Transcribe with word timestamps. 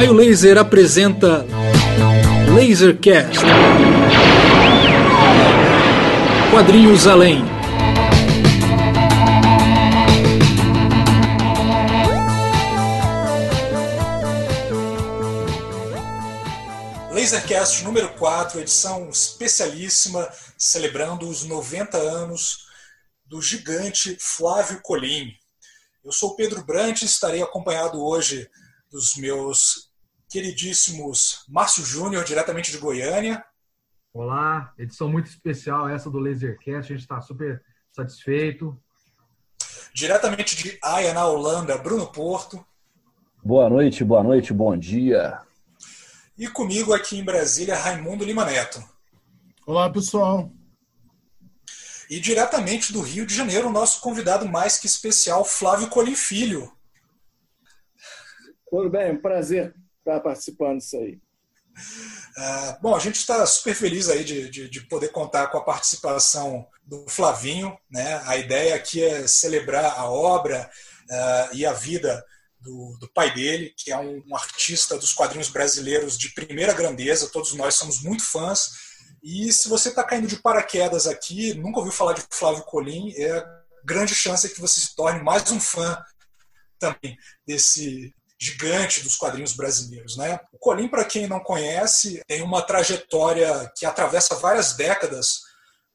Raio 0.00 0.14
Laser 0.14 0.56
apresenta 0.56 1.44
Lasercast. 2.54 3.36
Quadrinhos 6.50 7.06
além. 7.06 7.44
Lasercast 17.10 17.84
número 17.84 18.08
4, 18.14 18.60
edição 18.60 19.10
especialíssima, 19.10 20.26
celebrando 20.56 21.28
os 21.28 21.44
90 21.44 21.98
anos 21.98 22.60
do 23.26 23.42
gigante 23.42 24.16
Flávio 24.18 24.80
Colim. 24.82 25.30
Eu 26.02 26.10
sou 26.10 26.34
Pedro 26.36 26.64
Brant 26.64 27.02
e 27.02 27.04
estarei 27.04 27.42
acompanhado 27.42 28.02
hoje 28.02 28.48
dos 28.90 29.14
meus 29.16 29.89
queridíssimos 30.30 31.44
Márcio 31.48 31.84
Júnior, 31.84 32.24
diretamente 32.24 32.70
de 32.70 32.78
Goiânia. 32.78 33.44
Olá, 34.14 34.72
edição 34.78 35.08
muito 35.08 35.26
especial 35.26 35.88
essa 35.88 36.08
do 36.08 36.20
Lasercast, 36.20 36.92
a 36.92 36.96
gente 36.96 37.00
está 37.00 37.20
super 37.20 37.60
satisfeito. 37.90 38.80
Diretamente 39.92 40.54
de 40.54 40.78
Haia, 40.82 41.12
na 41.12 41.26
Holanda, 41.26 41.76
Bruno 41.76 42.06
Porto. 42.06 42.64
Boa 43.42 43.68
noite, 43.68 44.04
boa 44.04 44.22
noite, 44.22 44.52
bom 44.52 44.76
dia. 44.76 45.40
E 46.38 46.46
comigo 46.46 46.94
aqui 46.94 47.18
em 47.18 47.24
Brasília, 47.24 47.76
Raimundo 47.76 48.24
Lima 48.24 48.44
Neto. 48.44 48.80
Olá, 49.66 49.90
pessoal. 49.90 50.52
E 52.08 52.20
diretamente 52.20 52.92
do 52.92 53.00
Rio 53.00 53.26
de 53.26 53.34
Janeiro, 53.34 53.68
o 53.68 53.72
nosso 53.72 54.00
convidado 54.00 54.48
mais 54.48 54.78
que 54.78 54.86
especial, 54.86 55.44
Flávio 55.44 55.88
Colim 55.88 56.14
Filho. 56.14 56.72
Tudo 58.70 58.88
bem, 58.88 59.12
um 59.12 59.20
prazer 59.20 59.74
estar 60.00 60.20
participando 60.20 60.78
disso 60.78 60.96
aí. 60.96 61.18
Uh, 62.36 62.82
bom, 62.82 62.94
a 62.94 62.98
gente 62.98 63.16
está 63.16 63.44
super 63.46 63.74
feliz 63.74 64.08
aí 64.08 64.24
de, 64.24 64.48
de, 64.50 64.68
de, 64.68 64.80
poder 64.82 65.08
contar 65.08 65.48
com 65.48 65.58
a 65.58 65.64
participação 65.64 66.66
do 66.84 67.06
Flavinho. 67.08 67.76
Né? 67.90 68.20
A 68.26 68.36
ideia 68.36 68.74
aqui 68.74 69.02
é 69.02 69.26
celebrar 69.26 69.98
a 69.98 70.10
obra 70.10 70.70
uh, 71.10 71.54
e 71.54 71.64
a 71.64 71.72
vida 71.72 72.24
do, 72.60 72.96
do, 72.98 73.10
pai 73.12 73.32
dele, 73.32 73.72
que 73.76 73.90
é 73.90 73.96
um, 73.96 74.22
um, 74.26 74.36
artista 74.36 74.98
dos 74.98 75.12
quadrinhos 75.12 75.48
brasileiros 75.48 76.18
de 76.18 76.34
primeira 76.34 76.72
grandeza. 76.72 77.30
Todos 77.30 77.54
nós 77.54 77.74
somos 77.74 78.02
muito 78.02 78.24
fãs. 78.24 78.70
E 79.22 79.52
se 79.52 79.68
você 79.68 79.90
está 79.90 80.04
caindo 80.04 80.26
de 80.26 80.36
paraquedas 80.36 81.06
aqui, 81.06 81.54
nunca 81.54 81.78
ouviu 81.78 81.92
falar 81.92 82.14
de 82.14 82.24
Flávio 82.30 82.64
Colim, 82.64 83.12
é 83.16 83.44
grande 83.84 84.14
chance 84.14 84.48
que 84.48 84.60
você 84.60 84.80
se 84.80 84.94
torne 84.94 85.22
mais 85.22 85.50
um 85.50 85.60
fã 85.60 86.02
também 86.78 87.16
desse 87.46 88.14
gigante 88.40 89.02
dos 89.02 89.16
quadrinhos 89.16 89.52
brasileiros. 89.52 90.16
Né? 90.16 90.40
O 90.52 90.58
Colim, 90.58 90.88
para 90.88 91.04
quem 91.04 91.26
não 91.26 91.40
conhece, 91.40 92.22
tem 92.26 92.42
uma 92.42 92.62
trajetória 92.62 93.70
que 93.76 93.84
atravessa 93.84 94.36
várias 94.36 94.72
décadas 94.72 95.40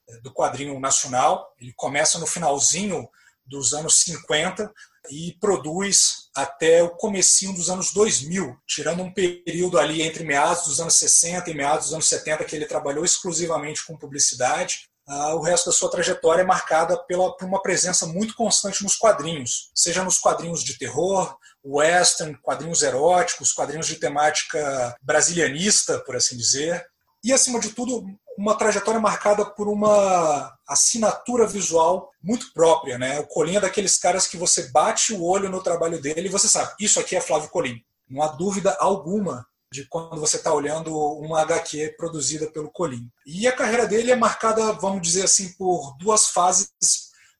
é, 0.07 0.19
do 0.19 0.31
quadrinho 0.31 0.79
nacional. 0.79 1.51
Ele 1.59 1.73
começa 1.75 2.19
no 2.19 2.27
finalzinho 2.27 3.09
dos 3.45 3.73
anos 3.73 3.99
50 4.01 4.71
e 5.09 5.37
produz 5.39 6.29
até 6.35 6.83
o 6.83 6.89
comecinho 6.89 7.53
dos 7.53 7.69
anos 7.69 7.93
2000, 7.93 8.57
tirando 8.67 9.03
um 9.03 9.13
período 9.13 9.77
ali 9.77 10.01
entre 10.01 10.23
meados 10.23 10.65
dos 10.65 10.79
anos 10.79 10.95
60 10.95 11.49
e 11.49 11.53
meados 11.53 11.85
dos 11.85 11.93
anos 11.93 12.07
70 12.07 12.43
que 12.45 12.55
ele 12.55 12.65
trabalhou 12.65 13.05
exclusivamente 13.05 13.85
com 13.85 13.97
publicidade. 13.97 14.89
Uh, 15.07 15.35
o 15.35 15.41
resto 15.41 15.67
da 15.67 15.71
sua 15.71 15.91
trajetória 15.91 16.41
é 16.41 16.45
marcada 16.45 16.97
pela, 17.03 17.35
por 17.37 17.47
uma 17.47 17.61
presença 17.61 18.07
muito 18.07 18.35
constante 18.35 18.81
nos 18.81 18.95
quadrinhos, 18.95 19.69
seja 19.75 20.03
nos 20.03 20.17
quadrinhos 20.17 20.63
de 20.63 20.79
terror, 20.79 21.37
western, 21.65 22.37
quadrinhos 22.41 22.83
eróticos, 22.83 23.51
quadrinhos 23.51 23.87
de 23.87 23.95
temática 23.95 24.95
brasilianista, 25.01 25.99
por 25.99 26.15
assim 26.15 26.37
dizer, 26.37 26.85
e, 27.25 27.33
acima 27.33 27.59
de 27.59 27.71
tudo, 27.71 28.05
uma 28.37 28.55
trajetória 28.55 28.99
marcada 28.99 29.43
por 29.43 29.67
uma 29.67 30.55
assinatura 30.67 31.47
visual 31.47 32.11
muito 32.21 32.53
própria. 32.53 32.99
Né? 32.99 33.19
O 33.19 33.25
Colim 33.25 33.55
é 33.55 33.61
daqueles 33.61 33.97
caras 33.97 34.27
que 34.27 34.37
você 34.37 34.69
bate 34.69 35.11
o 35.11 35.23
olho 35.23 35.49
no 35.49 35.63
trabalho 35.63 35.99
dele 35.99 36.27
e 36.27 36.31
você 36.31 36.47
sabe, 36.47 36.75
isso 36.79 36.99
aqui 36.99 37.15
é 37.15 37.21
Flávio 37.21 37.49
Colim. 37.49 37.81
Não 38.07 38.21
há 38.21 38.27
dúvida 38.27 38.77
alguma 38.79 39.43
de 39.71 39.87
quando 39.87 40.19
você 40.19 40.37
está 40.37 40.53
olhando 40.53 40.95
uma 40.95 41.41
HQ 41.41 41.95
produzida 41.97 42.45
pelo 42.51 42.69
Colim. 42.69 43.09
E 43.25 43.47
a 43.47 43.55
carreira 43.55 43.87
dele 43.87 44.11
é 44.11 44.15
marcada, 44.15 44.73
vamos 44.73 45.01
dizer 45.01 45.23
assim, 45.23 45.51
por 45.53 45.97
duas 45.97 46.27
fases 46.27 46.69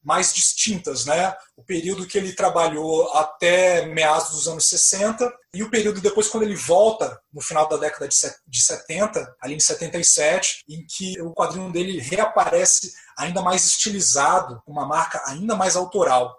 mais 0.06 0.34
distintas, 0.34 1.06
né? 1.06 1.36
O 1.58 1.64
período 1.64 2.06
que 2.06 2.18
ele 2.18 2.34
trabalhou 2.34 3.12
até 3.14 3.88
meados 3.88 4.30
dos 4.30 4.48
anos 4.48 4.70
60 4.70 5.30
e 5.54 5.64
o 5.64 5.70
período 5.70 6.00
depois 6.00 6.28
quando 6.28 6.44
ele 6.44 6.56
volta 6.56 7.20
no 7.34 7.42
final 7.42 7.68
da 7.68 7.76
década 7.76 8.08
de 8.08 8.62
70, 8.62 9.36
ali 9.42 9.56
em 9.56 9.60
77, 9.60 10.64
em 10.70 10.86
que 10.86 11.20
o 11.22 11.34
quadrinho 11.34 11.72
dele 11.72 12.00
reaparece 12.00 12.94
ainda 13.18 13.42
mais 13.42 13.66
estilizado, 13.66 14.62
uma 14.68 14.86
marca 14.86 15.22
ainda 15.26 15.56
mais 15.56 15.76
autoral. 15.76 16.36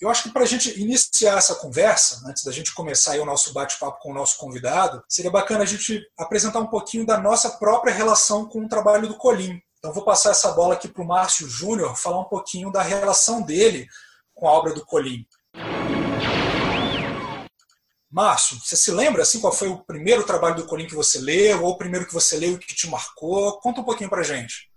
Eu 0.00 0.08
acho 0.08 0.24
que 0.24 0.30
para 0.30 0.42
a 0.42 0.46
gente 0.46 0.80
iniciar 0.80 1.38
essa 1.38 1.56
conversa, 1.56 2.22
antes 2.26 2.44
da 2.44 2.52
gente 2.52 2.72
começar 2.72 3.18
o 3.18 3.24
nosso 3.24 3.52
bate-papo 3.52 4.00
com 4.00 4.10
o 4.10 4.14
nosso 4.14 4.36
convidado, 4.36 5.02
seria 5.08 5.30
bacana 5.30 5.62
a 5.62 5.66
gente 5.66 6.00
apresentar 6.16 6.60
um 6.60 6.68
pouquinho 6.68 7.04
da 7.04 7.18
nossa 7.18 7.50
própria 7.50 7.92
relação 7.92 8.46
com 8.46 8.64
o 8.64 8.68
trabalho 8.68 9.08
do 9.08 9.16
Colim. 9.16 9.60
Então 9.78 9.92
vou 9.92 10.04
passar 10.04 10.30
essa 10.30 10.50
bola 10.52 10.74
aqui 10.74 10.88
para 10.88 11.02
o 11.02 11.06
Márcio 11.06 11.48
Júnior 11.48 11.96
falar 11.96 12.20
um 12.20 12.24
pouquinho 12.24 12.70
da 12.72 12.82
relação 12.82 13.42
dele 13.42 13.86
com 14.34 14.48
a 14.48 14.52
obra 14.52 14.74
do 14.74 14.84
Colim. 14.84 15.24
Márcio, 18.10 18.58
você 18.58 18.76
se 18.76 18.90
lembra 18.90 19.22
assim 19.22 19.40
qual 19.40 19.52
foi 19.52 19.68
o 19.68 19.78
primeiro 19.78 20.24
trabalho 20.24 20.56
do 20.56 20.66
Colim 20.66 20.86
que 20.86 20.94
você 20.94 21.20
leu, 21.20 21.62
ou 21.62 21.72
o 21.72 21.78
primeiro 21.78 22.06
que 22.06 22.14
você 22.14 22.36
leu 22.36 22.58
que 22.58 22.74
te 22.74 22.88
marcou? 22.88 23.60
Conta 23.60 23.80
um 23.80 23.84
pouquinho 23.84 24.10
para 24.10 24.22
gente. 24.22 24.68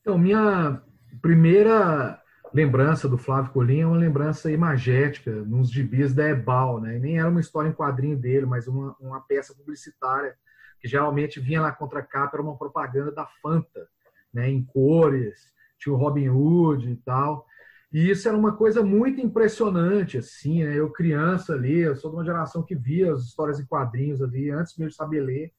Então, 0.00 0.16
minha 0.16 0.80
primeira 1.20 2.22
lembrança 2.52 3.08
do 3.08 3.18
Flávio 3.18 3.52
Colim 3.52 3.80
é 3.80 3.86
uma 3.86 3.96
lembrança 3.96 4.50
imagética, 4.50 5.30
nos 5.30 5.70
gibis 5.70 6.14
da 6.14 6.28
Ebal, 6.28 6.80
né? 6.80 6.98
nem 6.98 7.18
era 7.18 7.28
uma 7.28 7.40
história 7.40 7.68
em 7.68 7.74
quadrinho 7.74 8.16
dele, 8.16 8.46
mas 8.46 8.68
uma, 8.68 8.94
uma 9.00 9.20
peça 9.20 9.54
publicitária, 9.54 10.36
que 10.80 10.88
geralmente 10.88 11.40
vinha 11.40 11.60
na 11.60 11.72
contracapa, 11.72 12.36
era 12.36 12.42
uma 12.42 12.56
propaganda 12.56 13.10
da 13.12 13.26
Fanta, 13.42 13.88
né? 14.32 14.48
em 14.48 14.64
cores, 14.64 15.52
tinha 15.78 15.94
o 15.94 15.98
Robin 15.98 16.28
Hood 16.28 16.90
e 16.90 16.96
tal. 16.96 17.46
E 17.92 18.10
isso 18.10 18.28
era 18.28 18.36
uma 18.36 18.54
coisa 18.54 18.82
muito 18.82 19.20
impressionante, 19.20 20.18
assim, 20.18 20.62
né? 20.62 20.78
Eu 20.78 20.90
criança 20.92 21.54
ali, 21.54 21.78
eu 21.78 21.96
sou 21.96 22.10
de 22.10 22.16
uma 22.18 22.24
geração 22.24 22.62
que 22.62 22.74
via 22.74 23.12
as 23.12 23.22
histórias 23.22 23.58
em 23.58 23.64
quadrinhos 23.64 24.20
ali, 24.20 24.50
antes 24.50 24.76
mesmo 24.76 24.90
de 24.90 24.96
saber 24.96 25.22
ler, 25.22 25.52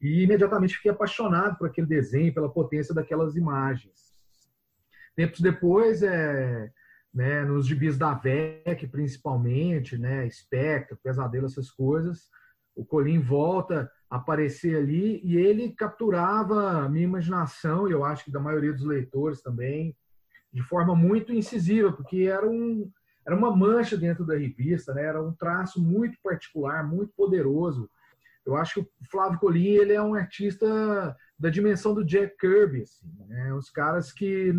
e 0.00 0.22
imediatamente 0.22 0.74
fiquei 0.76 0.90
apaixonado 0.90 1.56
por 1.56 1.68
aquele 1.68 1.86
desenho, 1.86 2.34
pela 2.34 2.52
potência 2.52 2.94
daquelas 2.94 3.36
imagens. 3.36 4.12
Tempos 5.16 5.40
depois, 5.40 6.02
é, 6.02 6.70
né, 7.14 7.44
nos 7.44 7.66
gibis 7.66 7.96
da 7.96 8.12
VEC, 8.12 8.86
principalmente, 8.88 9.96
né, 9.96 10.28
Spectre, 10.28 10.98
Pesadelo, 11.02 11.46
essas 11.46 11.70
coisas, 11.70 12.28
o 12.74 12.84
Colim 12.84 13.20
volta 13.20 13.90
aparecer 14.12 14.76
ali 14.76 15.22
e 15.24 15.38
ele 15.38 15.72
capturava 15.72 16.84
a 16.84 16.88
minha 16.88 17.04
imaginação, 17.04 17.88
e 17.88 17.92
eu 17.92 18.04
acho 18.04 18.26
que 18.26 18.30
da 18.30 18.38
maioria 18.38 18.70
dos 18.70 18.84
leitores 18.84 19.40
também, 19.40 19.96
de 20.52 20.62
forma 20.62 20.94
muito 20.94 21.32
incisiva, 21.32 21.90
porque 21.90 22.24
era, 22.24 22.46
um, 22.46 22.90
era 23.26 23.34
uma 23.34 23.50
mancha 23.56 23.96
dentro 23.96 24.26
da 24.26 24.36
revista, 24.36 24.92
né, 24.92 25.02
era 25.02 25.22
um 25.22 25.32
traço 25.32 25.80
muito 25.80 26.18
particular, 26.22 26.86
muito 26.86 27.10
poderoso. 27.16 27.88
Eu 28.44 28.54
acho 28.54 28.74
que 28.74 28.80
o 28.80 29.10
Flávio 29.10 29.38
Colim 29.38 29.68
ele 29.68 29.94
é 29.94 30.02
um 30.02 30.14
artista 30.14 31.16
da 31.38 31.48
dimensão 31.48 31.94
do 31.94 32.04
Jack 32.04 32.36
Kirby, 32.36 32.82
assim, 32.82 33.10
né? 33.28 33.54
os 33.54 33.70
caras 33.70 34.12
que 34.12 34.52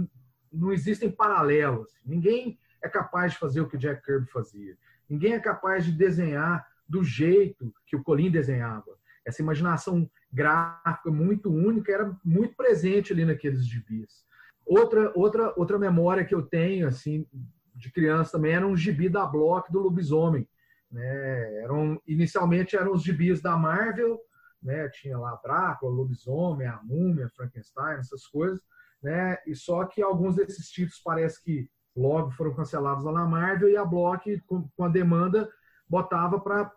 não 0.51 0.71
existem 0.71 1.11
paralelos. 1.11 1.91
Ninguém 2.03 2.57
é 2.81 2.89
capaz 2.89 3.33
de 3.33 3.37
fazer 3.37 3.61
o 3.61 3.67
que 3.67 3.75
o 3.75 3.79
Jack 3.79 4.03
Kirby 4.03 4.31
fazia. 4.31 4.75
Ninguém 5.07 5.33
é 5.33 5.39
capaz 5.39 5.85
de 5.85 5.91
desenhar 5.91 6.65
do 6.87 7.03
jeito 7.03 7.73
que 7.85 7.95
o 7.95 8.03
Colin 8.03 8.31
desenhava. 8.31 8.97
Essa 9.25 9.41
imaginação 9.41 10.09
gráfica 10.31 11.09
muito 11.09 11.51
única 11.51 11.91
era 11.91 12.15
muito 12.23 12.55
presente 12.55 13.13
ali 13.13 13.25
naqueles 13.25 13.65
gibis. 13.65 14.23
Outra, 14.65 15.11
outra, 15.15 15.53
outra 15.57 15.77
memória 15.77 16.25
que 16.25 16.33
eu 16.33 16.41
tenho 16.41 16.87
assim 16.87 17.27
de 17.75 17.91
criança 17.91 18.33
também 18.33 18.53
era 18.53 18.67
um 18.67 18.77
gibi 18.77 19.09
da 19.09 19.25
Block 19.25 19.71
do 19.71 19.79
Lobisomem. 19.79 20.47
Né? 20.91 21.63
Eram, 21.63 22.01
inicialmente 22.07 22.75
eram 22.75 22.93
os 22.93 23.03
gibis 23.03 23.41
da 23.41 23.57
Marvel, 23.57 24.19
né? 24.61 24.87
tinha 24.89 25.17
lá 25.17 25.39
Drácula, 25.43 25.91
Lobisomem, 25.91 26.67
a 26.67 26.79
Múmia, 26.83 27.29
Frankenstein, 27.35 27.97
essas 27.97 28.27
coisas 28.27 28.61
né? 29.03 29.37
E 29.45 29.53
só 29.53 29.83
que 29.85 30.01
alguns 30.01 30.37
desses 30.37 30.69
títulos 30.69 31.01
parece 31.03 31.43
que 31.43 31.69
logo 31.95 32.31
foram 32.31 32.55
cancelados 32.55 33.03
lá 33.03 33.11
na 33.11 33.25
Marvel 33.25 33.69
e 33.69 33.75
a 33.75 33.83
Block, 33.83 34.39
com, 34.47 34.67
com 34.75 34.85
a 34.85 34.89
demanda, 34.89 35.49
botava 35.87 36.39
para 36.39 36.71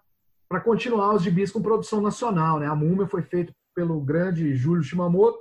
continuar 0.62 1.14
os 1.14 1.22
gibis 1.22 1.50
com 1.50 1.60
produção 1.60 2.00
nacional, 2.00 2.58
né? 2.60 2.66
A 2.66 2.75
Múmia 2.75 3.06
foi 3.06 3.22
feito 3.22 3.52
pelo 3.75 4.00
grande 4.00 4.54
Júlio 4.54 4.82
Shimamoto 4.82 5.38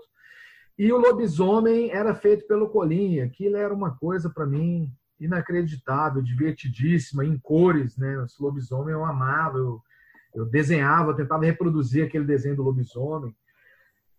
e 0.77 0.91
o 0.91 0.97
Lobisomem 0.97 1.91
era 1.91 2.13
feito 2.13 2.45
pelo 2.47 2.69
Colinha. 2.69 3.25
Aquilo 3.25 3.55
era 3.55 3.73
uma 3.73 3.95
coisa 3.95 4.29
para 4.29 4.45
mim 4.45 4.91
inacreditável, 5.19 6.21
divertidíssima, 6.21 7.23
em 7.23 7.37
cores, 7.37 7.97
né? 7.97 8.23
Esse 8.25 8.41
Lobisomem 8.41 8.93
eu 8.93 9.05
amava, 9.05 9.57
eu, 9.57 9.81
Eu 10.33 10.45
desenhava, 10.45 11.15
tentava 11.15 11.45
reproduzir 11.45 12.05
aquele 12.05 12.25
desenho 12.25 12.57
do 12.57 12.63
lobisomem. 12.63 13.33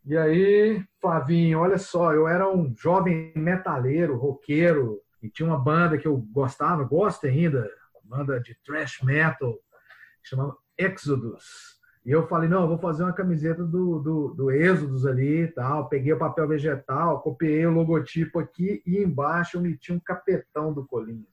E 0.06 0.16
aí, 0.16 0.82
Flavinho, 1.00 1.58
olha 1.58 1.78
só, 1.78 2.14
eu 2.14 2.26
era 2.26 2.48
um 2.48 2.74
jovem 2.74 3.32
metaleiro, 3.36 4.16
roqueiro, 4.16 5.00
e 5.22 5.28
tinha 5.28 5.46
uma 5.46 5.58
banda 5.58 5.98
que 5.98 6.06
eu 6.06 6.16
gostava, 6.32 6.84
gosto 6.84 7.26
ainda, 7.26 7.68
banda 8.02 8.40
de 8.40 8.56
thrash 8.64 9.02
metal, 9.02 9.58
chamava 10.22 10.56
Exodus. 10.78 11.76
E 12.06 12.10
eu 12.12 12.28
falei, 12.28 12.48
não, 12.48 12.62
eu 12.62 12.68
vou 12.68 12.78
fazer 12.78 13.02
uma 13.02 13.12
camiseta 13.12 13.64
do, 13.64 13.98
do, 13.98 14.28
do 14.28 14.50
Êxodos 14.52 15.04
ali 15.04 15.42
e 15.42 15.48
tal. 15.48 15.88
Peguei 15.88 16.12
o 16.12 16.18
papel 16.18 16.46
vegetal, 16.46 17.20
copiei 17.20 17.66
o 17.66 17.72
logotipo 17.72 18.38
aqui 18.38 18.80
e 18.86 18.98
embaixo 18.98 19.56
eu 19.56 19.60
meti 19.60 19.92
um 19.92 19.98
capetão 19.98 20.72
do 20.72 20.86
Colinhas. 20.86 21.26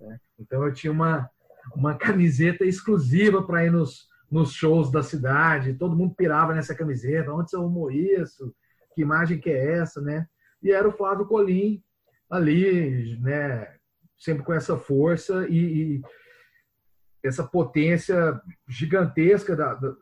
Né? 0.00 0.20
Então 0.38 0.64
eu 0.64 0.72
tinha 0.72 0.92
uma, 0.92 1.28
uma 1.74 1.96
camiseta 1.96 2.64
exclusiva 2.64 3.42
para 3.42 3.66
ir 3.66 3.72
nos, 3.72 4.08
nos 4.30 4.52
shows 4.52 4.88
da 4.92 5.02
cidade. 5.02 5.74
Todo 5.74 5.96
mundo 5.96 6.14
pirava 6.14 6.54
nessa 6.54 6.76
camiseta. 6.76 7.32
Onde 7.32 7.50
você 7.50 7.56
arrumou 7.56 7.90
isso? 7.90 8.54
Que 8.94 9.02
imagem 9.02 9.40
que 9.40 9.50
é 9.50 9.78
essa, 9.78 10.00
né? 10.00 10.28
E 10.62 10.70
era 10.70 10.88
o 10.88 10.92
Flávio 10.92 11.26
Colim 11.26 11.82
ali, 12.30 13.18
né? 13.20 13.74
Sempre 14.16 14.44
com 14.44 14.52
essa 14.52 14.76
força 14.76 15.44
e, 15.48 15.96
e 15.96 16.02
essa 17.22 17.44
potência 17.44 18.40
gigantesca 18.68 19.56
da, 19.56 19.74
da, 19.74 19.94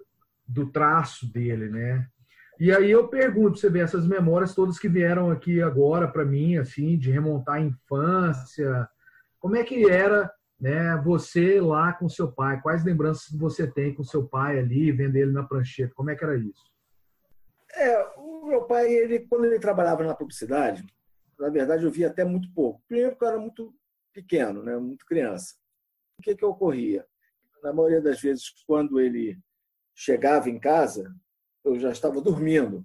do 0.46 0.70
traço 0.70 1.30
dele, 1.32 1.68
né? 1.68 2.06
E 2.58 2.72
aí 2.72 2.90
eu 2.90 3.08
pergunto, 3.08 3.58
você 3.58 3.68
vê 3.68 3.80
essas 3.80 4.06
memórias 4.06 4.54
todas 4.54 4.78
que 4.78 4.88
vieram 4.88 5.30
aqui 5.30 5.60
agora 5.60 6.08
para 6.08 6.24
mim, 6.24 6.56
assim, 6.56 6.96
de 6.96 7.10
remontar 7.10 7.56
a 7.56 7.60
infância, 7.60 8.88
como 9.38 9.56
é 9.56 9.62
que 9.62 9.88
era, 9.88 10.32
né, 10.58 10.96
você 11.04 11.60
lá 11.60 11.92
com 11.92 12.08
seu 12.08 12.32
pai? 12.32 12.60
Quais 12.60 12.82
lembranças 12.84 13.30
você 13.38 13.66
tem 13.66 13.94
com 13.94 14.02
seu 14.02 14.26
pai 14.26 14.58
ali, 14.58 14.90
vendo 14.90 15.16
ele 15.16 15.32
na 15.32 15.42
prancheta? 15.42 15.94
Como 15.94 16.10
é 16.10 16.16
que 16.16 16.24
era 16.24 16.36
isso? 16.36 16.64
É, 17.74 17.98
o 18.16 18.46
meu 18.46 18.62
pai, 18.62 18.90
ele 18.90 19.20
quando 19.20 19.44
ele 19.44 19.58
trabalhava 19.58 20.02
na 20.02 20.14
publicidade, 20.14 20.84
na 21.38 21.50
verdade 21.50 21.84
eu 21.84 21.90
via 21.90 22.08
até 22.08 22.24
muito 22.24 22.50
pouco. 22.54 22.82
Primeiro 22.88 23.12
porque 23.12 23.24
eu 23.24 23.28
era 23.28 23.38
muito 23.38 23.74
pequeno, 24.12 24.62
né, 24.62 24.76
muito 24.78 25.04
criança. 25.04 25.54
O 26.18 26.22
que 26.22 26.34
que 26.34 26.44
ocorria? 26.44 27.06
Na 27.62 27.72
maioria 27.72 28.00
das 28.00 28.20
vezes, 28.20 28.50
quando 28.66 29.00
ele 29.00 29.38
chegava 29.94 30.50
em 30.50 30.58
casa, 30.58 31.14
eu 31.64 31.78
já 31.78 31.90
estava 31.90 32.20
dormindo. 32.20 32.84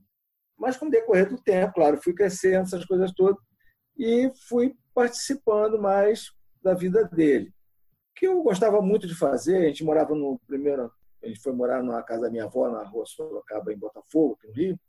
Mas 0.58 0.78
com 0.78 0.88
o 0.88 0.92
decorrer 0.92 1.30
do 1.30 1.42
tempo, 1.42 1.74
claro, 1.74 2.02
fui 2.02 2.14
crescendo, 2.14 2.64
essas 2.64 2.86
coisas 2.86 3.12
todas, 3.12 3.42
e 3.98 4.32
fui 4.48 4.76
participando 4.94 5.80
mais 5.80 6.32
da 6.62 6.74
vida 6.74 7.04
dele. 7.06 7.50
O 8.12 8.14
que 8.16 8.28
eu 8.28 8.44
gostava 8.44 8.82
muito 8.82 9.08
de 9.08 9.16
fazer, 9.16 9.58
a 9.58 9.68
gente 9.68 9.84
morava 9.84 10.14
no 10.14 10.40
primeiro, 10.46 10.92
a 11.24 11.28
gente 11.28 11.42
foi 11.42 11.54
morar 11.54 11.82
na 11.82 12.02
casa 12.04 12.24
da 12.24 12.30
minha 12.30 12.46
avó, 12.46 12.70
na 12.70 12.84
rua 12.84 13.06
Sorocaba, 13.06 13.74
em 13.74 13.78
Botafogo, 13.78 14.38
no 14.44 14.52
Rio, 14.52 14.80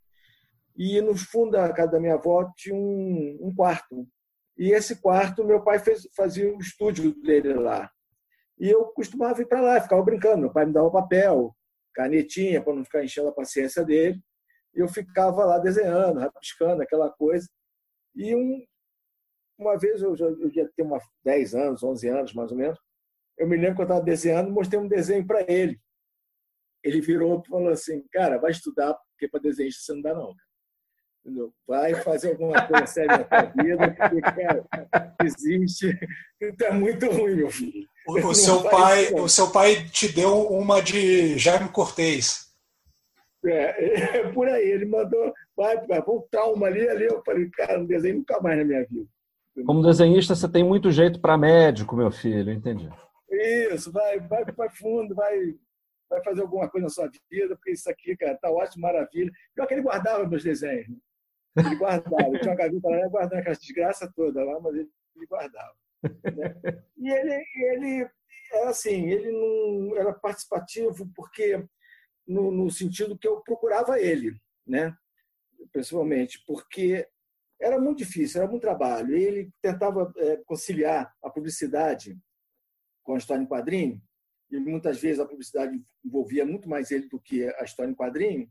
e 0.75 0.99
no 1.01 1.15
fundo 1.15 1.51
da 1.51 1.71
casa 1.71 1.91
da 1.91 1.99
minha 1.99 2.15
avó 2.15 2.51
tinha 2.55 2.75
um, 2.75 3.39
um 3.41 3.55
quarto. 3.55 4.07
E 4.57 4.71
esse 4.71 5.01
quarto, 5.01 5.43
meu 5.43 5.63
pai 5.63 5.79
fez, 5.79 6.07
fazia 6.15 6.53
o 6.53 6.59
estúdio 6.59 7.13
dele 7.21 7.53
lá. 7.53 7.89
E 8.63 8.69
eu 8.69 8.85
costumava 8.93 9.41
ir 9.41 9.45
para 9.45 9.59
lá, 9.59 9.81
ficava 9.81 10.01
brincando. 10.01 10.37
Meu 10.37 10.49
pai 10.49 10.65
me 10.65 10.71
dava 10.71 10.89
papel, 10.89 11.53
canetinha, 11.93 12.63
para 12.63 12.73
não 12.73 12.85
ficar 12.85 13.03
enchendo 13.03 13.27
a 13.27 13.33
paciência 13.33 13.83
dele. 13.83 14.23
E 14.73 14.79
eu 14.79 14.87
ficava 14.87 15.43
lá 15.43 15.59
desenhando, 15.59 16.21
rabiscando, 16.21 16.81
aquela 16.81 17.09
coisa. 17.09 17.45
E 18.15 18.33
um, 18.33 18.65
uma 19.59 19.77
vez, 19.77 20.01
eu, 20.01 20.15
já, 20.15 20.27
eu 20.27 20.49
ia 20.49 20.71
ter 20.77 20.83
uns 20.83 21.03
10 21.25 21.55
anos, 21.55 21.83
11 21.83 22.07
anos 22.07 22.33
mais 22.33 22.51
ou 22.53 22.57
menos, 22.57 22.79
eu 23.37 23.45
me 23.49 23.57
lembro 23.57 23.75
que 23.75 23.81
eu 23.81 23.83
estava 23.83 24.01
desenhando, 24.01 24.49
mostrei 24.49 24.79
um 24.79 24.87
desenho 24.87 25.27
para 25.27 25.41
ele. 25.41 25.77
Ele 26.81 27.01
virou 27.01 27.43
e 27.45 27.49
falou 27.49 27.67
assim: 27.67 28.01
Cara, 28.13 28.37
vai 28.37 28.51
estudar, 28.51 28.93
porque 29.09 29.27
para 29.27 29.41
desenhista 29.41 29.83
você 29.83 29.93
não 29.93 30.01
dá, 30.01 30.13
não. 30.13 30.33
Entendeu? 31.19 31.53
Vai 31.67 31.95
fazer 31.95 32.31
alguma 32.31 32.65
coisa 32.65 32.85
séria 32.85 33.17
na 33.17 33.23
tua 33.25 33.41
vida, 33.61 33.93
porque, 33.93 34.21
cara, 34.21 35.15
existe. 35.21 35.99
Então 36.41 36.67
é 36.69 36.71
muito 36.71 37.05
ruim, 37.11 37.35
meu 37.35 37.49
filho. 37.49 37.91
O, 38.07 38.19
o 38.27 38.35
seu 38.35 38.63
pai, 38.63 39.13
o 39.13 39.29
seu 39.29 39.51
pai 39.51 39.85
te 39.85 40.11
deu 40.11 40.47
uma 40.49 40.81
de 40.81 41.37
Jaime 41.37 41.69
Cortez. 41.69 42.51
É, 43.45 44.17
é, 44.19 44.31
por 44.31 44.47
aí. 44.47 44.69
Ele 44.69 44.85
mandou, 44.85 45.33
vai, 45.55 45.85
vai, 45.85 45.99
um 45.99 46.21
trauma 46.31 46.67
ali, 46.67 46.87
ali. 46.87 47.05
Eu 47.05 47.21
falei, 47.25 47.49
cara, 47.49 47.77
não 47.77 47.85
desenho 47.85 48.17
nunca 48.17 48.39
mais 48.41 48.57
na 48.57 48.63
minha 48.63 48.85
vida. 48.85 49.07
Como 49.65 49.83
desenhista, 49.83 50.35
você 50.35 50.49
tem 50.49 50.63
muito 50.63 50.91
jeito 50.91 51.21
para 51.21 51.37
médico, 51.37 51.95
meu 51.95 52.11
filho, 52.11 52.51
entendi. 52.51 52.89
Isso, 53.29 53.91
vai, 53.91 54.19
vai, 54.19 54.43
vai 54.45 54.69
fundo, 54.69 55.13
vai, 55.13 55.53
vai 56.09 56.23
fazer 56.23 56.41
alguma 56.41 56.67
coisa 56.69 56.85
na 56.85 56.89
sua 56.89 57.09
vida, 57.29 57.55
porque 57.55 57.71
isso 57.71 57.89
aqui, 57.89 58.17
cara, 58.17 58.37
tá 58.37 58.49
ótimo, 58.49 58.81
maravilha. 58.81 59.31
Pior 59.53 59.67
que 59.67 59.75
ele 59.75 59.83
guardava 59.83 60.27
meus 60.27 60.43
desenhos. 60.43 60.87
Né? 60.87 60.95
Ele 61.57 61.75
guardava. 61.75 62.29
Ele 62.29 62.39
tinha 62.39 62.51
uma 62.51 62.57
gaveta 62.57 62.89
lá, 62.89 63.07
guardando 63.07 63.39
aquela 63.39 63.55
desgraça 63.55 64.11
toda 64.15 64.43
lá, 64.43 64.59
mas 64.59 64.73
ele, 64.73 64.89
ele 65.15 65.25
guardava. 65.27 65.75
E 66.97 67.09
ele, 67.09 67.45
ele 67.55 68.09
era 68.51 68.69
assim, 68.69 69.09
ele 69.09 69.31
não 69.31 69.97
era 69.97 70.13
participativo 70.13 71.09
porque 71.15 71.65
no, 72.27 72.51
no 72.51 72.69
sentido 72.69 73.17
que 73.17 73.27
eu 73.27 73.41
procurava 73.41 73.99
ele, 73.99 74.39
né? 74.65 74.95
Pessoalmente, 75.71 76.43
porque 76.45 77.07
era 77.59 77.79
muito 77.79 77.99
difícil, 77.99 78.41
era 78.41 78.49
muito 78.49 78.61
trabalho. 78.61 79.15
Ele 79.15 79.51
tentava 79.61 80.13
é, 80.17 80.37
conciliar 80.45 81.13
a 81.23 81.29
publicidade 81.29 82.17
com 83.03 83.15
a 83.15 83.17
história 83.17 83.41
em 83.41 83.47
quadrinho, 83.47 84.01
e 84.49 84.59
muitas 84.59 84.99
vezes 84.99 85.19
a 85.19 85.25
publicidade 85.25 85.83
envolvia 86.05 86.45
muito 86.45 86.69
mais 86.69 86.91
ele 86.91 87.07
do 87.09 87.19
que 87.19 87.43
a 87.55 87.63
história 87.63 87.89
em 87.89 87.95
quadrinho, 87.95 88.49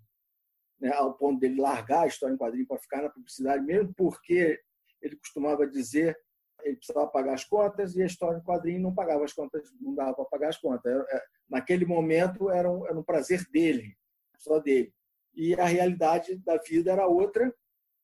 né, 0.80 0.92
ao 0.94 1.14
ponto 1.16 1.38
dele 1.38 1.60
largar 1.60 2.02
a 2.02 2.06
história 2.06 2.34
em 2.34 2.38
quadrinho 2.38 2.66
para 2.66 2.78
ficar 2.78 3.02
na 3.02 3.08
publicidade, 3.08 3.64
mesmo 3.64 3.94
porque 3.94 4.60
ele 5.00 5.16
costumava 5.16 5.66
dizer 5.66 6.18
ele 6.62 6.76
precisava 6.76 7.06
pagar 7.08 7.34
as 7.34 7.44
contas 7.44 7.94
e 7.96 8.02
a 8.02 8.06
história 8.06 8.38
em 8.38 8.42
quadrinho 8.42 8.80
não 8.80 8.94
pagava 8.94 9.24
as 9.24 9.32
contas, 9.32 9.70
não 9.80 9.94
dava 9.94 10.14
para 10.14 10.24
pagar 10.26 10.48
as 10.48 10.58
contas. 10.58 10.92
É, 11.08 11.22
naquele 11.48 11.84
momento 11.84 12.50
era 12.50 12.70
um, 12.70 12.86
era 12.86 12.98
um 12.98 13.02
prazer 13.02 13.44
dele, 13.50 13.96
só 14.38 14.58
dele. 14.58 14.92
E 15.34 15.54
a 15.54 15.64
realidade 15.64 16.36
da 16.38 16.56
vida 16.58 16.92
era 16.92 17.06
outra, 17.06 17.52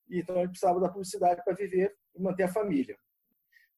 então 0.09 0.37
ele 0.37 0.49
precisava 0.49 0.79
da 0.79 0.89
publicidade 0.89 1.43
para 1.43 1.55
viver 1.55 1.95
e 2.15 2.21
manter 2.21 2.43
a 2.43 2.53
família. 2.53 2.97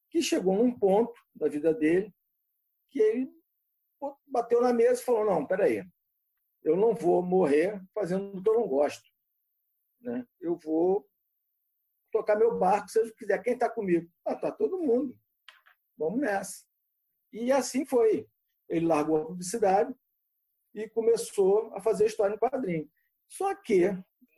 Que 0.09 0.21
chegou 0.21 0.55
num 0.55 0.77
ponto 0.77 1.19
da 1.35 1.47
vida 1.47 1.73
dele 1.73 2.13
que 2.89 2.99
ele 2.99 3.31
bateu 4.27 4.61
na 4.61 4.73
mesa 4.73 5.01
e 5.01 5.05
falou: 5.05 5.25
Não, 5.25 5.45
peraí, 5.45 5.83
eu 6.63 6.75
não 6.75 6.93
vou 6.93 7.21
morrer 7.21 7.81
fazendo 7.93 8.37
o 8.37 8.43
que 8.43 8.49
eu 8.49 8.53
não 8.53 8.67
gosto. 8.67 9.09
Né? 10.01 10.25
Eu 10.39 10.55
vou 10.55 11.07
tocar 12.11 12.35
meu 12.35 12.57
barco, 12.57 12.89
se 12.89 12.99
ele 12.99 13.11
quiser. 13.13 13.41
Quem 13.41 13.53
está 13.53 13.69
comigo? 13.69 14.09
Ah, 14.25 14.35
tá 14.35 14.51
todo 14.51 14.79
mundo. 14.79 15.17
Vamos 15.97 16.19
nessa. 16.19 16.63
E 17.31 17.51
assim 17.51 17.85
foi. 17.85 18.27
Ele 18.69 18.85
largou 18.85 19.17
a 19.17 19.25
publicidade 19.25 19.93
e 20.73 20.87
começou 20.89 21.73
a 21.75 21.81
fazer 21.81 22.05
história 22.05 22.35
em 22.35 22.39
quadrinho. 22.39 22.89
Só 23.27 23.53
que 23.55 23.85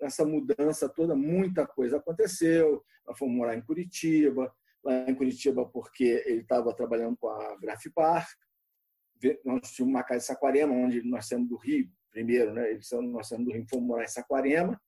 essa 0.02 0.26
mudança 0.26 0.90
toda, 0.90 1.16
muita 1.16 1.66
coisa 1.66 1.98
aconteceu. 1.98 2.84
Nós 3.06 3.18
fomos 3.18 3.36
morar 3.36 3.56
em 3.56 3.62
Curitiba, 3.62 4.54
lá 4.84 5.10
em 5.10 5.16
Curitiba 5.16 5.66
porque 5.66 6.24
ele 6.26 6.42
estava 6.42 6.74
trabalhando 6.76 7.18
com 7.18 7.30
a 7.30 7.58
Grafipar. 7.58 8.28
Nós 9.46 9.72
tínhamos 9.72 9.94
uma 9.96 10.04
casa 10.04 10.18
em 10.18 10.28
Saquarema, 10.28 10.74
onde 10.74 11.02
nós 11.04 11.28
saímos 11.28 11.50
do 11.50 11.58
Rio 11.58 11.90
primeiro, 12.12 12.54
né? 12.54 12.78
Nós 13.04 13.28
saímos 13.28 13.48
do 13.48 13.54
Rio, 13.54 13.66
fomos 13.70 13.88
morar 13.88 14.04
em 14.04 14.08
Saquarema 14.08 14.80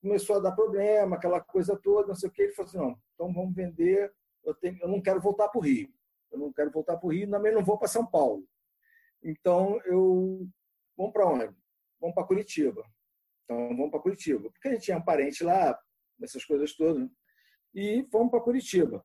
começou 0.00 0.36
a 0.36 0.40
dar 0.40 0.52
problema, 0.52 1.16
aquela 1.16 1.40
coisa 1.40 1.76
toda, 1.76 2.08
não 2.08 2.14
sei 2.14 2.28
o 2.28 2.32
que. 2.32 2.42
Ele 2.42 2.52
falou 2.52 2.68
assim: 2.68 2.78
não, 2.78 3.02
então 3.14 3.32
vamos 3.32 3.54
vender. 3.54 4.12
Eu, 4.44 4.54
tenho, 4.54 4.78
eu 4.80 4.88
não 4.88 5.00
quero 5.00 5.20
voltar 5.20 5.48
para 5.48 5.58
o 5.58 5.62
Rio. 5.62 5.92
Eu 6.30 6.38
não 6.38 6.52
quero 6.52 6.70
voltar 6.70 6.96
para 6.96 7.06
o 7.06 7.10
Rio, 7.10 7.30
também 7.30 7.52
não 7.52 7.64
vou 7.64 7.78
para 7.78 7.88
São 7.88 8.06
Paulo. 8.06 8.46
Então, 9.22 9.80
eu. 9.84 10.48
Vamos 10.96 11.12
para 11.12 11.26
onde? 11.26 11.54
Vamos 12.00 12.14
para 12.14 12.24
Curitiba. 12.24 12.84
Então, 13.44 13.68
vamos 13.68 13.90
para 13.90 14.00
Curitiba. 14.00 14.50
Porque 14.50 14.68
a 14.68 14.72
gente 14.72 14.84
tinha 14.84 14.98
um 14.98 15.04
parente 15.04 15.44
lá, 15.44 15.78
essas 16.22 16.44
coisas 16.44 16.74
todas. 16.74 17.08
E 17.74 18.06
fomos 18.10 18.30
para 18.30 18.40
Curitiba. 18.40 19.04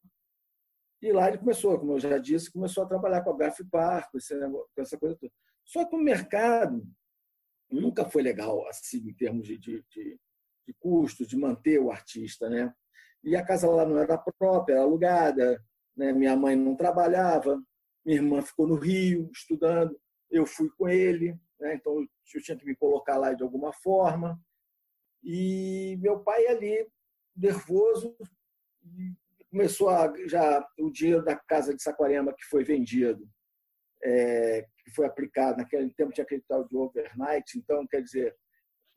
E 1.01 1.11
lá 1.11 1.27
ele 1.27 1.39
começou, 1.39 1.77
como 1.79 1.93
eu 1.93 1.99
já 1.99 2.17
disse, 2.17 2.51
começou 2.51 2.83
a 2.83 2.87
trabalhar 2.87 3.23
com 3.23 3.31
a 3.31 3.37
Grafipar, 3.37 4.09
com, 4.11 4.19
com 4.19 4.81
essa 4.81 4.97
coisa 4.97 5.15
toda. 5.15 5.33
Só 5.65 5.83
que 5.85 5.95
o 5.95 5.99
mercado 5.99 6.87
nunca 7.69 8.05
foi 8.05 8.21
legal, 8.21 8.67
assim, 8.67 9.09
em 9.09 9.13
termos 9.13 9.47
de, 9.47 9.57
de, 9.57 9.83
de 9.89 10.19
de 10.67 10.73
custo, 10.79 11.25
de 11.25 11.37
manter 11.37 11.79
o 11.79 11.91
artista. 11.91 12.49
Né? 12.49 12.73
E 13.23 13.35
a 13.35 13.45
casa 13.45 13.69
lá 13.69 13.85
não 13.85 13.97
era 13.97 14.17
própria, 14.17 14.73
era 14.73 14.83
alugada, 14.83 15.63
né? 15.95 16.11
minha 16.13 16.35
mãe 16.35 16.55
não 16.55 16.75
trabalhava, 16.75 17.61
minha 18.05 18.17
irmã 18.17 18.41
ficou 18.41 18.67
no 18.67 18.75
Rio 18.75 19.29
estudando, 19.31 19.99
eu 20.29 20.45
fui 20.45 20.69
com 20.77 20.87
ele, 20.87 21.37
né? 21.59 21.75
então 21.75 21.99
eu 22.01 22.41
tinha 22.41 22.57
que 22.57 22.65
me 22.65 22.75
colocar 22.75 23.17
lá 23.17 23.33
de 23.33 23.43
alguma 23.43 23.73
forma. 23.73 24.39
E 25.23 25.97
meu 26.01 26.19
pai 26.21 26.47
ali, 26.47 26.87
nervoso, 27.35 28.15
começou 29.49 29.89
a 29.89 30.11
já 30.27 30.65
o 30.79 30.89
dinheiro 30.89 31.23
da 31.23 31.35
casa 31.35 31.75
de 31.75 31.83
Saquarema 31.83 32.33
que 32.33 32.45
foi 32.45 32.63
vendido 32.63 33.29
é, 34.03 34.65
que 34.83 34.91
foi 34.91 35.05
aplicado. 35.05 35.57
Naquele 35.57 35.91
tempo 35.93 36.11
tinha 36.11 36.23
aquele 36.23 36.43
tal 36.47 36.67
de 36.67 36.75
overnight, 36.75 37.57
então, 37.57 37.85
quer 37.87 38.01
dizer, 38.01 38.35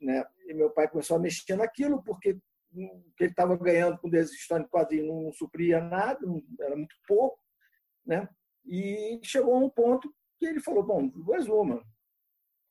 né, 0.05 0.23
e 0.47 0.53
meu 0.53 0.69
pai 0.69 0.87
começou 0.87 1.17
a 1.17 1.19
mexer 1.19 1.55
naquilo, 1.55 2.03
porque 2.03 2.37
o 2.73 3.11
que 3.17 3.23
ele 3.23 3.31
estava 3.31 3.57
ganhando 3.57 3.97
com 3.97 4.07
história 4.09 4.63
de 4.63 4.69
quadrinho 4.69 5.23
não 5.23 5.33
supria 5.33 5.79
nada, 5.79 6.19
era 6.59 6.75
muito 6.75 6.95
pouco, 7.07 7.39
né? 8.05 8.27
E 8.65 9.19
chegou 9.23 9.55
a 9.55 9.59
um 9.59 9.69
ponto 9.69 10.13
que 10.37 10.45
ele 10.45 10.59
falou: 10.59 10.83
bom, 10.83 11.07
duas 11.07 11.47
uma. 11.47 11.83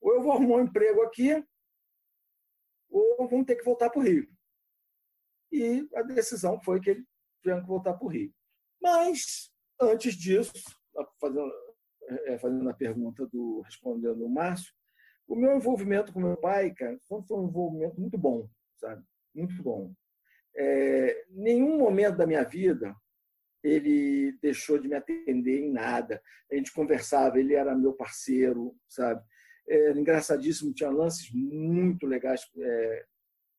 Ou 0.01 0.15
eu 0.15 0.23
vou 0.23 0.33
arrumar 0.33 0.57
um 0.57 0.65
emprego 0.65 1.03
aqui, 1.03 1.43
ou 2.91 3.29
vamos 3.29 3.47
ter 3.47 3.57
que 3.57 3.65
voltar 3.65 3.89
para 3.89 4.01
o 4.01 4.03
Rio. 4.03 4.29
E 5.51 5.89
a 5.95 6.03
decisão 6.03 6.61
foi 6.63 6.81
que 6.81 6.91
ele 6.91 7.07
tinha 7.43 7.61
que 7.61 7.67
voltar 7.67 7.95
para 7.95 8.05
o 8.05 8.11
Rio. 8.11 8.33
Mas, 8.83 9.51
antes 9.81 10.15
disso, 10.15 10.53
fazendo, 11.19 11.53
é, 12.09 12.39
fazendo 12.39 12.69
a 12.69 12.75
pergunta 12.75 13.27
do 13.27 13.63
respondendo 13.63 14.25
o 14.25 14.29
Márcio, 14.29 14.75
o 15.27 15.35
meu 15.35 15.57
envolvimento 15.57 16.13
com 16.13 16.21
meu 16.21 16.37
pai, 16.37 16.73
cara, 16.73 16.99
foi 17.09 17.23
um 17.31 17.49
envolvimento 17.49 18.01
muito 18.01 18.19
bom, 18.19 18.49
sabe? 18.77 19.03
Muito 19.35 19.63
bom. 19.63 19.93
É, 20.57 21.25
nenhum 21.31 21.79
momento 21.79 22.17
da 22.17 22.27
minha 22.27 22.45
vida 22.45 22.95
ele 23.63 24.33
deixou 24.43 24.79
de 24.79 24.87
me 24.87 24.95
atender 24.95 25.63
em 25.63 25.73
nada. 25.73 26.23
A 26.53 26.55
gente 26.55 26.73
conversava, 26.73 27.41
ele 27.41 27.55
era 27.55 27.75
meu 27.75 27.95
parceiro, 27.95 28.77
sabe? 28.87 29.25
Era 29.67 29.99
engraçadíssimo, 29.99 30.75
tinha 30.75 30.91
lances 30.91 31.31
muito 31.33 32.07
legais 32.07 32.43
é, 32.59 33.07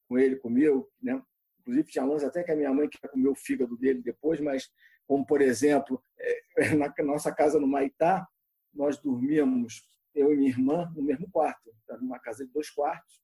com 0.08 0.20
ele, 0.20 0.36
comigo, 0.36 0.88
né? 1.02 1.20
Inclusive 1.62 1.90
tinha 1.90 2.06
lances 2.06 2.28
até 2.28 2.44
que 2.44 2.52
a 2.52 2.56
minha 2.56 2.72
mãe 2.72 2.88
queria 2.88 3.10
comer 3.10 3.30
o 3.30 3.36
fígado 3.36 3.76
dele 3.76 4.04
depois, 4.04 4.40
mas 4.40 4.70
como 5.08 5.26
por 5.26 5.42
exemplo, 5.42 6.02
é, 6.20 6.42
na 6.76 6.94
nossa 7.04 7.34
casa 7.34 7.60
no 7.60 7.68
Maitá, 7.68 8.28
nós 8.72 8.98
dormíamos 9.00 9.84
eu 10.16 10.34
e 10.34 10.38
minha 10.38 10.50
irmã 10.50 10.92
no 10.96 11.04
mesmo 11.04 11.30
quarto, 11.30 11.76
era 11.88 12.00
numa 12.00 12.20
casa 12.20 12.46
de 12.46 12.52
dois 12.52 12.70
quartos, 12.70 13.22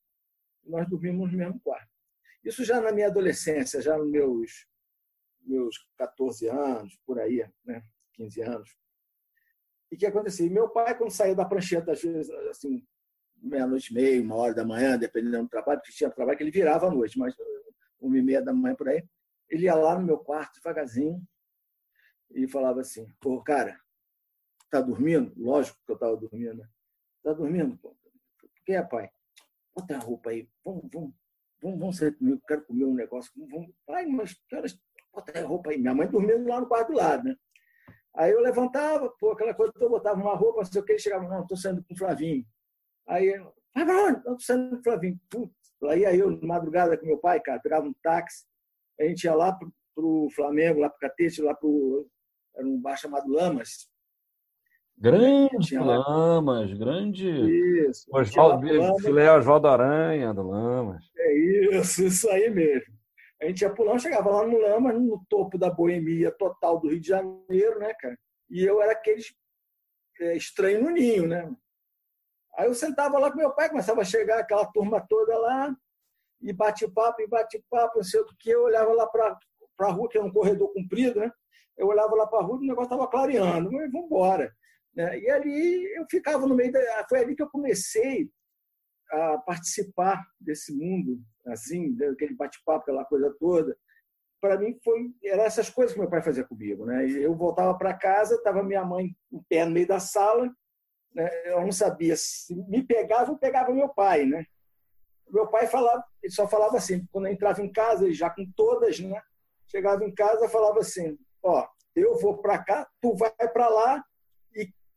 e 0.63 0.69
nós 0.69 0.88
dormíamos 0.88 1.31
no 1.31 1.38
mesmo 1.38 1.60
quarto. 1.62 1.89
Isso 2.43 2.63
já 2.63 2.81
na 2.81 2.91
minha 2.91 3.07
adolescência, 3.07 3.81
já 3.81 3.98
nos 3.98 4.10
meus 4.10 4.67
meus 5.43 5.75
14 5.98 6.48
anos, 6.48 6.95
por 7.05 7.19
aí, 7.19 7.43
né? 7.65 7.83
15 8.13 8.41
anos. 8.41 8.77
E 9.91 9.95
o 9.95 9.98
que 9.98 10.05
acontecia? 10.05 10.50
Meu 10.50 10.69
pai, 10.69 10.95
quando 10.95 11.12
saía 11.12 11.36
da 11.36 11.45
prancheta, 11.45 11.91
às 11.91 12.01
vezes, 12.01 12.29
assim, 12.50 12.86
meia-noite 13.38 13.91
e 13.91 13.95
meia, 13.95 14.21
uma 14.21 14.36
hora 14.36 14.53
da 14.53 14.63
manhã, 14.63 14.98
dependendo 14.98 15.43
do 15.43 15.50
trabalho, 15.50 15.79
porque 15.79 15.93
tinha 15.93 16.10
trabalho 16.10 16.38
que 16.38 16.43
ele 16.43 16.51
virava 16.51 16.88
à 16.88 16.91
noite, 16.91 17.17
mas 17.17 17.36
uma 18.00 18.17
e 18.17 18.21
meia 18.21 18.41
da 18.41 18.53
manhã 18.53 18.75
por 18.75 18.88
aí, 18.88 19.03
ele 19.50 19.63
ia 19.63 19.75
lá 19.75 19.98
no 19.98 20.05
meu 20.05 20.19
quarto, 20.19 20.55
devagarzinho, 20.55 21.21
e 22.29 22.48
falava 22.48 22.81
assim, 22.81 23.12
pô, 23.19 23.41
cara, 23.41 23.77
tá 24.69 24.79
dormindo? 24.79 25.33
Lógico 25.36 25.77
que 25.86 25.91
eu 25.91 25.98
tava 25.98 26.15
dormindo, 26.15 26.55
né? 26.55 26.69
Tá 27.23 27.33
dormindo? 27.33 27.77
Pô? 27.77 27.95
Por 28.39 28.49
que 28.65 28.73
é, 28.73 28.81
pai? 28.81 29.09
Bota 29.75 29.95
a 29.95 29.99
roupa 29.99 30.31
aí, 30.31 30.49
vamos, 30.65 30.89
vamos, 30.91 31.13
vamos, 31.61 31.79
vamos 31.79 31.97
sair 31.97 32.11
comigo, 32.13 32.41
quero 32.47 32.65
comer 32.65 32.85
um 32.85 32.93
negócio. 32.93 33.31
Vamos. 33.35 33.71
Pai, 33.85 34.05
mas 34.05 34.33
que 34.33 34.55
bota 35.13 35.39
a 35.39 35.45
roupa 35.45 35.69
aí. 35.69 35.77
Minha 35.77 35.93
mãe 35.93 36.07
dormindo 36.07 36.47
lá 36.47 36.59
no 36.59 36.67
quarto 36.67 36.89
do 36.89 36.97
lado, 36.97 37.23
né? 37.23 37.35
Aí 38.13 38.31
eu 38.31 38.41
levantava, 38.41 39.09
pô, 39.19 39.31
aquela 39.31 39.53
coisa, 39.53 39.71
eu 39.79 39.89
botava 39.89 40.19
uma 40.19 40.35
roupa, 40.35 40.59
não 40.59 40.65
sei 40.65 40.81
o 40.81 40.83
que, 40.83 40.91
ele 40.93 40.99
chegava, 40.99 41.27
não, 41.27 41.43
estou 41.43 41.55
saindo 41.55 41.83
com 41.83 41.93
o 41.93 41.97
Flavinho. 41.97 42.45
Aí, 43.07 43.31
vai 43.73 43.85
pra 43.85 44.05
onde? 44.05 44.17
Estou 44.17 44.39
saindo 44.39 44.69
com 44.71 44.75
o 44.77 44.83
Flavinho. 44.83 45.19
Putz, 45.29 45.55
aí, 45.89 46.19
eu, 46.19 46.39
madrugada 46.41 46.97
com 46.97 47.05
meu 47.05 47.17
pai, 47.17 47.39
cara, 47.39 47.61
pegava 47.61 47.87
um 47.87 47.93
táxi, 48.03 48.45
a 48.99 49.05
gente 49.05 49.23
ia 49.23 49.33
lá 49.33 49.53
pro, 49.53 49.73
pro 49.95 50.27
Flamengo, 50.35 50.81
lá 50.81 50.89
pro 50.89 50.99
Catete, 50.99 51.41
lá 51.41 51.55
pro. 51.55 52.09
Era 52.53 52.67
um 52.67 52.79
bar 52.81 52.97
chamado 52.97 53.31
Lamas. 53.31 53.89
Grande 55.01 55.79
Lamas, 55.79 56.72
grande. 56.74 57.27
Isso. 57.89 58.05
Osvaldo, 58.13 58.67
filé 59.00 59.31
Oswaldo 59.36 59.67
Aranha 59.67 60.31
do 60.31 60.43
Lamas. 60.43 61.03
É 61.17 61.34
isso, 61.34 62.03
isso 62.03 62.29
aí 62.29 62.51
mesmo. 62.51 62.93
A 63.41 63.48
gente 63.48 63.62
ia 63.62 63.74
pular, 63.74 63.98
chegava 63.98 64.29
lá 64.29 64.46
no 64.46 64.60
Lama, 64.60 64.93
no 64.93 65.25
topo 65.27 65.58
da 65.58 65.72
boemia 65.72 66.31
total 66.31 66.79
do 66.79 66.89
Rio 66.89 67.00
de 67.00 67.08
Janeiro, 67.08 67.79
né, 67.79 67.96
cara? 67.96 68.15
E 68.48 68.63
eu 68.63 68.79
era 68.79 68.91
aquele 68.91 69.24
é, 70.20 70.38
estranho 70.38 70.84
no 70.84 70.91
ninho, 70.91 71.27
né? 71.27 71.51
Aí 72.55 72.67
eu 72.67 72.75
sentava 72.75 73.17
lá 73.17 73.31
com 73.31 73.39
meu 73.39 73.50
pai, 73.55 73.70
começava 73.70 74.01
a 74.01 74.05
chegar 74.05 74.38
aquela 74.38 74.67
turma 74.67 75.03
toda 75.10 75.36
lá, 75.36 75.75
e 76.43 76.53
bate-papo, 76.53 77.24
e 77.24 77.27
bate-papo, 77.27 77.98
não 77.98 78.03
sei 78.03 78.20
o 78.20 78.25
que. 78.38 78.51
Eu 78.51 78.65
olhava 78.65 78.93
lá 78.93 79.08
para 79.08 79.36
a 79.79 79.91
rua, 79.91 80.08
que 80.08 80.20
é 80.20 80.22
um 80.22 80.31
corredor 80.31 80.72
comprido, 80.72 81.22
né? 81.22 81.31
Eu 81.75 81.88
olhava 81.88 82.13
lá 82.13 82.27
para 82.27 82.38
a 82.38 82.43
rua 82.43 82.60
e 82.62 82.65
o 82.65 82.67
negócio 82.67 82.93
estava 82.93 83.08
clareando. 83.08 83.72
Mas 83.72 83.91
vamos 83.91 84.05
embora. 84.05 84.53
Né? 84.95 85.19
E 85.19 85.29
ali 85.29 85.93
eu 85.95 86.05
ficava 86.10 86.45
no 86.45 86.55
meio 86.55 86.71
da. 86.71 87.05
Foi 87.07 87.19
ali 87.19 87.36
que 87.36 87.43
eu 87.43 87.50
comecei 87.50 88.29
a 89.12 89.38
participar 89.39 90.24
desse 90.39 90.74
mundo, 90.74 91.21
assim, 91.48 91.98
aquele 92.12 92.33
bate-papo, 92.33 92.83
aquela 92.83 93.05
coisa 93.05 93.36
toda. 93.39 93.77
Para 94.39 94.57
mim 94.57 94.77
foi 94.83 95.12
era 95.24 95.43
essas 95.43 95.69
coisas 95.69 95.93
que 95.93 96.00
meu 96.00 96.10
pai 96.10 96.21
fazia 96.21 96.43
comigo, 96.43 96.86
né? 96.86 97.07
Eu 97.10 97.36
voltava 97.36 97.77
para 97.77 97.93
casa, 97.93 98.36
estava 98.36 98.63
minha 98.63 98.83
mãe 98.83 99.15
em 99.31 99.43
pé 99.43 99.65
no 99.65 99.71
meio 99.71 99.88
da 99.88 100.00
sala, 100.00 100.51
né? 101.13 101.29
eu 101.45 101.62
não 101.62 101.71
sabia 101.71 102.15
se 102.15 102.55
me 102.67 102.83
pegava 102.83 103.31
ou 103.31 103.38
pegava 103.38 103.74
meu 103.74 103.89
pai, 103.89 104.25
né? 104.25 104.45
Meu 105.29 105.48
pai 105.48 105.67
falava, 105.67 106.03
ele 106.21 106.33
só 106.33 106.48
falava 106.48 106.77
assim, 106.77 107.05
quando 107.12 107.27
eu 107.27 107.33
entrava 107.33 107.62
em 107.62 107.71
casa, 107.71 108.05
ele 108.05 108.13
já 108.13 108.29
com 108.29 108.50
todas, 108.55 109.00
né? 109.00 109.21
Chegava 109.67 110.03
em 110.03 110.13
casa, 110.13 110.50
falava 110.50 110.79
assim: 110.79 111.17
"Ó, 111.43 111.65
eu 111.95 112.17
vou 112.17 112.41
para 112.41 112.62
cá, 112.63 112.89
tu 113.00 113.15
vai 113.15 113.31
para 113.31 113.69
lá 113.69 114.03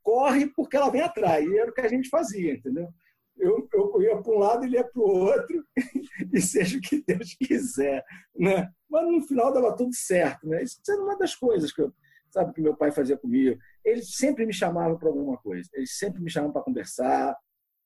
corre 0.04 0.46
porque 0.54 0.76
ela 0.76 0.90
vem 0.90 1.00
atrás". 1.00 1.44
E 1.44 1.58
era 1.58 1.70
o 1.70 1.74
que 1.74 1.80
a 1.80 1.88
gente 1.88 2.08
fazia, 2.08 2.52
entendeu? 2.52 2.88
eu, 3.36 3.68
eu 3.72 4.02
ia 4.02 4.16
para 4.22 4.32
um 4.32 4.38
lado, 4.38 4.64
ele 4.64 4.76
ia 4.76 4.84
para 4.84 5.00
o 5.00 5.04
outro, 5.04 5.64
e 6.32 6.40
seja 6.40 6.78
o 6.78 6.80
que 6.80 7.02
Deus 7.02 7.34
quiser. 7.34 8.04
Né? 8.34 8.70
Mas 8.88 9.06
no 9.06 9.22
final 9.22 9.52
dava 9.52 9.76
tudo 9.76 9.94
certo. 9.94 10.46
Né? 10.46 10.62
Isso 10.62 10.80
era 10.88 11.02
uma 11.02 11.16
das 11.16 11.34
coisas 11.34 11.72
que, 11.72 11.82
eu, 11.82 11.92
sabe, 12.30 12.52
que 12.52 12.60
meu 12.60 12.76
pai 12.76 12.92
fazia 12.92 13.16
comigo. 13.16 13.58
Ele 13.84 14.02
sempre 14.02 14.46
me 14.46 14.52
chamava 14.52 14.96
para 14.96 15.08
alguma 15.08 15.36
coisa, 15.38 15.68
ele 15.74 15.86
sempre 15.86 16.22
me 16.22 16.30
chamava 16.30 16.52
para 16.52 16.62
conversar. 16.62 17.36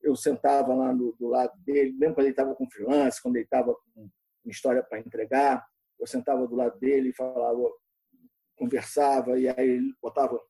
Eu 0.01 0.15
sentava 0.15 0.75
lá 0.75 0.93
do, 0.93 1.17
do 1.19 1.29
lado 1.29 1.53
dele, 1.65 1.93
mesmo 1.93 2.15
quando 2.15 2.27
ele 2.27 2.33
estava 2.33 2.55
com 2.55 2.71
freelance, 2.71 3.21
quando 3.21 3.37
ele 3.37 3.45
estava 3.45 3.75
com 3.95 4.09
história 4.47 4.83
para 4.83 5.01
entregar, 5.01 5.67
eu 5.99 6.07
sentava 6.07 6.47
do 6.47 6.55
lado 6.55 6.79
dele 6.79 7.11
e 7.11 7.13
falava, 7.15 7.59
conversava, 8.57 9.39
e 9.39 9.49
aí 9.49 9.69
ele 9.69 9.93
botava, 10.01 10.41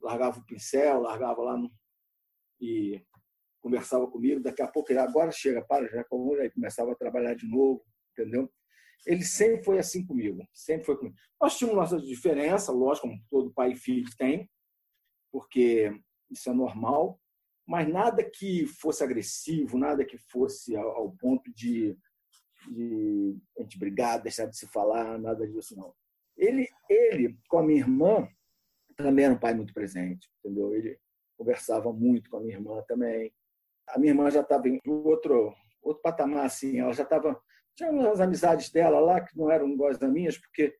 largava 0.00 0.38
o 0.38 0.44
pincel, 0.44 1.00
largava 1.00 1.42
lá 1.42 1.56
no, 1.56 1.72
e 2.60 3.02
conversava 3.60 4.06
comigo, 4.06 4.40
daqui 4.40 4.62
a 4.62 4.68
pouco 4.68 4.92
ele 4.92 5.00
agora 5.00 5.30
chega, 5.30 5.62
para, 5.62 5.88
já 5.88 6.04
como 6.04 6.34
aí 6.34 6.50
começava 6.50 6.92
a 6.92 6.96
trabalhar 6.96 7.34
de 7.34 7.46
novo, 7.46 7.84
entendeu? 8.12 8.50
Ele 9.06 9.24
sempre 9.24 9.64
foi 9.64 9.78
assim 9.78 10.04
comigo, 10.04 10.46
sempre 10.52 10.84
foi 10.84 10.96
comigo. 10.96 11.16
Nós 11.40 11.56
tínhamos 11.56 11.78
nossa 11.78 12.00
diferença, 12.00 12.72
lógico, 12.72 13.08
como 13.08 13.22
todo 13.30 13.52
pai 13.52 13.72
e 13.72 13.76
filho 13.76 14.08
tem, 14.16 14.50
porque 15.30 15.92
isso 16.30 16.50
é 16.50 16.52
normal, 16.52 17.20
mas 17.66 17.88
nada 17.88 18.28
que 18.28 18.66
fosse 18.66 19.04
agressivo, 19.04 19.78
nada 19.78 20.04
que 20.04 20.18
fosse 20.18 20.76
ao, 20.76 20.88
ao 20.90 21.12
ponto 21.12 21.52
de, 21.54 21.96
de 22.70 23.36
a 23.58 23.62
gente 23.62 23.78
brigar, 23.78 24.22
deixar 24.22 24.46
de 24.46 24.56
se 24.56 24.66
falar, 24.68 25.18
nada 25.18 25.46
disso 25.46 25.76
não. 25.76 25.94
Ele, 26.36 26.68
ele 26.88 27.38
com 27.48 27.58
a 27.58 27.62
minha 27.62 27.80
irmã, 27.80 28.28
também 28.98 29.24
era 29.24 29.34
um 29.34 29.38
pai 29.38 29.54
muito 29.54 29.72
presente, 29.72 30.28
entendeu? 30.38 30.74
Ele 30.74 30.98
conversava 31.36 31.92
muito 31.92 32.28
com 32.30 32.38
a 32.38 32.40
minha 32.40 32.56
irmã 32.56 32.82
também 32.86 33.32
a 33.90 33.98
minha 33.98 34.12
irmã 34.12 34.30
já 34.30 34.40
estava 34.40 34.68
em 34.68 34.80
outro, 34.86 35.54
outro 35.82 36.02
patamar, 36.02 36.46
assim, 36.46 36.78
ela 36.78 36.92
já 36.92 37.02
estava. 37.02 37.40
Tinha 37.76 37.90
umas 37.90 38.20
amizades 38.20 38.70
dela 38.70 38.98
lá 38.98 39.20
que 39.20 39.36
não 39.36 39.50
eram 39.50 39.68
iguais 39.68 39.98
das 39.98 40.10
minhas, 40.10 40.36
porque 40.36 40.74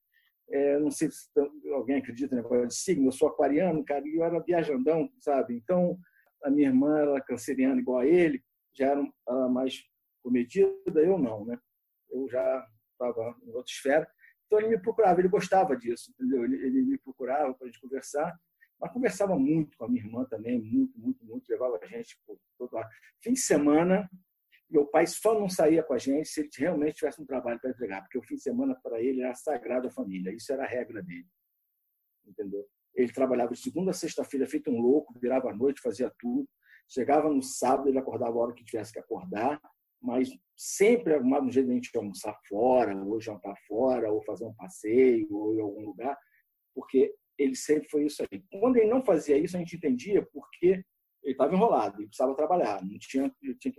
é, 0.50 0.78
não 0.78 0.90
sei 0.90 1.10
se 1.10 1.28
alguém 1.72 1.98
acredita 1.98 2.34
no 2.34 2.42
negócio 2.42 2.66
de 2.66 2.74
signo, 2.74 3.06
eu 3.06 3.12
sou 3.12 3.28
aquariano, 3.28 3.84
cara, 3.84 4.06
e 4.06 4.16
eu 4.16 4.24
era 4.24 4.40
viajandão, 4.40 5.08
sabe? 5.20 5.54
Então, 5.54 5.98
a 6.42 6.50
minha 6.50 6.68
irmã 6.68 6.98
era 6.98 7.20
canceriana 7.20 7.80
igual 7.80 8.00
a 8.00 8.06
ele, 8.06 8.42
já 8.74 8.88
era, 8.88 9.06
era 9.28 9.48
mais 9.48 9.80
comedida, 10.22 11.00
eu 11.00 11.18
não, 11.18 11.44
né? 11.44 11.58
Eu 12.10 12.28
já 12.28 12.66
estava 12.92 13.36
em 13.44 13.54
outra 13.54 13.70
esfera. 13.70 14.10
Então, 14.48 14.58
ele 14.58 14.68
me 14.68 14.80
procurava, 14.80 15.20
ele 15.20 15.28
gostava 15.28 15.76
disso, 15.76 16.10
entendeu? 16.10 16.42
Ele, 16.42 16.56
ele 16.56 16.82
me 16.82 16.98
procurava 16.98 17.52
para 17.52 17.66
a 17.66 17.70
gente 17.70 17.80
conversar. 17.80 18.34
Mas 18.80 18.92
conversava 18.92 19.38
muito 19.38 19.76
com 19.76 19.84
a 19.84 19.88
minha 19.88 20.02
irmã 20.02 20.24
também, 20.24 20.58
muito, 20.58 20.98
muito, 20.98 21.24
muito. 21.24 21.48
Levava 21.50 21.78
a 21.82 21.86
gente 21.86 22.18
por 22.26 22.38
todo 22.56 22.72
lado. 22.72 22.88
Fim 23.20 23.34
de 23.34 23.40
semana, 23.40 24.08
meu 24.70 24.86
pai 24.86 25.06
só 25.06 25.38
não 25.38 25.48
saía 25.48 25.82
com 25.82 25.92
a 25.92 25.98
gente 25.98 26.28
se 26.28 26.40
ele 26.40 26.48
realmente 26.56 26.96
tivesse 26.96 27.20
um 27.20 27.26
trabalho 27.26 27.60
para 27.60 27.70
entregar, 27.70 28.00
porque 28.02 28.18
o 28.18 28.22
fim 28.22 28.36
de 28.36 28.42
semana 28.42 28.74
para 28.82 29.02
ele 29.02 29.20
era 29.20 29.34
sagrado 29.34 29.88
a 29.88 29.90
família. 29.90 30.32
Isso 30.32 30.50
era 30.52 30.64
a 30.64 30.66
regra 30.66 31.02
dele. 31.02 31.26
Entendeu? 32.26 32.66
Ele 32.94 33.12
trabalhava 33.12 33.52
de 33.52 33.60
segunda 33.60 33.90
a 33.90 33.94
sexta-feira, 33.94 34.46
feito 34.46 34.70
um 34.70 34.80
louco, 34.80 35.18
virava 35.18 35.50
à 35.50 35.54
noite, 35.54 35.80
fazia 35.80 36.10
tudo. 36.18 36.48
Chegava 36.88 37.28
no 37.28 37.42
sábado, 37.42 37.88
ele 37.88 37.98
acordava 37.98 38.32
a 38.32 38.40
hora 38.40 38.54
que 38.54 38.64
tivesse 38.64 38.92
que 38.92 38.98
acordar, 38.98 39.60
mas 40.00 40.30
sempre 40.56 41.14
arrumava 41.14 41.44
um 41.44 41.50
jeito 41.50 41.66
de 41.66 41.72
a 41.72 41.74
gente 41.74 41.96
almoçar 41.96 42.36
fora, 42.48 42.96
ou 42.96 43.20
jantar 43.20 43.54
fora, 43.66 44.10
ou 44.10 44.22
fazer 44.24 44.44
um 44.44 44.54
passeio, 44.54 45.28
ou 45.30 45.54
em 45.54 45.60
algum 45.60 45.84
lugar, 45.86 46.16
porque 46.74 47.14
ele 47.38 47.54
sempre 47.54 47.88
foi 47.88 48.04
isso 48.04 48.22
aí. 48.22 48.42
Quando 48.60 48.76
ele 48.76 48.88
não 48.88 49.04
fazia 49.04 49.38
isso, 49.38 49.56
a 49.56 49.60
gente 49.60 49.76
entendia 49.76 50.26
porque 50.32 50.82
ele 51.22 51.32
estava 51.32 51.54
enrolado, 51.54 52.00
ele 52.00 52.08
precisava 52.08 52.34
trabalhar, 52.34 52.84
não 52.84 52.98
tinha, 52.98 53.32
tinha 53.60 53.74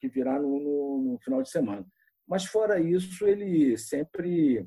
que 0.00 0.08
virar 0.08 0.40
no, 0.40 0.58
no, 0.58 1.12
no, 1.12 1.18
final 1.20 1.42
de 1.42 1.50
semana. 1.50 1.86
Mas 2.26 2.44
fora 2.44 2.80
isso, 2.80 3.26
ele 3.26 3.76
sempre 3.78 4.66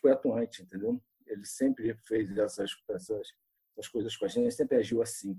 foi 0.00 0.12
atuante, 0.12 0.62
entendeu? 0.62 1.00
Ele 1.26 1.44
sempre 1.44 1.94
fez 2.06 2.36
essas, 2.36 2.70
essas, 2.90 3.28
essas 3.72 3.88
coisas 3.90 4.16
com 4.16 4.26
a 4.26 4.28
gente, 4.28 4.52
sempre 4.52 4.76
agiu 4.76 5.00
assim. 5.00 5.38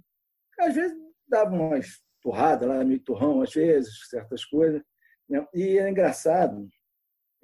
Às 0.59 0.75
vezes 0.75 0.97
dava 1.27 1.53
umas 1.53 2.01
torradas 2.21 2.67
lá, 2.67 2.83
meio 2.83 2.99
turrão, 3.03 3.41
às 3.41 3.53
vezes, 3.53 4.07
certas 4.09 4.45
coisas. 4.45 4.81
Né? 5.31 5.47
E 5.53 5.79
é 5.79 5.89
engraçado, 5.89 6.69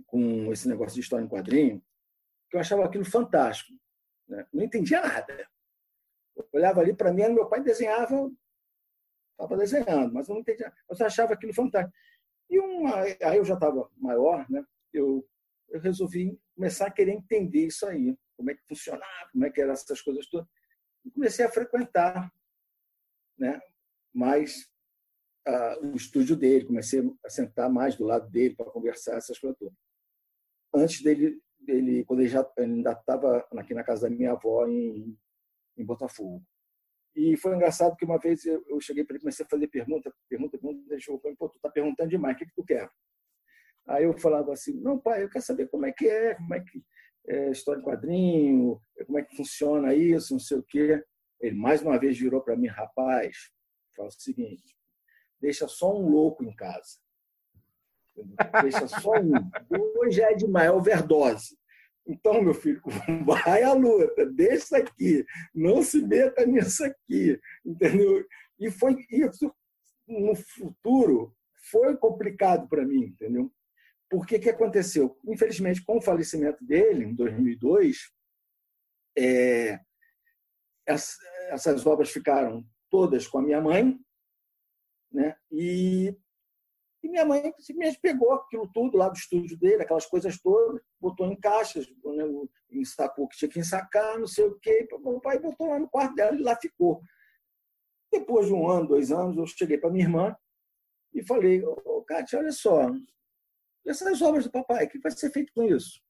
com 0.05 0.51
esse 0.51 0.67
negócio 0.67 0.95
de 0.95 0.99
história 0.99 1.23
em 1.23 1.29
quadrinho, 1.29 1.81
que 2.49 2.57
eu 2.57 2.59
achava 2.59 2.83
aquilo 2.83 3.05
fantástico. 3.05 3.71
Né? 4.27 4.45
Não 4.51 4.61
entendia 4.61 4.99
nada. 4.99 5.47
Eu 6.35 6.45
olhava 6.51 6.81
ali, 6.81 6.93
para 6.93 7.13
mim, 7.13 7.29
meu 7.29 7.47
pai 7.47 7.63
desenhava, 7.63 8.29
estava 9.31 9.55
desenhando, 9.55 10.13
mas 10.13 10.27
eu 10.27 10.33
não 10.33 10.41
entendia. 10.41 10.73
Eu 10.89 11.05
achava 11.05 11.33
aquilo 11.33 11.53
fantástico. 11.53 11.95
E 12.49 12.59
uma, 12.59 13.03
aí 13.03 13.37
eu 13.37 13.45
já 13.45 13.53
estava 13.53 13.89
maior, 13.95 14.45
né? 14.49 14.65
eu, 14.91 15.25
eu 15.69 15.79
resolvi 15.79 16.37
começar 16.55 16.87
a 16.87 16.91
querer 16.91 17.13
entender 17.13 17.67
isso 17.67 17.85
aí, 17.85 18.17
como 18.35 18.51
é 18.51 18.55
que 18.55 18.67
funcionava, 18.67 19.29
como 19.31 19.45
é 19.45 19.49
que 19.49 19.61
eram 19.61 19.71
essas 19.71 20.01
coisas 20.01 20.27
todas. 20.27 20.47
E 21.05 21.11
comecei 21.11 21.45
a 21.45 21.51
frequentar 21.51 22.31
né? 23.37 23.61
mais 24.13 24.69
o 25.81 25.95
estúdio 25.95 26.35
dele, 26.35 26.65
comecei 26.65 27.01
a 27.23 27.29
sentar 27.29 27.69
mais 27.69 27.95
do 27.95 28.05
lado 28.05 28.29
dele 28.29 28.55
para 28.55 28.65
conversar 28.71 29.17
essas 29.17 29.37
coisas 29.39 29.57
todas. 29.57 29.73
Antes 30.73 31.01
dele 31.01 31.41
ele, 31.67 32.03
quando 32.05 32.21
ele 32.21 32.29
já 32.29 32.49
ele 32.57 32.73
ainda 32.73 32.91
estava 32.91 33.45
aqui 33.57 33.73
na 33.73 33.83
casa 33.83 34.09
da 34.09 34.15
minha 34.15 34.31
avó 34.31 34.67
em, 34.67 35.17
em 35.77 35.85
Botafogo. 35.85 36.43
E 37.15 37.35
foi 37.35 37.55
engraçado 37.55 37.95
que 37.95 38.05
uma 38.05 38.19
vez 38.19 38.45
eu, 38.45 38.63
eu 38.67 38.79
cheguei 38.79 39.03
para 39.03 39.15
ele, 39.15 39.21
comecei 39.21 39.45
a 39.45 39.49
fazer 39.49 39.67
pergunta, 39.67 40.13
pergunta, 40.29 40.57
pergunta, 40.57 40.93
ele 40.93 41.01
chegou 41.01 41.19
para 41.19 41.31
mim, 41.31 41.35
pô, 41.35 41.49
tu 41.49 41.59
tá 41.59 41.69
perguntando 41.69 42.09
demais, 42.09 42.35
o 42.35 42.39
que, 42.39 42.45
que 42.45 42.53
tu 42.55 42.63
quer? 42.63 42.87
Aí 43.87 44.03
eu 44.03 44.13
falava 44.17 44.53
assim, 44.53 44.79
não, 44.81 44.99
pai, 44.99 45.23
eu 45.23 45.29
quero 45.29 45.43
saber 45.43 45.67
como 45.67 45.85
é 45.85 45.91
que 45.91 46.07
é, 46.07 46.35
como 46.35 46.53
é 46.53 46.59
que 46.59 46.83
é 47.27 47.49
história 47.49 47.81
de 47.81 47.87
quadrinho, 47.87 48.79
como 49.05 49.17
é 49.17 49.23
que 49.23 49.35
funciona 49.35 49.95
isso, 49.95 50.33
não 50.33 50.39
sei 50.39 50.57
o 50.59 50.63
quê. 50.63 51.03
Ele 51.41 51.55
mais 51.55 51.81
uma 51.81 51.97
vez 51.97 52.17
virou 52.17 52.41
para 52.41 52.55
mim, 52.55 52.67
rapaz, 52.67 53.51
fala 53.95 54.09
o 54.09 54.11
seguinte, 54.11 54.76
deixa 55.39 55.67
só 55.67 55.95
um 55.95 56.09
louco 56.09 56.43
em 56.43 56.55
casa. 56.55 56.97
Deixa 58.61 58.87
só 58.87 59.11
um. 59.19 59.31
Dois 59.69 60.15
já 60.15 60.31
é 60.31 60.33
demais, 60.33 60.67
é 60.67 60.71
overdose. 60.71 61.57
Então, 62.07 62.41
meu 62.41 62.53
filho, 62.53 62.81
vai 63.25 63.63
à 63.63 63.73
luta, 63.73 64.25
deixa 64.25 64.77
aqui, 64.77 65.25
não 65.53 65.83
se 65.83 66.01
meta 66.01 66.45
nisso 66.45 66.85
aqui, 66.85 67.39
entendeu? 67.65 68.25
E 68.59 68.71
foi 68.71 69.05
isso 69.11 69.53
no 70.07 70.33
futuro 70.35 71.35
foi 71.69 71.97
complicado 71.97 72.67
para 72.69 72.85
mim, 72.85 73.07
entendeu? 73.07 73.51
Porque 74.09 74.39
que 74.39 74.49
aconteceu? 74.49 75.19
Infelizmente, 75.27 75.83
com 75.83 75.97
o 75.97 76.01
falecimento 76.01 76.63
dele 76.63 77.03
em 77.03 77.13
2002, 77.13 78.09
é, 79.17 79.79
essas 80.85 81.85
obras 81.85 82.09
ficaram 82.09 82.65
todas 82.89 83.27
com 83.27 83.39
a 83.39 83.41
minha 83.41 83.59
mãe, 83.59 83.99
né? 85.17 85.35
E 85.51 86.15
e 87.03 87.09
minha 87.09 87.25
mãe 87.25 87.53
simplesmente 87.59 87.99
pegou 88.01 88.33
aquilo 88.33 88.67
tudo 88.73 88.97
lá 88.97 89.07
do 89.07 89.15
estúdio 89.15 89.57
dele, 89.57 89.83
aquelas 89.83 90.05
coisas 90.05 90.39
todas, 90.41 90.81
botou 90.99 91.27
em 91.27 91.39
caixas, 91.39 91.87
né, 91.87 92.23
ensacou 92.71 93.25
o 93.25 93.27
que 93.27 93.37
tinha 93.37 93.49
que 93.49 93.59
ensacar, 93.59 94.19
não 94.19 94.27
sei 94.27 94.45
o 94.45 94.59
quê. 94.59 94.87
Meu 94.99 95.21
pai 95.21 95.39
botou 95.39 95.67
lá 95.67 95.79
no 95.79 95.87
quarto 95.87 96.15
dela 96.15 96.35
e 96.35 96.41
lá 96.41 96.55
ficou. 96.55 97.01
Depois 98.11 98.47
de 98.47 98.53
um 98.53 98.67
ano, 98.67 98.87
dois 98.87 99.11
anos, 99.11 99.37
eu 99.37 99.45
cheguei 99.45 99.77
para 99.77 99.91
minha 99.91 100.05
irmã 100.05 100.35
e 101.13 101.23
falei: 101.23 101.63
Ô, 101.63 102.03
Kátia, 102.03 102.39
olha 102.39 102.51
só, 102.51 102.91
essas 103.85 104.21
obras 104.21 104.45
do 104.45 104.51
papai, 104.51 104.85
o 104.85 104.89
que 104.89 104.99
vai 104.99 105.11
ser 105.11 105.31
feito 105.31 105.53
com 105.53 105.63
isso? 105.63 106.01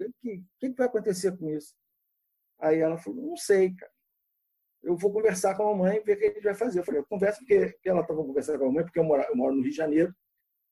O 0.00 0.12
que, 0.20 0.44
que, 0.58 0.70
que 0.70 0.76
vai 0.76 0.88
acontecer 0.88 1.36
com 1.38 1.48
isso? 1.50 1.74
Aí 2.58 2.80
ela 2.80 2.98
falou: 2.98 3.22
Não 3.22 3.36
sei, 3.36 3.74
cara 3.74 3.92
eu 4.82 4.96
vou 4.96 5.12
conversar 5.12 5.56
com 5.56 5.62
a 5.62 5.66
mamãe 5.72 6.02
ver 6.02 6.16
o 6.16 6.18
que 6.18 6.24
a 6.24 6.32
gente 6.32 6.42
vai 6.42 6.54
fazer. 6.54 6.80
Eu 6.80 6.84
falei, 6.84 7.00
eu 7.00 7.06
converso 7.06 7.40
porque 7.40 7.78
ela 7.84 8.00
estava 8.00 8.24
conversando 8.24 8.58
com 8.58 8.64
a 8.64 8.68
mamãe, 8.68 8.84
porque 8.84 8.98
eu 8.98 9.04
moro, 9.04 9.22
eu 9.22 9.36
moro, 9.36 9.54
no 9.54 9.62
Rio 9.62 9.70
de 9.70 9.76
Janeiro 9.76 10.14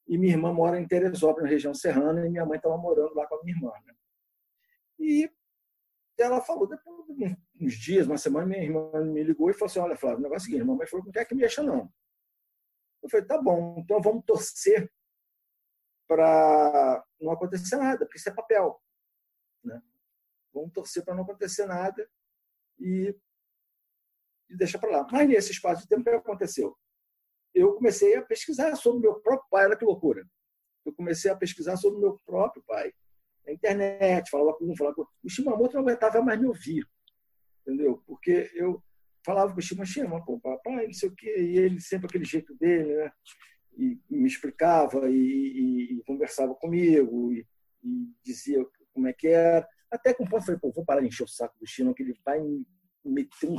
e 0.08 0.16
minha 0.16 0.32
irmã 0.32 0.52
mora 0.52 0.80
em 0.80 0.88
Teresópolis, 0.88 1.44
na 1.44 1.50
região 1.50 1.74
serrana, 1.74 2.26
e 2.26 2.30
minha 2.30 2.46
mãe 2.46 2.56
estava 2.56 2.78
morando 2.78 3.14
lá 3.14 3.26
com 3.26 3.34
a 3.34 3.44
minha 3.44 3.56
irmã. 3.56 3.70
Né? 3.84 3.94
E 4.98 5.30
ela 6.18 6.40
falou, 6.40 6.66
depois 6.66 7.06
de 7.06 7.36
uns 7.60 7.74
dias, 7.74 8.06
uma 8.06 8.16
semana, 8.16 8.46
minha 8.46 8.62
irmã 8.62 8.90
me 9.04 9.22
ligou 9.22 9.50
e 9.50 9.52
falou 9.52 9.66
assim, 9.66 9.78
olha, 9.78 9.96
Flávio, 9.96 10.18
o 10.18 10.22
negócio 10.22 10.46
é 10.46 10.48
o 10.48 10.50
seguinte, 10.50 10.66
mamãe 10.66 10.86
falou, 10.86 11.04
não 11.04 11.12
quer 11.12 11.26
que 11.26 11.34
mexa, 11.34 11.62
não. 11.62 11.92
Eu 13.02 13.10
falei, 13.10 13.26
tá 13.26 13.40
bom, 13.40 13.78
então 13.78 14.00
vamos 14.00 14.24
torcer 14.24 14.90
para 16.08 17.04
não 17.20 17.30
acontecer 17.30 17.76
nada, 17.76 18.06
porque 18.06 18.18
isso 18.18 18.30
é 18.30 18.34
papel. 18.34 18.82
Né? 19.62 19.80
Vamos 20.54 20.72
torcer 20.72 21.04
para 21.04 21.14
não 21.14 21.22
acontecer 21.22 21.66
nada 21.66 22.08
e 22.80 23.14
e 24.48 24.56
deixa 24.56 24.78
para 24.78 24.90
lá. 24.90 25.06
Mas 25.10 25.28
nesse 25.28 25.52
espaço 25.52 25.82
de 25.82 25.88
tempo, 25.88 26.02
o 26.02 26.04
que 26.04 26.10
aconteceu? 26.10 26.76
Eu 27.54 27.74
comecei 27.74 28.16
a 28.16 28.22
pesquisar 28.22 28.74
sobre 28.76 29.00
meu 29.00 29.20
próprio 29.20 29.48
pai, 29.50 29.66
olha 29.66 29.76
que 29.76 29.84
loucura. 29.84 30.26
Eu 30.84 30.92
comecei 30.92 31.30
a 31.30 31.36
pesquisar 31.36 31.76
sobre 31.76 32.00
meu 32.00 32.18
próprio 32.24 32.62
pai. 32.66 32.92
Na 33.46 33.52
internet, 33.52 34.30
falava 34.30 34.56
com 34.56 34.70
um, 34.70 34.76
falava 34.76 34.94
com 34.96 35.06
O 35.22 35.28
Shimamoto 35.28 35.74
não 35.74 35.82
aguentava 35.82 36.20
mais 36.22 36.38
me 36.38 36.46
ouvir, 36.46 36.86
entendeu? 37.62 38.02
Porque 38.06 38.50
eu 38.54 38.82
falava 39.24 39.52
com 39.52 39.58
o 39.58 39.62
Shimashima, 39.62 40.24
pô, 40.24 40.38
papai, 40.40 40.86
não 40.86 40.92
sei 40.92 41.08
o 41.08 41.14
quê, 41.14 41.34
e 41.38 41.58
ele 41.58 41.80
sempre 41.80 42.06
aquele 42.06 42.24
jeito 42.24 42.54
dele, 42.56 42.94
né? 42.96 43.12
E, 43.76 44.00
me 44.10 44.26
explicava 44.26 45.08
e, 45.08 45.14
e, 45.14 45.98
e 45.98 46.02
conversava 46.04 46.54
comigo 46.54 47.32
e, 47.32 47.46
e, 47.84 48.12
dizia 48.24 48.64
como 48.92 49.06
é 49.06 49.12
que 49.12 49.28
era. 49.28 49.68
Até 49.90 50.12
com 50.12 50.24
um 50.24 50.26
ponto, 50.28 50.44
falei, 50.44 50.60
pô, 50.60 50.72
vou 50.72 50.84
parar 50.84 51.00
de 51.00 51.08
encher 51.08 51.24
o 51.24 51.28
saco 51.28 51.56
do 51.58 51.66
Chino, 51.66 51.94
que 51.94 52.02
ele 52.02 52.18
vai 52.24 52.40
me 52.40 52.66
meter 53.04 53.50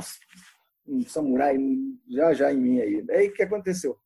um 0.90 1.02
samurai 1.02 1.56
já 2.08 2.34
já 2.34 2.52
em 2.52 2.58
mim 2.58 2.80
aí. 2.80 3.04
Aí 3.10 3.28
o 3.28 3.32
que 3.32 3.42
aconteceu? 3.42 3.98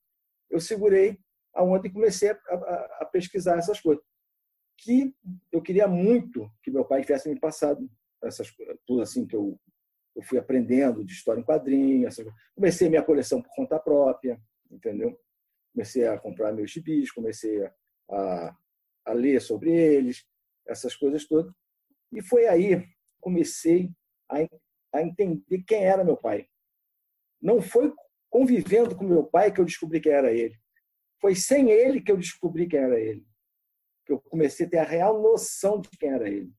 Eu 0.50 0.60
segurei 0.60 1.18
aonde 1.54 1.90
comecei 1.90 2.30
a, 2.30 2.34
a, 2.34 2.98
a, 3.00 3.04
pesquisar 3.06 3.58
essas 3.58 3.80
coisas. 3.80 4.04
Que 4.76 5.14
eu 5.52 5.62
queria 5.62 5.86
muito 5.86 6.50
que 6.62 6.70
meu 6.70 6.84
pai 6.84 7.02
tivesse 7.02 7.28
me 7.28 7.38
passado 7.38 7.88
essas 8.22 8.48
tudo 8.86 9.02
assim 9.02 9.26
que 9.26 9.36
eu, 9.36 9.58
eu 10.16 10.22
fui 10.22 10.38
aprendendo 10.38 11.04
de 11.04 11.12
história 11.12 11.40
em 11.40 11.44
quadrinhos. 11.44 12.08
Essas, 12.18 12.32
comecei 12.54 12.88
minha 12.88 13.02
coleção 13.02 13.40
por 13.40 13.54
conta 13.54 13.78
própria, 13.78 14.40
entendeu? 14.70 15.18
Comecei 15.72 16.06
a 16.06 16.18
comprar 16.18 16.52
meus 16.52 16.70
gibis, 16.70 17.10
comecei 17.10 17.64
a, 18.10 18.56
a 19.06 19.12
ler 19.12 19.40
sobre 19.40 19.72
eles, 19.72 20.24
essas 20.66 20.94
coisas 20.96 21.26
todas. 21.26 21.52
E 22.12 22.22
foi 22.22 22.46
aí 22.46 22.84
comecei 23.20 23.90
a, 24.28 24.36
a 24.92 25.02
entender 25.02 25.64
quem 25.66 25.84
era 25.84 26.04
meu 26.04 26.16
pai. 26.16 26.46
Não 27.44 27.60
foi 27.60 27.94
convivendo 28.30 28.96
com 28.96 29.04
meu 29.04 29.22
pai 29.22 29.52
que 29.52 29.60
eu 29.60 29.66
descobri 29.66 30.00
quem 30.00 30.12
era 30.12 30.32
ele. 30.32 30.58
Foi 31.20 31.34
sem 31.34 31.70
ele 31.70 32.00
que 32.00 32.10
eu 32.10 32.16
descobri 32.16 32.66
quem 32.66 32.80
era 32.80 32.98
ele. 32.98 33.22
Que 34.06 34.14
eu 34.14 34.18
comecei 34.18 34.64
a 34.64 34.70
ter 34.70 34.78
a 34.78 34.82
real 34.82 35.20
noção 35.20 35.78
de 35.78 35.90
quem 35.90 36.08
era 36.08 36.26
ele. 36.26 36.50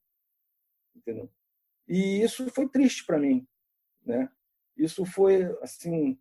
Entendeu? 0.95 1.27
E 1.87 2.21
isso 2.21 2.47
foi 2.51 2.69
triste 2.69 3.03
para 3.03 3.17
mim, 3.17 3.47
né? 4.05 4.29
Isso 4.77 5.03
foi 5.05 5.45
assim, 5.63 6.19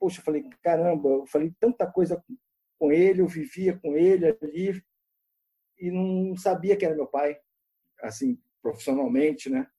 poxa, 0.00 0.20
eu 0.20 0.24
falei, 0.24 0.48
caramba, 0.62 1.10
eu 1.10 1.26
falei 1.26 1.54
tanta 1.60 1.90
coisa 1.90 2.24
com 2.78 2.90
ele, 2.90 3.20
eu 3.20 3.26
vivia 3.26 3.78
com 3.78 3.94
ele 3.94 4.26
ali 4.26 4.82
e 5.78 5.90
não 5.90 6.34
sabia 6.36 6.76
quem 6.76 6.86
era 6.86 6.96
meu 6.96 7.06
pai, 7.06 7.38
assim, 8.00 8.40
profissionalmente, 8.62 9.50
né? 9.50 9.70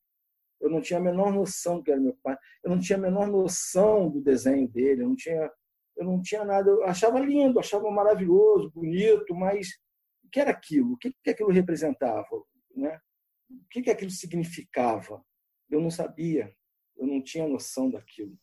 Eu 0.66 0.72
não 0.72 0.82
tinha 0.82 0.98
a 0.98 1.02
menor 1.02 1.32
noção 1.32 1.82
que 1.82 1.92
era 1.92 2.02
meu 2.02 2.18
pai, 2.24 2.36
eu 2.64 2.72
não 2.72 2.80
tinha 2.80 2.98
a 2.98 3.02
menor 3.02 3.28
noção 3.28 4.10
do 4.10 4.20
desenho 4.20 4.68
dele, 4.68 5.04
eu 5.04 5.10
não 5.10 5.16
tinha, 5.16 5.52
eu 5.96 6.06
não 6.06 6.22
tinha 6.24 6.44
nada, 6.44 6.68
eu 6.68 6.84
achava 6.84 7.20
lindo, 7.20 7.60
achava 7.60 7.90
maravilhoso, 7.92 8.72
bonito, 8.72 9.36
mas 9.36 9.68
o 10.24 10.30
que 10.32 10.40
era 10.40 10.50
aquilo? 10.50 10.94
O 10.94 10.98
que, 10.98 11.14
que 11.24 11.30
aquilo 11.30 11.52
representava? 11.52 12.44
Né? 12.76 13.00
O 13.48 13.68
que, 13.70 13.84
que 13.84 13.92
aquilo 13.92 14.10
significava? 14.10 15.24
Eu 15.70 15.80
não 15.80 15.92
sabia, 15.92 16.52
eu 16.98 17.06
não 17.06 17.22
tinha 17.22 17.48
noção 17.48 17.92
daquilo. 17.92 18.36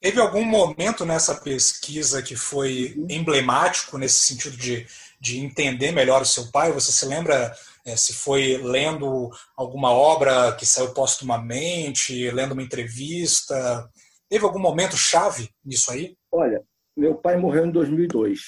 Teve 0.00 0.18
algum 0.18 0.44
momento 0.44 1.04
nessa 1.04 1.34
pesquisa 1.34 2.22
que 2.22 2.34
foi 2.34 2.94
emblemático 3.10 3.98
nesse 3.98 4.20
sentido 4.20 4.56
de, 4.56 4.86
de 5.20 5.38
entender 5.38 5.92
melhor 5.92 6.22
o 6.22 6.26
seu 6.26 6.50
pai? 6.50 6.72
Você 6.72 6.90
se 6.90 7.04
lembra 7.04 7.54
é, 7.84 7.94
se 7.96 8.14
foi 8.14 8.56
lendo 8.56 9.30
alguma 9.54 9.90
obra 9.92 10.56
que 10.56 10.64
saiu 10.64 10.94
póstumamente, 10.94 12.30
lendo 12.30 12.52
uma 12.52 12.62
entrevista? 12.62 13.90
Teve 14.26 14.42
algum 14.44 14.58
momento 14.58 14.96
chave 14.96 15.50
nisso 15.62 15.92
aí? 15.92 16.16
Olha, 16.32 16.64
meu 16.96 17.16
pai 17.16 17.36
morreu 17.36 17.66
em 17.66 17.70
2002 17.70 18.40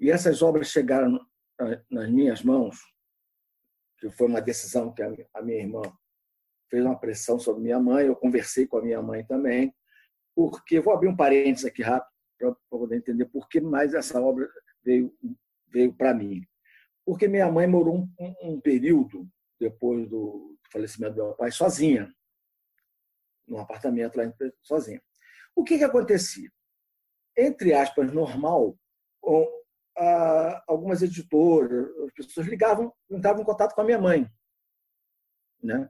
e 0.00 0.10
essas 0.10 0.42
obras 0.42 0.68
chegaram 0.68 1.20
nas 1.88 2.10
minhas 2.10 2.42
mãos, 2.42 2.76
que 3.98 4.10
foi 4.10 4.26
uma 4.26 4.42
decisão 4.42 4.92
que 4.92 5.02
a 5.02 5.42
minha 5.42 5.58
irmã 5.58 5.82
fez 6.68 6.84
uma 6.84 6.98
pressão 6.98 7.38
sobre 7.38 7.62
minha 7.62 7.78
mãe, 7.78 8.06
eu 8.06 8.16
conversei 8.16 8.66
com 8.66 8.78
a 8.78 8.82
minha 8.82 9.00
mãe 9.00 9.24
também, 9.24 9.72
porque, 10.36 10.78
vou 10.78 10.92
abrir 10.92 11.08
um 11.08 11.16
parênteses 11.16 11.64
aqui 11.64 11.82
rápido, 11.82 12.12
para 12.38 12.54
poder 12.68 12.96
entender 12.98 13.24
por 13.24 13.48
que 13.48 13.58
mais 13.58 13.94
essa 13.94 14.20
obra 14.20 14.46
veio, 14.84 15.10
veio 15.68 15.94
para 15.94 16.12
mim. 16.12 16.46
Porque 17.06 17.26
minha 17.26 17.50
mãe 17.50 17.66
morou 17.66 18.00
um, 18.00 18.34
um, 18.42 18.60
período, 18.60 19.26
depois 19.58 20.06
do 20.10 20.58
falecimento 20.70 21.14
do 21.14 21.24
meu 21.24 21.34
pai, 21.34 21.50
sozinha, 21.50 22.14
num 23.48 23.58
apartamento 23.58 24.16
lá 24.16 24.30
sozinha. 24.60 25.00
O 25.54 25.64
que, 25.64 25.78
que 25.78 25.84
acontecia? 25.84 26.50
Entre 27.34 27.72
aspas, 27.72 28.12
normal, 28.12 28.78
algumas 30.66 31.00
editoras, 31.00 31.88
as 32.04 32.12
pessoas 32.12 32.46
ligavam, 32.46 32.92
entravam 33.10 33.40
em 33.40 33.46
contato 33.46 33.74
com 33.74 33.80
a 33.80 33.84
minha 33.84 33.98
mãe. 33.98 34.30
Né? 35.62 35.88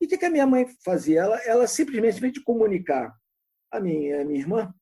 E 0.00 0.06
o 0.06 0.08
que, 0.08 0.16
que 0.16 0.26
a 0.26 0.30
minha 0.30 0.46
mãe 0.46 0.64
fazia? 0.84 1.22
Ela, 1.22 1.42
ela 1.42 1.66
simplesmente, 1.66 2.20
veio 2.20 2.32
de 2.32 2.44
comunicar 2.44 3.12
a 3.70 3.80
minha, 3.80 4.22
a 4.22 4.24
minha 4.24 4.40
irmã, 4.40 4.74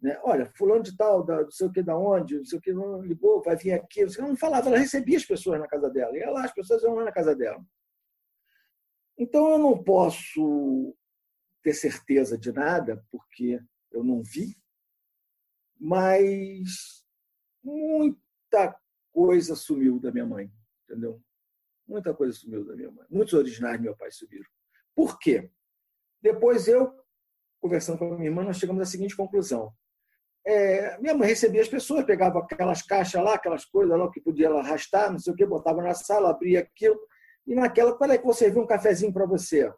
né? 0.00 0.20
olha, 0.22 0.46
fulano 0.56 0.82
de 0.82 0.96
tal, 0.96 1.24
da, 1.24 1.42
não 1.42 1.50
sei 1.50 1.66
o 1.66 1.72
que, 1.72 1.82
da 1.82 1.96
onde, 1.96 2.36
não 2.38 2.44
sei 2.44 2.58
o 2.58 2.62
que, 2.62 2.72
não 2.72 3.02
ligou, 3.02 3.42
vai 3.42 3.56
vir 3.56 3.72
aqui. 3.72 4.02
Ela 4.02 4.28
não 4.28 4.36
falava, 4.36 4.68
ela 4.68 4.78
recebia 4.78 5.16
as 5.16 5.24
pessoas 5.24 5.58
na 5.58 5.66
casa 5.66 5.88
dela. 5.90 6.16
E 6.16 6.24
lá, 6.24 6.44
as 6.44 6.52
pessoas 6.52 6.82
iam 6.82 6.94
lá 6.94 7.04
na 7.04 7.12
casa 7.12 7.34
dela. 7.34 7.64
Então, 9.16 9.50
eu 9.50 9.58
não 9.58 9.82
posso 9.82 10.94
ter 11.62 11.72
certeza 11.72 12.36
de 12.36 12.52
nada, 12.52 13.02
porque 13.10 13.58
eu 13.90 14.04
não 14.04 14.22
vi, 14.22 14.56
mas 15.80 17.04
muita 17.62 18.78
coisa 19.12 19.56
sumiu 19.56 19.98
da 19.98 20.12
minha 20.12 20.26
mãe, 20.26 20.52
entendeu? 20.84 21.22
Muita 21.86 22.12
coisa 22.12 22.36
sumiu 22.36 22.64
da 22.64 22.74
minha 22.74 22.90
mãe. 22.90 23.06
Muitos 23.08 23.34
originais 23.34 23.78
do 23.78 23.84
meu 23.84 23.96
pai 23.96 24.10
subiram. 24.10 24.48
Por 24.94 25.18
quê? 25.18 25.50
Depois 26.20 26.68
eu, 26.68 26.92
conversando 27.64 27.96
com 27.96 28.12
a 28.12 28.16
minha 28.18 28.28
irmã, 28.28 28.44
nós 28.44 28.58
chegamos 28.58 28.82
à 28.82 28.84
seguinte 28.84 29.16
conclusão. 29.16 29.72
É, 30.46 30.98
minha 30.98 31.14
mãe 31.14 31.28
recebia 31.28 31.62
as 31.62 31.68
pessoas, 31.68 32.04
pegava 32.04 32.38
aquelas 32.38 32.82
caixas 32.82 33.24
lá, 33.24 33.36
aquelas 33.36 33.64
coisas 33.64 33.98
lá 33.98 34.10
que 34.12 34.20
podia 34.20 34.50
arrastar, 34.50 35.10
não 35.10 35.18
sei 35.18 35.32
o 35.32 35.36
que, 35.36 35.46
botava 35.46 35.80
na 35.80 35.94
sala, 35.94 36.28
abria 36.28 36.60
aquilo, 36.60 37.00
e 37.46 37.54
naquela, 37.54 37.96
qual 37.96 38.10
é 38.10 38.18
que 38.18 38.26
você 38.26 38.50
viu 38.50 38.60
um 38.60 38.66
cafezinho 38.66 39.14
para 39.14 39.24
você? 39.24 39.72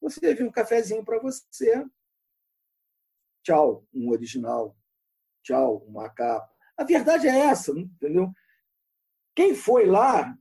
Você 0.00 0.34
viu 0.34 0.46
um 0.46 0.50
cafezinho 0.50 1.04
para 1.04 1.18
você. 1.18 1.84
Tchau, 3.44 3.86
um 3.92 4.08
original. 4.08 4.74
Tchau, 5.42 5.84
uma 5.86 6.08
capa. 6.08 6.50
A 6.78 6.84
verdade 6.84 7.28
é 7.28 7.38
essa, 7.38 7.70
entendeu? 7.72 8.32
Quem 9.36 9.54
foi 9.54 9.84
lá, 9.84 10.34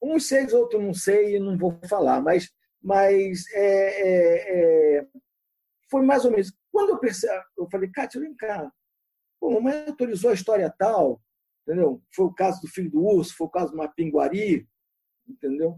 uns 0.00 0.28
seis, 0.28 0.52
outros 0.52 0.80
não 0.80 0.94
sei, 0.94 1.40
não 1.40 1.58
vou 1.58 1.76
falar, 1.88 2.20
mas, 2.20 2.52
mas 2.80 3.50
é, 3.52 4.08
é, 4.08 4.98
é, 4.98 5.06
foi 5.94 6.04
mais 6.04 6.24
ou 6.24 6.32
menos. 6.32 6.52
Quando 6.72 6.90
eu 6.90 6.98
percebi, 6.98 7.32
eu 7.56 7.70
falei, 7.70 7.88
Cátia, 7.88 8.20
vem 8.20 8.34
cá. 8.34 8.68
Pô, 9.38 9.48
mamãe 9.48 9.86
autorizou 9.86 10.32
a 10.32 10.34
história 10.34 10.68
tal, 10.76 11.22
entendeu? 11.62 12.02
Foi 12.12 12.24
o 12.24 12.34
caso 12.34 12.60
do 12.60 12.66
filho 12.66 12.90
do 12.90 13.00
urso, 13.00 13.36
foi 13.36 13.46
o 13.46 13.50
caso 13.50 13.70
do 13.70 13.76
Mapinguari, 13.76 14.68
entendeu? 15.28 15.76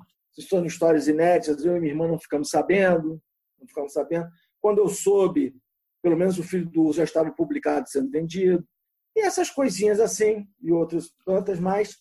São 0.48 0.64
histórias 0.64 1.06
inéditas, 1.06 1.66
eu 1.66 1.76
e 1.76 1.80
minha 1.80 1.92
irmã 1.92 2.08
não 2.08 2.18
ficamos 2.18 2.48
sabendo, 2.48 3.20
não 3.58 3.68
ficamos 3.68 3.92
sabendo. 3.92 4.26
Quando 4.58 4.78
eu 4.78 4.88
soube, 4.88 5.54
pelo 6.02 6.16
menos 6.16 6.38
o 6.38 6.42
filho 6.42 6.66
do 6.66 6.84
urso 6.84 6.96
já 6.96 7.04
estava 7.04 7.30
publicado 7.30 7.86
sendo 7.86 8.10
vendido. 8.10 8.66
E 9.14 9.20
essas 9.20 9.50
coisinhas 9.50 10.00
assim, 10.00 10.48
e 10.62 10.72
outras 10.72 11.12
tantas 11.26 11.60
mais, 11.60 11.98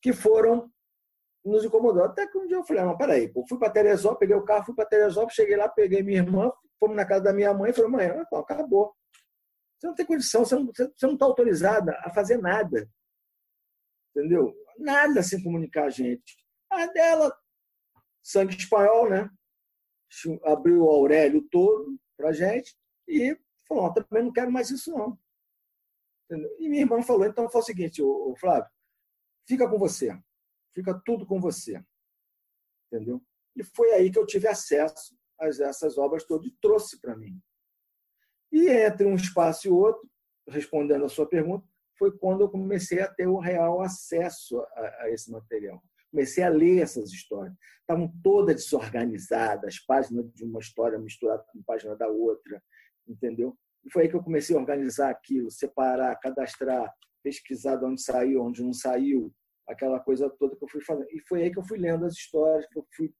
que 0.00 0.12
foram 0.12 0.70
nos 1.44 1.64
incomodando. 1.64 2.06
Até 2.06 2.26
que 2.26 2.36
um 2.38 2.46
dia 2.46 2.56
eu 2.56 2.64
falei, 2.64 2.84
não, 2.84 2.96
peraí, 2.96 3.32
eu 3.34 3.44
fui 3.48 3.58
para 3.58 3.70
Teresópolis, 3.70 4.18
peguei 4.20 4.36
o 4.36 4.44
carro, 4.44 4.64
fui 4.64 4.74
para 4.74 4.86
Teresópolis, 4.86 5.34
cheguei 5.34 5.56
lá, 5.56 5.68
peguei 5.68 6.02
minha 6.02 6.18
irmã, 6.18 6.52
fomos 6.78 6.96
na 6.96 7.04
casa 7.04 7.24
da 7.24 7.32
minha 7.32 7.52
mãe 7.54 7.70
e 7.70 7.74
falei, 7.74 7.90
mãe, 7.90 8.06
então, 8.06 8.38
acabou. 8.38 8.94
Você 9.78 9.86
não 9.86 9.94
tem 9.94 10.06
condição, 10.06 10.44
você 10.44 10.56
não 10.56 11.12
está 11.12 11.24
autorizada 11.24 11.96
a 12.02 12.10
fazer 12.10 12.38
nada. 12.38 12.90
Entendeu? 14.10 14.54
Nada 14.78 15.22
sem 15.22 15.42
comunicar 15.42 15.84
a 15.84 15.90
gente. 15.90 16.36
A 16.70 16.86
dela, 16.86 17.32
sangue 18.22 18.56
espanhol, 18.56 19.08
né? 19.08 19.30
Abriu 20.44 20.84
o 20.84 20.90
Aurélio 20.90 21.46
todo 21.50 21.98
para 22.16 22.32
gente 22.32 22.76
e 23.06 23.38
falou, 23.68 23.92
também 23.92 24.24
não 24.24 24.32
quero 24.32 24.50
mais 24.50 24.70
isso 24.70 24.90
não. 24.90 25.18
Entendeu? 26.24 26.56
E 26.58 26.68
minha 26.68 26.82
irmã 26.82 27.00
falou, 27.02 27.26
então 27.26 27.48
foi 27.48 27.60
o 27.60 27.64
seguinte, 27.64 28.02
o 28.02 28.34
Flávio, 28.38 28.68
fica 29.46 29.68
com 29.68 29.78
você, 29.78 30.18
fica 30.78 31.00
tudo 31.04 31.26
com 31.26 31.40
você. 31.40 31.82
Entendeu? 32.86 33.20
E 33.56 33.64
foi 33.64 33.92
aí 33.92 34.10
que 34.10 34.18
eu 34.18 34.26
tive 34.26 34.46
acesso 34.46 35.16
a 35.40 35.48
essas 35.48 35.98
obras 35.98 36.24
todas 36.24 36.46
e 36.46 36.56
trouxe 36.60 37.00
para 37.00 37.16
mim. 37.16 37.40
E 38.52 38.68
entre 38.68 39.06
um 39.06 39.14
espaço 39.14 39.66
e 39.66 39.70
outro, 39.70 40.08
respondendo 40.48 41.04
a 41.04 41.08
sua 41.08 41.28
pergunta, 41.28 41.66
foi 41.98 42.16
quando 42.16 42.42
eu 42.42 42.48
comecei 42.48 43.00
a 43.00 43.12
ter 43.12 43.26
o 43.26 43.38
real 43.38 43.82
acesso 43.82 44.60
a, 44.60 45.02
a 45.02 45.10
esse 45.10 45.30
material. 45.30 45.82
Comecei 46.10 46.44
a 46.44 46.48
ler 46.48 46.80
essas 46.80 47.10
histórias. 47.10 47.54
Estavam 47.80 48.10
todas 48.22 48.54
desorganizadas, 48.54 49.80
páginas 49.80 50.32
de 50.32 50.44
uma 50.44 50.60
história 50.60 50.98
misturada 50.98 51.44
com 51.52 51.62
página 51.62 51.96
da 51.96 52.08
outra, 52.08 52.62
entendeu? 53.06 53.58
E 53.84 53.92
foi 53.92 54.02
aí 54.02 54.08
que 54.08 54.16
eu 54.16 54.22
comecei 54.22 54.56
a 54.56 54.60
organizar 54.60 55.10
aquilo, 55.10 55.50
separar, 55.50 56.18
cadastrar, 56.20 56.92
pesquisar 57.22 57.76
de 57.76 57.84
onde 57.84 58.00
saiu, 58.00 58.42
onde 58.42 58.62
não 58.62 58.72
saiu, 58.72 59.34
aquela 59.68 60.00
coisa 60.00 60.30
toda 60.30 60.56
que 60.56 60.64
eu 60.64 60.68
fui 60.68 60.80
fazendo. 60.80 61.08
E 61.10 61.20
foi 61.28 61.42
aí 61.42 61.52
que 61.52 61.58
eu 61.58 61.64
fui 61.64 61.78
lendo 61.78 62.06
as 62.06 62.14
histórias, 62.14 62.66
que 62.68 62.78
eu 62.78 62.86
fui 62.96 63.12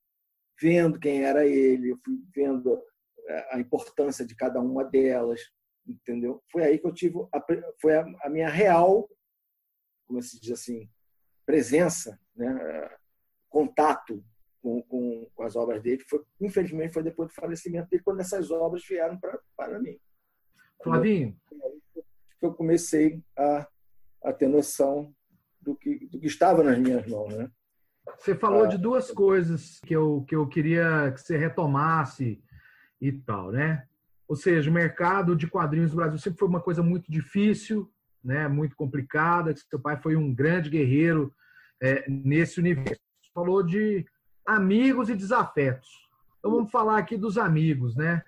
vendo 0.60 0.98
quem 0.98 1.24
era 1.24 1.46
ele, 1.46 1.92
eu 1.92 1.98
fui 2.04 2.18
vendo 2.34 2.82
é, 3.28 3.54
a 3.54 3.60
importância 3.60 4.26
de 4.26 4.34
cada 4.34 4.60
uma 4.60 4.84
delas, 4.84 5.40
entendeu? 5.86 6.42
Foi 6.50 6.64
aí 6.64 6.78
que 6.78 6.86
eu 6.86 6.92
tive 6.92 7.18
a, 7.32 7.44
foi 7.80 7.96
a, 7.96 8.04
a 8.22 8.28
minha 8.28 8.48
real, 8.48 9.08
como 10.06 10.20
se 10.22 10.40
diz 10.40 10.52
assim, 10.52 10.90
presença, 11.46 12.18
né? 12.34 12.90
contato 13.48 14.22
com, 14.60 14.82
com, 14.82 15.30
com, 15.34 15.42
as 15.42 15.56
obras 15.56 15.82
dele. 15.82 16.02
Foi, 16.08 16.22
infelizmente, 16.40 16.92
foi 16.92 17.02
depois 17.02 17.28
do 17.28 17.34
falecimento 17.34 17.88
dele, 17.88 18.02
quando 18.02 18.20
essas 18.20 18.50
obras 18.50 18.84
vieram 18.86 19.18
pra, 19.18 19.38
para 19.56 19.78
mim. 19.78 19.98
Flavinho. 20.82 21.36
Eu 22.40 22.54
comecei 22.54 23.22
a, 23.36 23.68
a 24.22 24.32
ter 24.32 24.48
noção 24.48 25.14
do 25.68 25.76
que, 25.76 26.06
do 26.06 26.18
que 26.18 26.26
estava 26.26 26.62
nas 26.62 26.78
minhas 26.78 27.06
mãos. 27.06 27.34
Né? 27.34 27.50
Você 28.18 28.34
falou 28.34 28.64
ah, 28.64 28.68
de 28.68 28.78
duas 28.78 29.10
coisas 29.10 29.80
que 29.80 29.94
eu, 29.94 30.24
que 30.26 30.34
eu 30.34 30.46
queria 30.46 31.12
que 31.12 31.20
você 31.20 31.36
retomasse 31.36 32.42
e 33.00 33.12
tal, 33.12 33.52
né? 33.52 33.86
Ou 34.26 34.34
seja, 34.34 34.70
o 34.70 34.72
mercado 34.72 35.36
de 35.36 35.46
quadrinhos 35.46 35.90
no 35.90 35.96
Brasil 35.96 36.18
sempre 36.18 36.38
foi 36.38 36.48
uma 36.48 36.60
coisa 36.60 36.82
muito 36.82 37.10
difícil, 37.10 37.90
né? 38.22 38.48
muito 38.48 38.76
complicada, 38.76 39.54
seu 39.56 39.78
pai 39.78 39.96
foi 40.00 40.16
um 40.16 40.34
grande 40.34 40.68
guerreiro 40.68 41.32
é, 41.80 42.04
nesse 42.08 42.58
universo. 42.58 43.00
Você 43.22 43.30
falou 43.32 43.62
de 43.62 44.04
amigos 44.46 45.08
e 45.08 45.14
desafetos. 45.14 45.88
Então 46.38 46.50
vamos 46.50 46.70
falar 46.70 46.98
aqui 46.98 47.16
dos 47.16 47.38
amigos, 47.38 47.94
né? 47.96 48.22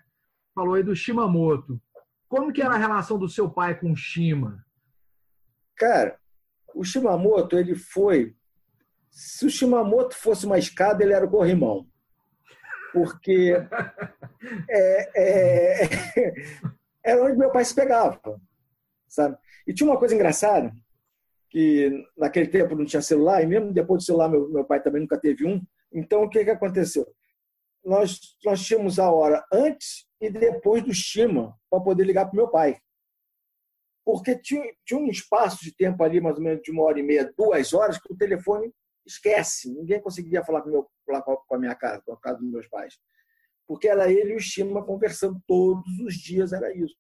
Falou 0.55 0.75
aí 0.75 0.83
do 0.83 0.97
Shimamoto. 0.97 1.81
Como 2.29 2.53
que 2.53 2.63
era 2.63 2.75
a 2.75 2.79
relação 2.79 3.19
do 3.19 3.29
seu 3.29 3.51
pai 3.51 3.79
com 3.79 3.93
o 3.93 3.97
Shima? 3.97 4.65
Cara, 5.77 6.19
o 6.75 6.85
Shimamoto, 6.85 7.59
ele 7.59 7.75
foi. 7.75 8.35
Se 9.11 9.47
o 9.47 9.51
Shimamoto 9.51 10.15
fosse 10.15 10.47
uma 10.47 10.59
escada, 10.59 11.03
ele 11.03 11.13
era 11.13 11.25
o 11.25 11.31
corrimão. 11.31 11.87
Porque 12.93 13.55
é, 14.69 15.11
é, 15.17 15.89
era 17.05 17.25
onde 17.25 17.37
meu 17.37 17.51
pai 17.51 17.65
se 17.65 17.75
pegava. 17.75 18.21
Sabe? 19.09 19.37
E 19.67 19.75
tinha 19.75 19.89
uma 19.89 19.99
coisa 19.99 20.15
engraçada, 20.15 20.73
que 21.49 22.07
naquele 22.17 22.47
tempo 22.47 22.77
não 22.77 22.85
tinha 22.85 23.03
celular, 23.03 23.43
e 23.43 23.47
mesmo 23.47 23.73
depois 23.73 24.03
do 24.03 24.07
celular, 24.07 24.29
meu, 24.29 24.49
meu 24.49 24.65
pai 24.65 24.81
também 24.81 25.03
nunca 25.03 25.19
teve 25.19 25.47
um. 25.47 25.61
Então, 25.93 26.23
o 26.23 26.29
que, 26.29 26.45
que 26.45 26.51
aconteceu? 26.51 27.07
Nós, 27.85 28.21
nós 28.45 28.63
tínhamos 28.65 28.99
a 28.99 29.11
hora 29.11 29.45
antes 29.53 30.07
e 30.21 30.31
depois 30.31 30.85
do 30.85 30.95
Shima 30.95 31.57
para 31.69 31.81
poder 31.81 32.05
ligar 32.05 32.27
para 32.27 32.37
meu 32.37 32.49
pai. 32.49 32.77
Porque 34.05 34.37
tinha, 34.39 34.65
tinha 34.85 34.99
um 34.99 35.09
espaço 35.09 35.63
de 35.63 35.75
tempo 35.75 36.03
ali, 36.03 36.21
mais 36.21 36.37
ou 36.37 36.43
menos 36.43 36.63
de 36.63 36.71
uma 36.71 36.83
hora 36.85 36.99
e 36.99 37.03
meia, 37.03 37.33
duas 37.37 37.73
horas, 37.73 37.99
que 37.99 38.13
o 38.13 38.17
telefone 38.17 38.73
esquece. 39.07 39.73
Ninguém 39.73 40.01
conseguia 40.01 40.45
falar 40.45 40.63
com, 40.63 40.71
meu, 40.71 40.89
com 41.05 41.55
a 41.55 41.59
minha 41.59 41.75
casa, 41.75 42.03
com 42.05 42.13
a 42.13 42.21
casa 42.21 42.39
dos 42.39 42.51
meus 42.51 42.69
pais. 42.69 42.99
Porque 43.67 43.89
era 43.89 44.11
ele 44.11 44.33
e 44.33 44.37
o 44.37 44.41
Shima 44.41 44.85
conversando 44.85 45.41
todos 45.47 46.01
os 46.01 46.15
dias, 46.15 46.53
era 46.53 46.75
isso. 46.77 46.97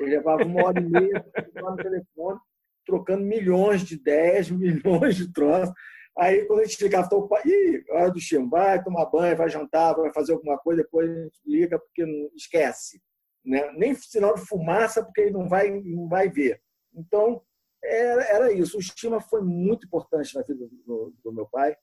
Ele 0.00 0.10
levava 0.10 0.44
uma 0.44 0.66
hora 0.66 0.80
e 0.80 0.84
meia 0.84 1.24
no 1.56 1.76
telefone, 1.76 2.38
trocando 2.86 3.24
milhões 3.24 3.82
de 3.82 3.94
ideias, 3.94 4.50
milhões 4.50 5.16
de 5.16 5.32
troços. 5.32 5.74
Aí, 6.16 6.44
quando 6.46 6.60
a 6.60 6.64
gente 6.64 6.80
ligava, 6.80 7.06
então, 7.06 7.28
ih, 7.44 7.84
hora 7.90 8.10
do 8.10 8.20
Chico, 8.20 8.48
vai 8.48 8.80
tomar 8.82 9.06
banho, 9.06 9.36
vai 9.36 9.48
jantar, 9.48 9.94
vai 9.94 10.12
fazer 10.12 10.32
alguma 10.32 10.56
coisa, 10.58 10.82
depois 10.82 11.10
a 11.10 11.22
gente 11.24 11.40
liga, 11.44 11.76
porque 11.76 12.06
não 12.06 12.30
esquece. 12.36 13.02
Né? 13.44 13.72
Nem 13.72 13.94
sinal 13.94 14.34
de 14.34 14.46
fumaça, 14.46 15.04
porque 15.04 15.22
ele 15.22 15.32
não 15.32 15.48
vai, 15.48 15.70
não 15.70 16.08
vai 16.08 16.30
ver. 16.30 16.60
Então, 16.94 17.42
era, 17.82 18.22
era 18.24 18.52
isso. 18.52 18.76
O 18.76 18.80
estima 18.80 19.20
foi 19.20 19.42
muito 19.42 19.86
importante 19.86 20.34
na 20.34 20.42
vida 20.42 20.66
do, 20.86 21.14
do, 21.22 21.32
meu 21.32 21.46
pai. 21.46 21.76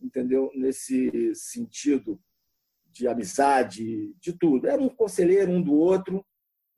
entendeu? 0.00 0.50
Nesse 0.54 1.34
sentido 1.34 2.20
de 2.86 3.08
amizade, 3.08 4.14
de 4.20 4.32
tudo. 4.38 4.68
Era 4.68 4.80
um 4.80 4.88
conselheiro 4.88 5.50
um 5.50 5.62
do 5.62 5.74
outro 5.74 6.24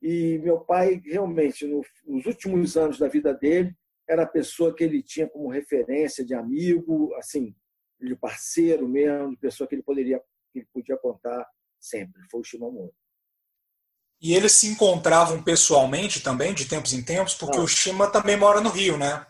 e 0.03 0.39
meu 0.39 0.61
pai 0.61 1.01
realmente 1.05 1.67
nos 2.07 2.27
últimos 2.27 2.77
anos 2.77 2.99
da 2.99 3.09
vida 3.09 3.35
dele 3.35 3.75
era 4.09 4.23
a 4.23 4.29
pessoa 4.29 4.75
que 4.75 4.85
ele 4.85 5.03
tinha 5.03 5.29
como 5.29 5.51
referência 5.51 6.25
de 6.25 6.33
amigo, 6.33 7.13
assim, 7.17 7.55
de 8.01 8.15
parceiro 8.15 8.89
mesmo, 8.89 9.33
de 9.33 9.37
pessoa 9.39 9.67
que 9.69 9.75
ele 9.75 9.83
poderia 9.83 10.21
que 10.53 10.61
ele 10.61 10.69
podia 10.73 10.97
contar 10.97 11.47
sempre. 11.79 12.23
Foi 12.31 12.41
o 12.41 12.45
Shimamoto. 12.45 12.95
E 14.27 14.35
eles 14.35 14.51
se 14.51 14.67
encontravam 14.67 15.41
pessoalmente 15.41 16.21
também, 16.21 16.53
de 16.53 16.69
tempos 16.69 16.93
em 16.93 17.01
tempos, 17.01 17.33
porque 17.33 17.59
Não. 17.59 17.65
o 17.65 17.69
Shima 17.69 18.11
também 18.11 18.37
mora 18.37 18.61
no 18.61 18.71
Rio, 18.71 18.99
né? 18.99 19.25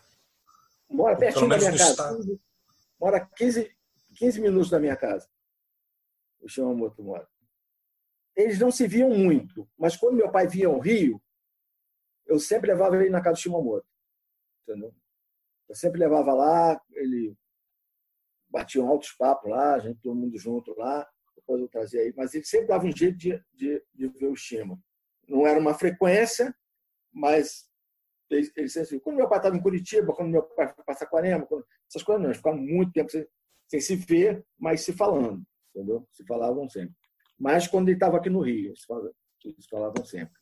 Mora 0.89 1.15
pertinho 1.15 1.51
da 1.51 1.59
minha 1.59 1.73
casa. 1.73 2.41
Mora 2.99 3.21
15, 3.37 3.77
15 4.17 4.41
minutos 4.41 4.71
da 4.71 4.81
minha 4.81 4.97
casa. 4.97 5.29
O 6.41 6.49
Shimamoto 6.49 7.03
mora. 7.03 7.29
Eles 8.35 8.59
não 8.59 8.71
se 8.71 8.89
viam 8.89 9.11
muito, 9.11 9.69
mas 9.77 9.99
quando 9.99 10.17
meu 10.17 10.31
pai 10.31 10.49
vinha 10.49 10.69
ao 10.69 10.79
Rio, 10.79 11.23
eu 12.25 12.41
sempre 12.41 12.71
levava 12.71 12.97
ele 12.97 13.11
na 13.11 13.21
casa 13.21 13.35
do 13.35 13.41
Shimamoto. 13.43 13.87
Entendeu? 14.63 14.95
Eu 15.69 15.75
sempre 15.75 16.01
levava 16.01 16.33
lá, 16.33 16.81
ele 16.93 17.37
batia 18.49 18.83
um 18.83 18.89
altos 18.89 19.13
papos 19.13 19.51
lá, 19.51 19.75
a 19.75 19.79
gente 19.79 20.01
todo 20.01 20.15
mundo 20.15 20.39
junto 20.39 20.75
lá 20.79 21.07
depois 21.47 21.61
eu 21.61 21.69
trazia 21.69 22.01
aí, 22.01 22.13
mas 22.17 22.35
ele 22.35 22.45
sempre 22.45 22.67
dava 22.67 22.85
um 22.85 22.95
jeito 22.95 23.17
de, 23.17 23.41
de, 23.55 23.83
de 23.95 24.09
ver 24.09 24.27
o 24.27 24.37
Shima. 24.37 24.79
Não 25.29 25.47
era 25.47 25.59
uma 25.59 25.75
frequência, 25.75 26.55
mas 27.13 27.67
ele, 28.31 28.51
ele 28.57 28.69
sempre. 28.69 29.01
Quando 29.01 29.17
meu 29.17 29.29
pai 29.29 29.39
estava 29.39 29.57
em 29.57 29.63
Curitiba, 29.63 30.13
quando 30.13 30.31
meu 30.31 30.43
pai 30.43 30.73
foi 30.75 30.85
para 30.85 30.95
Saquarema, 30.95 31.47
quando, 31.47 31.65
essas 31.89 32.03
coisas 32.03 32.21
não, 32.23 32.29
eles 32.29 32.39
ficaram 32.39 32.59
muito 32.59 32.93
tempo 32.93 33.11
sem, 33.11 33.27
sem, 33.69 33.81
se 33.81 33.97
ver, 33.97 34.45
mas 34.59 34.83
se 34.83 34.93
falando, 34.93 35.43
entendeu? 35.75 36.07
Se 36.13 36.25
falavam 36.25 36.69
sempre. 36.69 36.95
Mas 37.39 37.67
quando 37.67 37.89
ele 37.89 37.97
estava 37.97 38.17
aqui 38.17 38.31
no 38.31 38.41
Rio, 38.41 38.69
eles 38.69 38.85
falavam, 38.85 39.11
eles 39.45 39.67
falavam 39.67 40.05
sempre. 40.05 40.35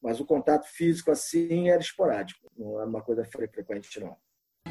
Mas 0.00 0.20
o 0.20 0.24
contato 0.24 0.66
físico 0.68 1.10
assim 1.10 1.68
era 1.68 1.80
esporádico, 1.80 2.48
não 2.56 2.78
era 2.78 2.88
uma 2.88 3.02
coisa 3.02 3.24
frequente, 3.24 3.98
não. 4.00 4.16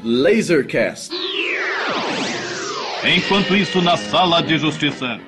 Lasercast. 0.02 1.14
Enquanto 3.04 3.54
isso, 3.54 3.82
na 3.82 3.96
sala 3.96 4.42
de 4.42 4.56
justiça. 4.56 5.20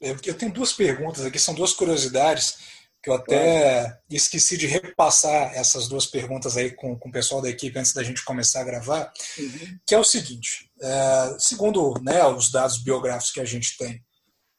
É, 0.00 0.10
eu 0.10 0.36
tenho 0.36 0.52
duas 0.52 0.72
perguntas 0.72 1.24
aqui, 1.24 1.38
são 1.38 1.54
duas 1.54 1.72
curiosidades 1.72 2.75
que 3.06 3.10
eu 3.10 3.14
até 3.14 4.00
esqueci 4.10 4.56
de 4.56 4.66
repassar 4.66 5.52
essas 5.54 5.86
duas 5.86 6.06
perguntas 6.06 6.56
aí 6.56 6.72
com, 6.72 6.98
com 6.98 7.08
o 7.08 7.12
pessoal 7.12 7.40
da 7.40 7.48
equipe 7.48 7.78
antes 7.78 7.92
da 7.92 8.02
gente 8.02 8.24
começar 8.24 8.62
a 8.62 8.64
gravar, 8.64 9.12
uhum. 9.38 9.78
que 9.86 9.94
é 9.94 9.98
o 9.98 10.02
seguinte, 10.02 10.68
é, 10.82 11.36
segundo 11.38 11.94
né, 12.02 12.24
os 12.26 12.50
dados 12.50 12.82
biográficos 12.82 13.30
que 13.30 13.38
a 13.38 13.44
gente 13.44 13.76
tem 13.78 14.04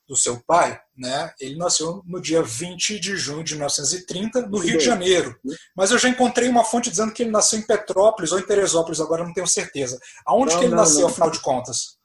do 0.08 0.16
seu 0.16 0.42
pai, 0.48 0.80
né, 0.98 1.34
ele 1.42 1.58
nasceu 1.58 2.02
no 2.06 2.22
dia 2.22 2.42
20 2.42 2.98
de 2.98 3.18
junho 3.18 3.44
de 3.44 3.56
1930, 3.56 4.48
no 4.48 4.60
Rio 4.60 4.78
de 4.78 4.86
Janeiro. 4.86 5.38
Mas 5.76 5.92
eu 5.92 6.00
já 6.00 6.08
encontrei 6.08 6.48
uma 6.48 6.64
fonte 6.64 6.90
dizendo 6.90 7.12
que 7.12 7.24
ele 7.24 7.32
nasceu 7.32 7.60
em 7.60 7.68
Petrópolis 7.68 8.32
ou 8.32 8.40
em 8.40 8.46
Teresópolis, 8.46 9.02
agora 9.02 9.26
não 9.26 9.34
tenho 9.34 9.46
certeza. 9.46 10.00
Aonde 10.26 10.54
não, 10.54 10.60
que 10.60 10.66
ele 10.66 10.76
não, 10.76 10.82
nasceu, 10.82 11.02
não. 11.02 11.10
afinal 11.10 11.30
de 11.30 11.42
contas? 11.42 11.98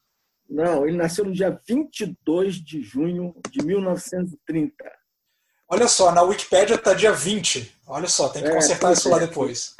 Não, 0.50 0.88
ele 0.88 0.96
nasceu 0.96 1.24
no 1.24 1.32
dia 1.32 1.56
22 1.68 2.56
de 2.56 2.82
junho 2.82 3.32
de 3.48 3.64
1930. 3.64 4.74
Olha 5.72 5.88
só, 5.88 6.12
na 6.12 6.20
Wikipédia 6.20 6.74
está 6.74 6.92
dia 6.92 7.12
20. 7.12 7.74
Olha 7.86 8.06
só, 8.06 8.28
tem 8.28 8.42
que 8.42 8.48
é, 8.50 8.52
consertar 8.52 8.92
isso 8.92 9.08
lá 9.08 9.16
é. 9.16 9.26
depois. 9.26 9.74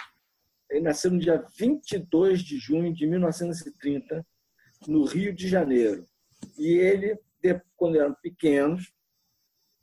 Ele 0.71 0.81
nasceu 0.81 1.11
no 1.11 1.19
dia 1.19 1.45
22 1.59 2.41
de 2.41 2.57
junho 2.57 2.95
de 2.95 3.07
1930, 3.07 4.27
no 4.89 5.05
Rio 5.05 5.35
de 5.35 5.47
Janeiro. 5.47 6.03
E 6.57 6.79
ele, 6.79 7.21
quando 7.77 8.01
eram 8.01 8.15
pequenos, 8.23 8.91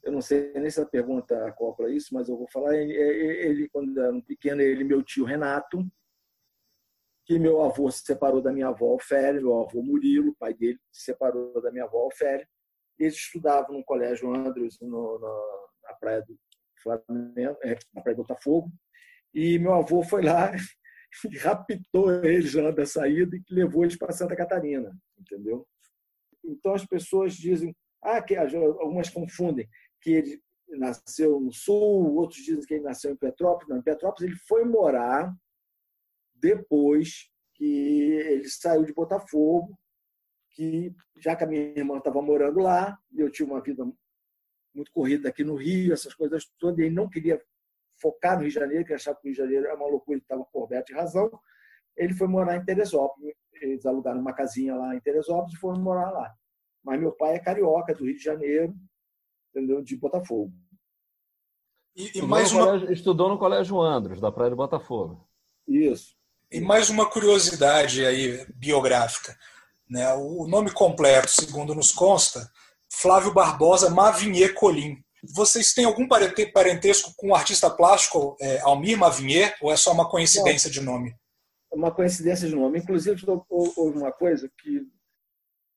eu 0.02 0.12
não 0.12 0.20
sei 0.20 0.52
nem 0.54 0.72
se 0.72 0.82
a 0.82 0.86
pergunta 0.88 1.46
acopla 1.46 1.92
isso, 1.92 2.12
mas 2.12 2.28
eu 2.28 2.36
vou 2.36 2.50
falar, 2.52 2.76
ele, 2.76 3.70
quando 3.70 3.96
era 4.02 4.20
pequeno, 4.24 4.64
ele 4.64 4.84
meu 4.84 5.04
tio 5.04 5.26
Renato, 5.26 5.88
que 7.24 7.38
meu 7.38 7.62
avô 7.62 7.92
se 7.92 8.04
separou 8.04 8.42
da 8.42 8.52
minha 8.52 8.70
avó 8.70 8.96
Ofélia, 8.96 9.40
meu 9.40 9.62
avô 9.62 9.84
Murilo, 9.84 10.36
pai 10.40 10.56
dele, 10.56 10.80
se 10.92 11.04
separou 11.04 11.62
da 11.62 11.72
minha 11.72 11.84
avó 11.84 12.08
Ofélia. 12.08 12.50
Eles 12.98 13.14
estudavam 13.14 13.78
no 13.78 13.86
Colégio 13.86 14.34
Andros, 14.34 14.80
no, 14.82 15.20
no, 15.20 15.59
na 15.90 15.96
praia 15.96 16.22
do 16.22 16.38
Flamengo, 16.82 17.58
é, 17.64 17.78
na 17.94 18.02
praia 18.02 18.16
do 18.16 18.24
Botafogo. 18.24 18.72
E 19.34 19.60
meu 19.60 19.74
avô 19.74 20.04
foi 20.04 20.24
lá 20.24 20.52
e 21.32 21.38
raptou 21.38 22.24
eles 22.24 22.54
lá 22.54 22.72
da 22.72 22.86
saída 22.86 23.36
e 23.36 23.44
levou 23.50 23.84
eles 23.84 23.98
para 23.98 24.14
Santa 24.14 24.36
Catarina, 24.36 24.96
entendeu? 25.18 25.68
Então 26.44 26.74
as 26.74 26.86
pessoas 26.86 27.34
dizem, 27.34 27.76
ah, 28.02 28.22
que 28.22 28.36
algumas 28.36 29.10
confundem 29.10 29.68
que 30.02 30.12
ele 30.12 30.42
nasceu 30.70 31.40
no 31.40 31.52
Sul, 31.52 32.16
outros 32.16 32.44
dizem 32.44 32.66
que 32.66 32.76
ele 32.76 32.84
nasceu 32.84 33.12
em 33.12 33.18
Petrópolis. 33.18 33.70
Não, 33.70 33.78
em 33.78 33.84
Petrópolis 33.84 34.32
ele 34.32 34.40
foi 34.48 34.64
morar 34.64 35.34
depois 36.36 37.30
que 37.56 37.66
ele 37.66 38.48
saiu 38.48 38.86
de 38.86 38.94
Botafogo, 38.94 39.78
que 40.52 40.96
já 41.18 41.36
que 41.36 41.44
a 41.44 41.48
minha 41.48 41.78
irmã 41.78 41.98
estava 41.98 42.22
morando 42.22 42.60
lá, 42.60 42.98
eu 43.16 43.30
tinha 43.30 43.48
uma 43.48 43.62
vida 43.62 43.86
muito 44.74 44.92
corrida 44.92 45.30
aqui 45.30 45.44
no 45.44 45.56
Rio, 45.56 45.94
essas 45.94 46.14
coisas 46.14 46.46
todas, 46.58 46.80
e 46.80 46.84
ele 46.84 46.96
não 46.96 47.10
queria 47.10 47.42
focar 48.02 48.36
no 48.36 48.42
Rio 48.42 48.50
de 48.50 48.56
Janeiro, 48.56 48.86
que 48.86 48.94
achava 48.94 49.18
que 49.18 49.24
o 49.24 49.28
Rio 49.28 49.34
de 49.34 49.42
Janeiro 49.42 49.66
era 49.66 49.76
uma 49.76 49.88
loucura, 49.88 50.16
ele 50.18 50.24
estava 50.24 50.46
coberto 50.46 50.88
de 50.88 50.94
razão. 50.94 51.30
Ele 51.98 52.14
foi 52.14 52.28
morar 52.28 52.56
em 52.56 52.64
Teresópolis. 52.64 53.34
Eles 53.62 53.86
alugaram 53.86 54.22
uma 54.22 54.34
casinha 54.34 54.76
lá 54.76 54.96
em 54.96 55.02
Teresópolis 55.02 55.54
e 55.54 55.60
foram 55.60 55.82
morar 55.82 56.12
lá. 56.12 56.34
Mas 56.84 57.00
meu 57.00 57.12
pai 57.12 57.36
é 57.36 57.40
carioca, 57.40 57.94
do 57.94 58.06
Rio 58.06 58.16
de 58.16 58.24
Janeiro, 58.24 58.74
entendeu? 59.50 59.82
de 59.82 59.98
Botafogo. 59.98 60.54
E, 61.96 62.20
e 62.20 62.22
mais 62.22 62.54
uma... 62.54 62.66
Colégio, 62.66 62.94
estudou 62.94 63.28
no 63.28 63.38
Colégio 63.38 63.82
Andros, 63.82 64.22
da 64.22 64.32
Praia 64.32 64.50
do 64.50 64.56
Botafogo. 64.56 65.28
Isso. 65.68 66.16
E 66.50 66.62
mais 66.62 66.90
uma 66.90 67.10
curiosidade 67.10 68.06
aí 68.06 68.46
biográfica. 68.56 69.38
Né? 69.90 70.12
O 70.14 70.48
nome 70.48 70.72
completo, 70.72 71.30
segundo 71.30 71.76
nos 71.76 71.92
consta, 71.92 72.50
Flávio 72.92 73.34
Barbosa 73.34 73.90
Mavinier 73.90 74.54
Colim. 74.54 75.02
Vocês 75.36 75.74
têm 75.74 75.86
algum 75.86 76.08
parentesco 76.08 77.14
com 77.18 77.30
o 77.30 77.36
artista 77.36 77.70
plástico 77.70 78.36
é, 78.40 78.60
Almir 78.62 78.98
Mavinier 78.98 79.56
ou 79.62 79.72
é 79.72 79.76
só 79.76 79.92
uma 79.92 80.10
coincidência 80.10 80.68
Não, 80.68 80.74
de 80.74 80.82
nome? 80.82 81.16
É 81.72 81.76
uma 81.76 81.94
coincidência 81.94 82.48
de 82.48 82.56
nome. 82.56 82.80
Inclusive, 82.80 83.22
houve 83.50 83.98
uma 83.98 84.12
coisa 84.12 84.50
que, 84.58 84.88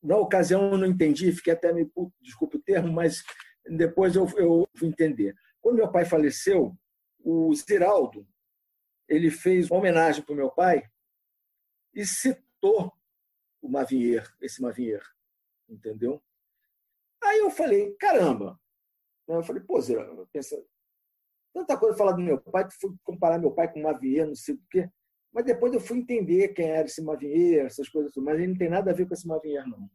na 0.02 0.16
ocasião, 0.16 0.72
eu 0.72 0.78
não 0.78 0.86
entendi, 0.86 1.32
fiquei 1.32 1.52
até 1.52 1.72
meio, 1.72 1.90
desculpe 2.20 2.56
o 2.56 2.62
termo, 2.62 2.92
mas 2.92 3.22
depois 3.66 4.14
eu, 4.14 4.28
eu 4.36 4.68
fui 4.76 4.88
entender. 4.88 5.34
Quando 5.60 5.76
meu 5.76 5.90
pai 5.90 6.04
faleceu, 6.04 6.76
o 7.24 7.54
Ziraldo, 7.54 8.26
ele 9.08 9.30
fez 9.30 9.70
uma 9.70 9.78
homenagem 9.78 10.22
para 10.22 10.32
o 10.32 10.36
meu 10.36 10.50
pai 10.50 10.82
e 11.94 12.04
citou 12.04 12.92
o 13.60 13.68
Mavinier, 13.68 14.26
esse 14.40 14.60
Mavinier, 14.60 15.02
entendeu? 15.68 16.22
Aí 17.22 17.38
eu 17.38 17.50
falei, 17.50 17.94
caramba. 17.94 18.58
Eu 19.28 19.42
falei, 19.42 19.62
pô, 19.62 19.80
Zé, 19.80 19.94
pensa, 20.32 20.62
tanta 21.54 21.76
coisa 21.76 21.96
falar 21.96 22.12
do 22.12 22.20
meu 22.20 22.40
pai, 22.40 22.66
tu 22.66 22.74
fui 22.80 22.94
comparar 23.02 23.38
meu 23.38 23.52
pai 23.52 23.72
com 23.72 23.80
o 23.80 23.82
Mavinier, 23.82 24.26
não 24.26 24.34
sei 24.34 24.54
o 24.54 24.60
quê. 24.70 24.90
Mas 25.32 25.44
depois 25.44 25.72
eu 25.72 25.80
fui 25.80 25.98
entender 25.98 26.48
quem 26.48 26.68
era 26.68 26.86
esse 26.86 27.00
Mavinier, 27.02 27.64
essas 27.64 27.88
coisas, 27.88 28.12
mas 28.16 28.38
ele 28.38 28.48
não 28.48 28.58
tem 28.58 28.68
nada 28.68 28.90
a 28.90 28.94
ver 28.94 29.06
com 29.06 29.14
esse 29.14 29.26
Mavinier, 29.26 29.66
não. 29.66 29.90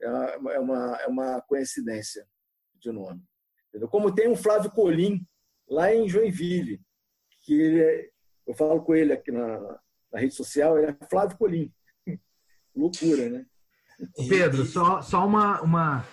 É 0.00 0.58
uma, 0.60 0.96
é 1.02 1.06
uma 1.08 1.40
coincidência 1.42 2.24
de 2.74 2.92
nome. 2.92 3.20
Entendeu? 3.68 3.88
Como 3.88 4.14
tem 4.14 4.28
um 4.28 4.36
Flávio 4.36 4.70
Colim, 4.70 5.26
lá 5.68 5.92
em 5.92 6.08
Joinville, 6.08 6.80
que 7.42 8.10
eu 8.46 8.54
falo 8.54 8.82
com 8.82 8.94
ele 8.94 9.12
aqui 9.12 9.32
na, 9.32 9.80
na 10.12 10.20
rede 10.20 10.34
social, 10.34 10.78
ele 10.78 10.92
é 10.92 11.06
Flávio 11.10 11.36
Colim. 11.36 11.72
Loucura, 12.74 13.28
né? 13.28 13.46
Pedro, 14.28 14.64
só, 14.64 15.02
só 15.02 15.26
uma, 15.26 15.60
uma, 15.60 16.06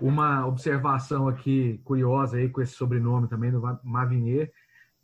uma 0.00 0.46
observação 0.46 1.28
aqui 1.28 1.80
curiosa 1.84 2.36
aí 2.36 2.48
com 2.48 2.60
esse 2.60 2.72
sobrenome 2.72 3.28
também 3.28 3.50
do 3.50 3.60
Mavinier. 3.82 4.52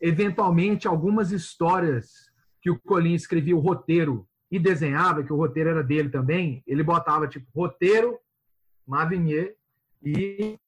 Eventualmente, 0.01 0.87
algumas 0.87 1.33
histórias 1.33 2.31
que 2.61 2.71
o 2.71 2.79
Colim 2.81 3.15
escrevia 3.15 3.57
o 3.57 3.61
roteiro 3.61 4.29
e 4.51 4.59
desenhava, 4.59 5.23
que 5.23 5.33
o 5.33 5.37
roteiro 5.37 5.71
era 5.71 5.83
dele 5.83 6.09
também, 6.09 6.63
ele 6.67 6.83
botava 6.83 7.29
tipo 7.29 7.47
roteiro, 7.55 8.19
Mavinier 8.87 9.57
e 10.03 10.59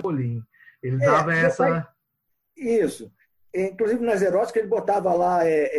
Colim. 0.00 0.42
Ele 0.82 1.02
é, 1.02 1.06
dava 1.06 1.34
essa. 1.34 1.68
Pai... 1.68 1.86
Isso. 2.56 3.12
Inclusive 3.54 4.04
nas 4.04 4.20
eróticas 4.20 4.62
ele 4.62 4.68
botava 4.68 5.12
lá, 5.14 5.46
é, 5.46 5.70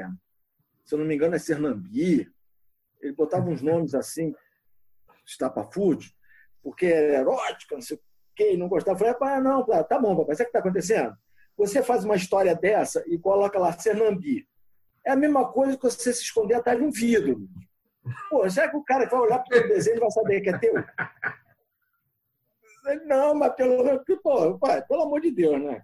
é, 0.00 0.08
se 0.84 0.94
eu 0.94 0.98
não 0.98 1.06
me 1.06 1.14
engano, 1.14 1.34
é 1.34 1.38
Sernambi. 1.38 2.28
Ele 3.00 3.12
botava 3.12 3.48
uns 3.48 3.62
nomes 3.62 3.94
assim, 3.94 4.34
estapafúrdio, 5.24 6.10
porque 6.64 6.86
era 6.86 7.20
erótica, 7.20 7.74
não 7.74 7.82
sei 7.82 7.98
o 7.98 8.00
quê, 8.34 8.56
não 8.56 8.68
gostava. 8.68 8.98
Falei, 8.98 9.14
ah, 9.20 9.40
não, 9.40 9.64
tá 9.84 9.98
bom, 10.00 10.16
papai, 10.16 10.34
sabe 10.34 10.48
o 10.48 10.50
que 10.50 10.56
está 10.56 10.58
acontecendo? 10.58 11.14
Você 11.58 11.82
faz 11.82 12.04
uma 12.04 12.16
história 12.16 12.56
dessa 12.56 13.04
e 13.06 13.18
coloca 13.18 13.58
lá 13.58 13.70
Sernambi. 13.72 14.48
É 15.04 15.12
a 15.12 15.16
mesma 15.16 15.52
coisa 15.52 15.76
que 15.76 15.82
você 15.82 16.12
se 16.12 16.22
esconder 16.22 16.54
atrás 16.54 16.78
de 16.78 16.84
um 16.84 16.90
vidro. 16.90 17.46
Pô, 18.30 18.48
será 18.48 18.70
que 18.70 18.76
o 18.76 18.82
cara 18.82 19.06
que 19.06 19.12
vai 19.12 19.20
olhar 19.20 19.38
para 19.38 19.58
o 19.58 19.68
desenho 19.68 20.00
vai 20.00 20.10
saber 20.10 20.40
que 20.40 20.48
é 20.48 20.58
teu? 20.58 20.74
Não, 23.06 23.34
mas 23.34 23.54
pelo, 23.54 24.04
pô, 24.22 24.58
pai, 24.58 24.82
pelo 24.86 25.02
amor 25.02 25.20
de 25.20 25.30
Deus, 25.30 25.60
né? 25.62 25.82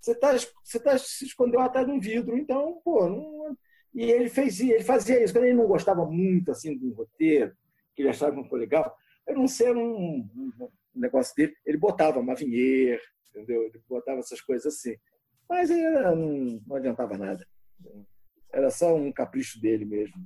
Você 0.00 0.12
está 0.12 0.32
você 0.32 0.80
tá 0.80 0.98
se 0.98 1.24
escondendo 1.24 1.60
atrás 1.60 1.86
de 1.86 1.92
um 1.92 2.00
vidro, 2.00 2.36
então, 2.36 2.80
pô, 2.84 3.08
não... 3.08 3.56
e 3.94 4.10
ele 4.10 4.28
fez 4.28 4.60
ele 4.60 4.82
fazia 4.82 5.22
isso. 5.22 5.32
Quando 5.32 5.44
ele 5.44 5.56
não 5.56 5.66
gostava 5.66 6.04
muito 6.04 6.50
assim 6.50 6.76
do 6.76 6.92
roteiro, 6.92 7.54
que 7.94 8.02
ele 8.02 8.08
achava 8.08 8.32
muito 8.32 8.54
legal, 8.56 8.96
eu 9.26 9.36
não 9.36 9.48
sei, 9.48 9.72
um, 9.72 10.28
um 10.34 10.70
negócio 10.94 11.34
dele, 11.34 11.54
ele 11.64 11.78
botava 11.78 12.22
Mavinier, 12.22 13.00
entendeu? 13.28 13.64
Ele 13.64 13.80
botava 13.88 14.20
essas 14.20 14.40
coisas 14.40 14.74
assim. 14.74 14.96
Mas 15.48 15.70
era, 15.70 16.14
não, 16.14 16.60
não 16.66 16.76
adiantava 16.76 17.16
nada. 17.16 17.46
Era 18.52 18.70
só 18.70 18.94
um 18.94 19.12
capricho 19.12 19.60
dele 19.60 19.84
mesmo, 19.84 20.16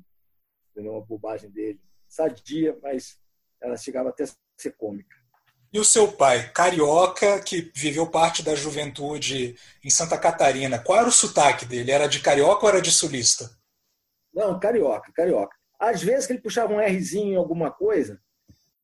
entendeu? 0.71 0.93
uma 0.93 1.05
bobagem 1.05 1.51
dele. 1.51 1.81
Sadia, 2.09 2.79
mas 2.83 3.19
ela 3.61 3.77
chegava 3.77 4.11
até 4.11 4.25
a 4.25 4.29
ser 4.57 4.77
cômica. 4.77 5.17
E 5.73 5.79
o 5.79 5.85
seu 5.85 6.11
pai, 6.13 6.51
carioca, 6.53 7.41
que 7.41 7.71
viveu 7.75 8.09
parte 8.09 8.43
da 8.43 8.55
juventude 8.55 9.57
em 9.85 9.91
Santa 9.91 10.17
Catarina, 10.17 10.79
qual 10.79 11.01
era 11.01 11.09
o 11.09 11.13
sotaque 11.13 11.67
dele? 11.67 11.91
Era 11.91 12.07
de 12.07 12.21
carioca 12.21 12.65
ou 12.65 12.69
era 12.71 12.81
de 12.81 12.91
sulista? 12.91 13.51
Não, 14.33 14.59
carioca, 14.59 15.13
carioca. 15.13 15.57
Às 15.79 16.03
vezes 16.03 16.27
que 16.27 16.33
ele 16.33 16.41
puxava 16.41 16.73
um 16.73 16.81
Rzinho 16.81 17.33
em 17.33 17.37
alguma 17.37 17.71
coisa, 17.71 18.21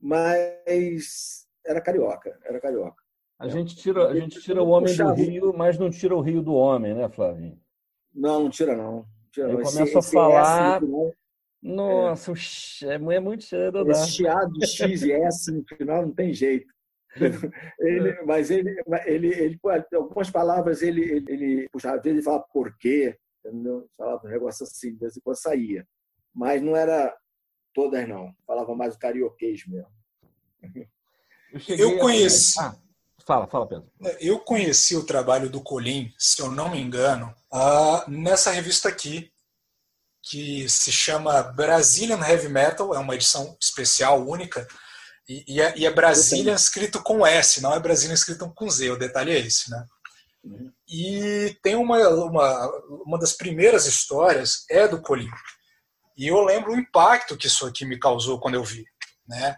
mas 0.03 1.47
era 1.65 1.81
carioca, 1.81 2.37
era 2.45 2.61
carioca. 2.61 3.01
A 3.38 3.49
gente 3.49 3.77
tira, 3.77 4.09
a 4.09 4.15
gente 4.15 4.41
tira 4.41 4.62
o 4.62 4.69
homem 4.69 4.97
do 4.97 5.12
Rio, 5.15 5.55
mas 5.57 5.79
não 5.79 5.91
tira 5.91 6.17
o 6.17 6.21
Rio 6.21 6.43
do 6.43 6.55
homem, 6.55 6.95
né, 6.95 7.09
Flavinho? 7.09 7.61
Não, 8.12 8.43
não 8.45 8.51
tira 8.51 8.77
não. 8.77 9.07
Tira, 9.31 9.51
Eu 9.51 9.62
começo 9.62 9.99
a 9.99 10.03
falar. 10.03 10.81
Nossa, 11.62 12.33
é, 12.85 12.95
é 12.95 13.21
muito 13.21 13.45
cheiro. 13.45 13.88
Esse 13.91 14.11
chiado 14.11 14.53
X 14.67 15.03
e 15.03 15.12
S 15.12 15.53
no 15.53 15.65
final 15.65 16.03
não 16.03 16.12
tem 16.12 16.33
jeito. 16.33 16.73
ele, 17.79 18.23
mas 18.25 18.51
ele, 18.51 18.75
ele, 19.07 19.29
ele, 19.29 19.61
algumas 19.95 20.31
palavras 20.31 20.83
ele, 20.83 21.03
ele, 21.03 21.25
ele 21.29 21.69
puxava, 21.69 21.97
às 21.97 22.03
vezes 22.03 22.17
ele 22.17 22.25
falava 22.25 22.45
por 22.53 22.77
quê, 22.79 23.17
entendeu? 23.45 23.87
Falava 23.97 24.27
um 24.27 24.31
negócio 24.31 24.65
assim, 24.65 24.93
de 24.93 24.99
vez 24.99 25.17
em 25.17 25.21
quando 25.21 25.37
saía. 25.37 25.87
Mas 26.35 26.62
não 26.62 26.75
era 26.75 27.15
todas, 27.72 28.08
não. 28.08 28.35
Falava 28.46 28.74
mais 28.74 28.94
o 28.94 28.98
carioquês 28.98 29.66
mesmo. 29.66 29.90
Eu, 31.68 31.78
eu 31.78 31.98
conheci. 31.98 32.58
A... 32.58 32.68
Ah, 32.68 32.76
fala, 33.26 33.46
fala, 33.46 33.66
Pedro. 33.66 33.90
Eu 34.20 34.38
conheci 34.38 34.96
o 34.96 35.04
trabalho 35.04 35.50
do 35.50 35.61
Colim, 35.61 36.12
se 36.18 36.40
eu 36.40 36.50
não 36.50 36.70
me 36.70 36.80
engano, 36.80 37.35
nessa 38.08 38.50
revista 38.50 38.88
aqui, 38.88 39.30
que 40.22 40.68
se 40.68 40.92
chama 40.92 41.42
Brazilian 41.42 42.20
Heavy 42.20 42.48
Metal, 42.48 42.94
é 42.94 42.98
uma 42.98 43.14
edição 43.14 43.56
especial, 43.61 44.26
única, 44.26 44.66
e, 45.28 45.56
e, 45.56 45.61
é, 45.61 45.76
e 45.76 45.87
é 45.87 45.90
Brazilian 45.90 46.54
escrito 46.54 47.02
com 47.02 47.26
S, 47.26 47.61
não 47.61 47.74
é 47.74 47.80
Brazilian 47.80 48.14
escrito 48.14 48.48
com 48.54 48.70
Z, 48.70 48.90
o 48.90 48.98
detalhe 48.98 49.32
é 49.32 49.38
esse, 49.38 49.70
né? 49.70 49.85
Uhum. 50.44 50.72
E 50.88 51.56
tem 51.62 51.74
uma, 51.74 52.08
uma, 52.08 52.66
uma 53.04 53.18
das 53.18 53.32
primeiras 53.32 53.87
histórias 53.87 54.64
é 54.68 54.87
do 54.87 55.00
Colim. 55.00 55.30
E 56.16 56.29
eu 56.29 56.42
lembro 56.42 56.72
o 56.72 56.79
impacto 56.79 57.37
que 57.37 57.46
isso 57.46 57.66
aqui 57.66 57.85
me 57.85 57.98
causou 57.98 58.38
quando 58.38 58.55
eu 58.55 58.64
vi, 58.64 58.85
né? 59.27 59.57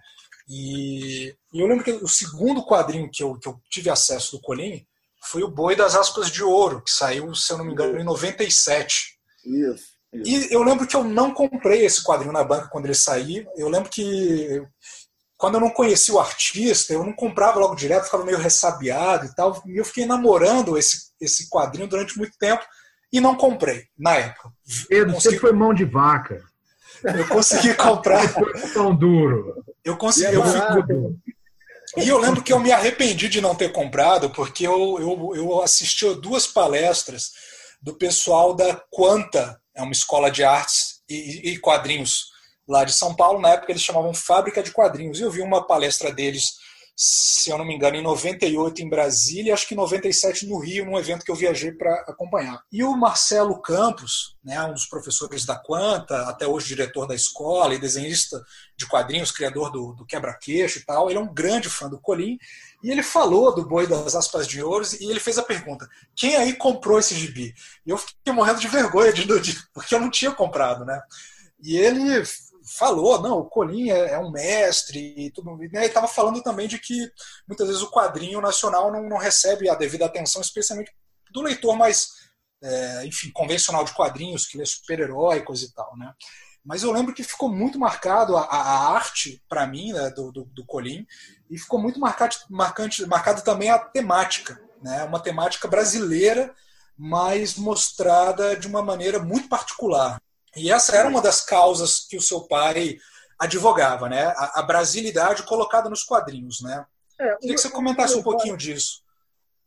E, 0.48 1.34
e 1.52 1.60
eu 1.60 1.66
lembro 1.66 1.84
que 1.84 1.92
o 1.92 2.08
segundo 2.08 2.64
quadrinho 2.64 3.10
que 3.10 3.22
eu, 3.22 3.38
que 3.38 3.48
eu 3.48 3.60
tive 3.70 3.90
acesso 3.90 4.32
do 4.32 4.42
Colim 4.42 4.86
foi 5.22 5.42
o 5.42 5.50
Boi 5.50 5.74
das 5.74 5.94
Aspas 5.94 6.30
de 6.30 6.42
Ouro, 6.42 6.82
que 6.82 6.90
saiu, 6.90 7.34
se 7.34 7.52
eu 7.52 7.58
não 7.58 7.64
me 7.64 7.72
engano, 7.72 7.98
em 7.98 8.04
97. 8.04 9.18
Isso. 9.44 9.94
E 10.12 10.54
eu 10.54 10.62
lembro 10.62 10.86
que 10.86 10.94
eu 10.94 11.02
não 11.02 11.32
comprei 11.32 11.84
esse 11.84 12.04
quadrinho 12.04 12.32
na 12.32 12.44
banca 12.44 12.68
quando 12.68 12.84
ele 12.84 12.94
saiu. 12.94 13.46
Eu 13.56 13.68
lembro 13.68 13.90
que 13.90 14.62
quando 15.36 15.54
eu 15.54 15.60
não 15.60 15.70
conhecia 15.70 16.14
o 16.14 16.20
artista, 16.20 16.92
eu 16.92 17.04
não 17.04 17.12
comprava 17.12 17.58
logo 17.58 17.74
direto, 17.74 18.04
ficava 18.04 18.24
meio 18.24 18.38
ressabiado 18.38 19.26
e 19.26 19.34
tal. 19.34 19.60
E 19.66 19.76
eu 19.76 19.84
fiquei 19.84 20.06
namorando 20.06 20.78
esse, 20.78 21.10
esse 21.20 21.48
quadrinho 21.48 21.88
durante 21.88 22.16
muito 22.16 22.38
tempo 22.38 22.64
e 23.14 23.20
não 23.20 23.36
comprei 23.36 23.86
na 23.96 24.16
época. 24.16 24.50
Pedro, 24.88 25.14
consegui... 25.14 25.36
você 25.36 25.40
foi 25.40 25.52
mão 25.52 25.72
de 25.72 25.84
vaca. 25.84 26.42
Eu 27.04 27.28
consegui 27.28 27.72
comprar. 27.74 28.22
tão 28.72 28.94
duro. 28.94 29.64
Eu 29.84 29.96
consegui. 29.96 30.34
É 30.34 30.36
eu 30.36 30.42
fui... 30.42 31.16
E 31.96 32.08
eu 32.08 32.18
lembro 32.18 32.42
que 32.42 32.52
eu 32.52 32.58
me 32.58 32.72
arrependi 32.72 33.28
de 33.28 33.40
não 33.40 33.54
ter 33.54 33.70
comprado, 33.70 34.30
porque 34.30 34.66
eu, 34.66 34.98
eu, 34.98 35.32
eu 35.36 35.62
assisti 35.62 36.04
a 36.08 36.12
duas 36.12 36.44
palestras 36.44 37.30
do 37.80 37.94
pessoal 37.94 38.52
da 38.52 38.74
Quanta, 38.90 39.60
é 39.76 39.82
uma 39.82 39.92
escola 39.92 40.28
de 40.28 40.42
artes 40.42 41.02
e, 41.08 41.52
e 41.52 41.58
quadrinhos 41.58 42.32
lá 42.66 42.82
de 42.84 42.92
São 42.92 43.14
Paulo. 43.14 43.40
Na 43.40 43.50
época 43.50 43.70
eles 43.70 43.82
chamavam 43.82 44.12
Fábrica 44.12 44.60
de 44.60 44.72
Quadrinhos. 44.72 45.20
E 45.20 45.22
eu 45.22 45.30
vi 45.30 45.40
uma 45.40 45.64
palestra 45.64 46.12
deles, 46.12 46.54
se 46.96 47.50
eu 47.50 47.58
não 47.58 47.64
me 47.64 47.74
engano, 47.74 47.96
em 47.96 48.02
98 48.02 48.80
em 48.80 48.88
Brasília, 48.88 49.52
acho 49.52 49.66
que 49.66 49.74
em 49.74 49.76
97 49.76 50.46
no 50.46 50.58
Rio, 50.58 50.84
num 50.84 50.96
evento 50.96 51.24
que 51.24 51.30
eu 51.30 51.34
viajei 51.34 51.72
para 51.72 51.92
acompanhar. 52.06 52.62
E 52.70 52.84
o 52.84 52.96
Marcelo 52.96 53.60
Campos, 53.60 54.36
né, 54.44 54.62
um 54.62 54.72
dos 54.72 54.86
professores 54.86 55.44
da 55.44 55.56
Quanta, 55.56 56.28
até 56.28 56.46
hoje 56.46 56.68
diretor 56.68 57.06
da 57.06 57.14
escola 57.14 57.74
e 57.74 57.80
desenhista 57.80 58.40
de 58.76 58.86
quadrinhos, 58.86 59.32
criador 59.32 59.72
do, 59.72 59.92
do 59.92 60.06
Quebra-Queixo 60.06 60.78
e 60.78 60.84
tal, 60.84 61.10
ele 61.10 61.18
é 61.18 61.22
um 61.22 61.34
grande 61.34 61.68
fã 61.68 61.88
do 61.88 61.98
Colim. 61.98 62.38
E 62.82 62.90
ele 62.90 63.02
falou 63.02 63.52
do 63.52 63.66
Boi 63.66 63.88
das 63.88 64.14
Aspas 64.14 64.46
de 64.46 64.62
Ouros 64.62 64.92
e 64.92 65.10
ele 65.10 65.18
fez 65.18 65.36
a 65.36 65.42
pergunta: 65.42 65.88
quem 66.14 66.36
aí 66.36 66.54
comprou 66.54 66.98
esse 66.98 67.14
gibi? 67.14 67.54
E 67.84 67.90
eu 67.90 67.98
fiquei 67.98 68.32
morrendo 68.32 68.60
de 68.60 68.68
vergonha, 68.68 69.12
de, 69.12 69.24
de, 69.40 69.58
porque 69.72 69.94
eu 69.94 70.00
não 70.00 70.10
tinha 70.10 70.30
comprado, 70.30 70.84
né? 70.84 71.02
E 71.60 71.76
ele 71.76 72.22
falou, 72.64 73.20
não, 73.20 73.38
o 73.38 73.44
Colim 73.44 73.90
é, 73.90 74.12
é 74.12 74.18
um 74.18 74.30
mestre 74.30 75.14
e 75.16 75.30
tudo. 75.30 75.56
Né? 75.56 75.68
Ele 75.72 75.86
estava 75.86 76.08
falando 76.08 76.42
também 76.42 76.66
de 76.66 76.78
que 76.78 77.10
muitas 77.46 77.66
vezes 77.66 77.82
o 77.82 77.90
quadrinho 77.90 78.40
nacional 78.40 78.90
não, 78.90 79.08
não 79.08 79.18
recebe 79.18 79.68
a 79.68 79.74
devida 79.74 80.06
atenção, 80.06 80.40
especialmente 80.40 80.92
do 81.30 81.42
leitor 81.42 81.76
mais, 81.76 82.08
é, 82.62 83.06
enfim, 83.06 83.30
convencional 83.32 83.84
de 83.84 83.92
quadrinhos, 83.92 84.46
que 84.46 84.56
lê 84.56 84.64
super-heróicos 84.64 85.62
e 85.62 85.74
tal, 85.74 85.96
né? 85.96 86.12
Mas 86.64 86.82
eu 86.82 86.90
lembro 86.90 87.12
que 87.12 87.22
ficou 87.22 87.50
muito 87.50 87.78
marcado 87.78 88.38
a, 88.38 88.44
a 88.44 88.94
arte, 88.94 89.42
para 89.46 89.66
mim, 89.66 89.92
né, 89.92 90.08
do, 90.10 90.32
do, 90.32 90.44
do 90.46 90.64
e 91.50 91.58
ficou 91.58 91.78
muito 91.78 92.00
marcado, 92.00 92.34
marcante, 92.48 93.04
marcado 93.04 93.42
também 93.42 93.68
a 93.68 93.78
temática. 93.78 94.58
Né, 94.80 95.04
uma 95.04 95.20
temática 95.20 95.68
brasileira, 95.68 96.54
mas 96.96 97.56
mostrada 97.56 98.56
de 98.56 98.66
uma 98.66 98.82
maneira 98.82 99.18
muito 99.18 99.48
particular. 99.48 100.20
E 100.56 100.70
essa 100.70 100.96
era 100.96 101.08
uma 101.08 101.20
das 101.20 101.40
causas 101.40 102.06
que 102.06 102.16
o 102.16 102.22
seu 102.22 102.46
pai 102.46 102.98
advogava, 103.38 104.08
né? 104.08 104.26
a, 104.36 104.60
a 104.60 104.62
brasilidade 104.62 105.42
colocada 105.42 105.90
nos 105.90 106.04
quadrinhos. 106.04 106.60
Né? 106.62 106.86
É, 107.18 107.36
Queria 107.36 107.54
que 107.54 107.60
você 107.60 107.70
comentasse 107.70 108.16
um 108.16 108.22
pouquinho 108.22 108.54
pai... 108.54 108.64
disso. 108.64 109.02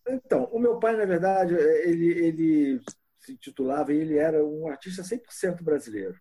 Então, 0.08 0.46
o 0.46 0.60
meu 0.60 0.80
pai, 0.80 0.96
na 0.96 1.06
verdade, 1.06 1.54
ele, 1.54 2.08
ele 2.26 2.82
se 3.20 3.38
titulava, 3.38 3.92
ele 3.92 4.18
era 4.18 4.44
um 4.46 4.68
artista 4.68 5.02
100% 5.02 5.62
brasileiro. 5.62 6.18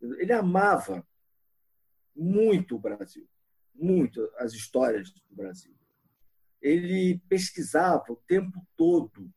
Ele 0.00 0.32
amava 0.32 1.04
muito 2.14 2.76
o 2.76 2.78
Brasil, 2.78 3.28
muito 3.74 4.30
as 4.36 4.52
histórias 4.52 5.10
do 5.10 5.34
Brasil. 5.34 5.74
Ele 6.62 7.20
pesquisava 7.28 8.04
o 8.10 8.22
tempo 8.28 8.64
todo 8.76 9.28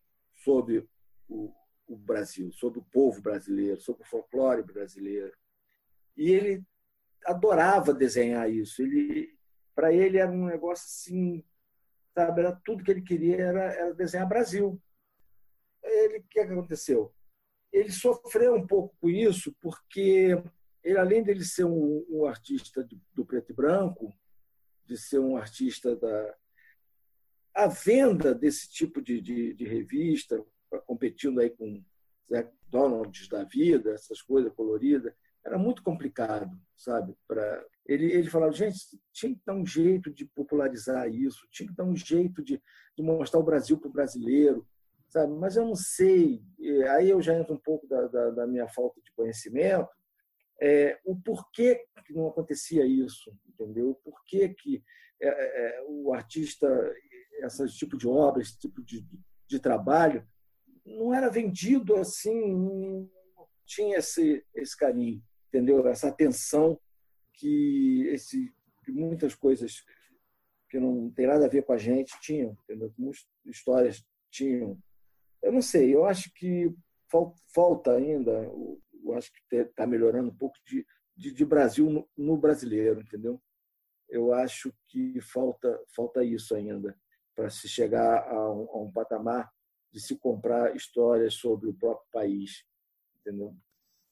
sobre 0.43 0.87
o, 1.27 1.51
o 1.93 1.97
Brasil, 1.97 2.51
sobre 2.51 2.79
o 2.79 2.85
povo 2.91 3.21
brasileiro, 3.21 3.79
sobre 3.79 4.03
o 4.03 4.05
folclore 4.07 4.63
brasileiro. 4.63 5.33
E 6.15 6.31
ele 6.31 6.63
adorava 7.25 7.93
desenhar 7.93 8.49
isso. 8.51 8.81
Ele, 8.81 9.37
para 9.75 9.93
ele 9.93 10.17
era 10.17 10.31
um 10.31 10.45
negócio 10.45 10.85
assim, 10.85 11.43
sabe? 12.13 12.41
Era 12.41 12.59
tudo 12.63 12.83
que 12.83 12.91
ele 12.91 13.01
queria 13.01 13.37
era, 13.37 13.73
era 13.73 13.93
desenhar 13.93 14.27
Brasil. 14.27 14.81
Ele, 15.83 16.19
o 16.19 16.23
que 16.23 16.39
aconteceu? 16.39 17.13
ele 17.71 17.91
sofreu 17.91 18.55
um 18.55 18.67
pouco 18.67 18.95
com 18.99 19.09
isso, 19.09 19.55
porque 19.61 20.37
ele, 20.83 20.97
além 20.97 21.23
dele 21.23 21.45
ser 21.45 21.63
um, 21.63 22.05
um 22.09 22.25
artista 22.25 22.83
do, 22.83 22.99
do, 23.13 23.25
preto 23.25 23.51
e 23.51 23.55
branco, 23.55 24.13
de 24.85 24.97
ser 24.97 25.19
um 25.19 25.37
artista 25.37 25.95
da. 25.95 26.37
A 27.53 27.67
venda 27.67 28.33
desse 28.33 28.69
tipo 28.69 29.01
de, 29.01 29.21
de, 29.21 29.53
de 29.53 29.65
revista, 29.65 30.43
competindo 30.85 31.39
aí 31.39 31.49
com 31.49 31.83
Zé 32.31 32.49
da 33.29 33.43
vida, 33.43 33.91
essas 33.91 34.21
coisas 34.21 34.53
coloridas, 34.53 35.13
era 35.45 35.57
muito 35.57 35.83
complicado, 35.83 36.57
sabe? 36.77 37.15
Para 37.27 37.65
ele, 37.85 38.11
ele 38.11 38.29
falava, 38.29 38.53
gente, 38.53 38.77
tinha 39.11 39.33
que 39.33 39.41
dar 39.45 39.55
um 39.55 39.65
jeito 39.65 40.09
de 40.11 40.25
popularizar 40.25 41.09
isso, 41.09 41.47
tinha 41.51 41.67
que 41.67 41.75
dar 41.75 41.83
um 41.83 41.95
jeito 41.95 42.43
de, 42.43 42.61
de 42.95 43.03
mostrar 43.03 43.39
o 43.39 43.43
Brasil 43.43 43.77
para 43.77 43.89
o 43.89 43.91
brasileiro, 43.91 44.65
sabe? 45.09 45.33
Mas 45.33 45.57
eu 45.57 45.65
não 45.65 45.75
sei. 45.75 46.41
Aí 46.91 47.09
eu 47.09 47.21
já 47.21 47.37
entro 47.37 47.55
um 47.55 47.59
pouco 47.59 47.87
da, 47.87 48.07
da, 48.07 48.29
da 48.29 48.47
minha 48.47 48.67
falta 48.69 49.01
de 49.01 49.11
conhecimento. 49.13 49.89
É, 50.61 50.99
o 51.03 51.19
porquê 51.19 51.83
que 52.05 52.13
não 52.13 52.27
acontecia 52.27 52.85
isso, 52.85 53.35
entendeu? 53.49 53.89
O 53.89 53.95
porquê 53.95 54.49
que 54.49 54.83
é, 55.19 55.27
é, 55.27 55.83
o 55.87 56.13
artista, 56.13 56.67
esse 57.43 57.77
tipo 57.77 57.97
de 57.97 58.07
obra, 58.07 58.41
esse 58.41 58.57
tipo 58.57 58.81
de, 58.83 59.05
de 59.47 59.59
trabalho, 59.59 60.25
não 60.85 61.13
era 61.13 61.29
vendido 61.29 61.95
assim, 61.95 63.09
tinha 63.65 63.97
esse, 63.97 64.45
esse 64.53 64.75
carinho. 64.77 65.21
entendeu? 65.47 65.85
Essa 65.87 66.09
atenção 66.09 66.79
que, 67.33 68.07
esse, 68.07 68.53
que 68.83 68.91
muitas 68.91 69.35
coisas 69.35 69.83
que 70.69 70.79
não 70.79 71.09
tem 71.11 71.27
nada 71.27 71.45
a 71.45 71.49
ver 71.49 71.63
com 71.63 71.73
a 71.73 71.77
gente 71.77 72.17
tinham, 72.21 72.57
entendeu? 72.63 72.93
Muitas 72.97 73.25
histórias 73.45 74.05
tinham. 74.29 74.77
Eu 75.41 75.51
não 75.51 75.61
sei, 75.61 75.93
eu 75.93 76.05
acho 76.05 76.31
que 76.33 76.73
falta 77.53 77.91
ainda, 77.91 78.31
eu 78.31 79.13
acho 79.13 79.31
que 79.33 79.55
está 79.57 79.85
melhorando 79.85 80.29
um 80.29 80.35
pouco 80.35 80.55
de, 80.65 80.85
de, 81.15 81.33
de 81.33 81.45
Brasil 81.45 81.89
no, 81.89 82.07
no, 82.15 82.37
brasileiro, 82.37 83.01
entendeu? 83.01 83.41
Eu 84.07 84.33
acho 84.33 84.73
que 84.87 85.19
falta, 85.19 85.77
falta 85.93 86.23
isso 86.23 86.55
ainda 86.55 86.97
para 87.35 87.49
se 87.49 87.67
chegar 87.67 88.29
a 88.29 88.53
um, 88.53 88.69
a 88.71 88.81
um 88.83 88.91
patamar 88.91 89.51
de 89.91 89.99
se 89.99 90.15
comprar 90.15 90.75
histórias 90.75 91.33
sobre 91.33 91.69
o 91.69 91.73
próprio 91.73 92.07
país, 92.11 92.63
entendeu? 93.19 93.55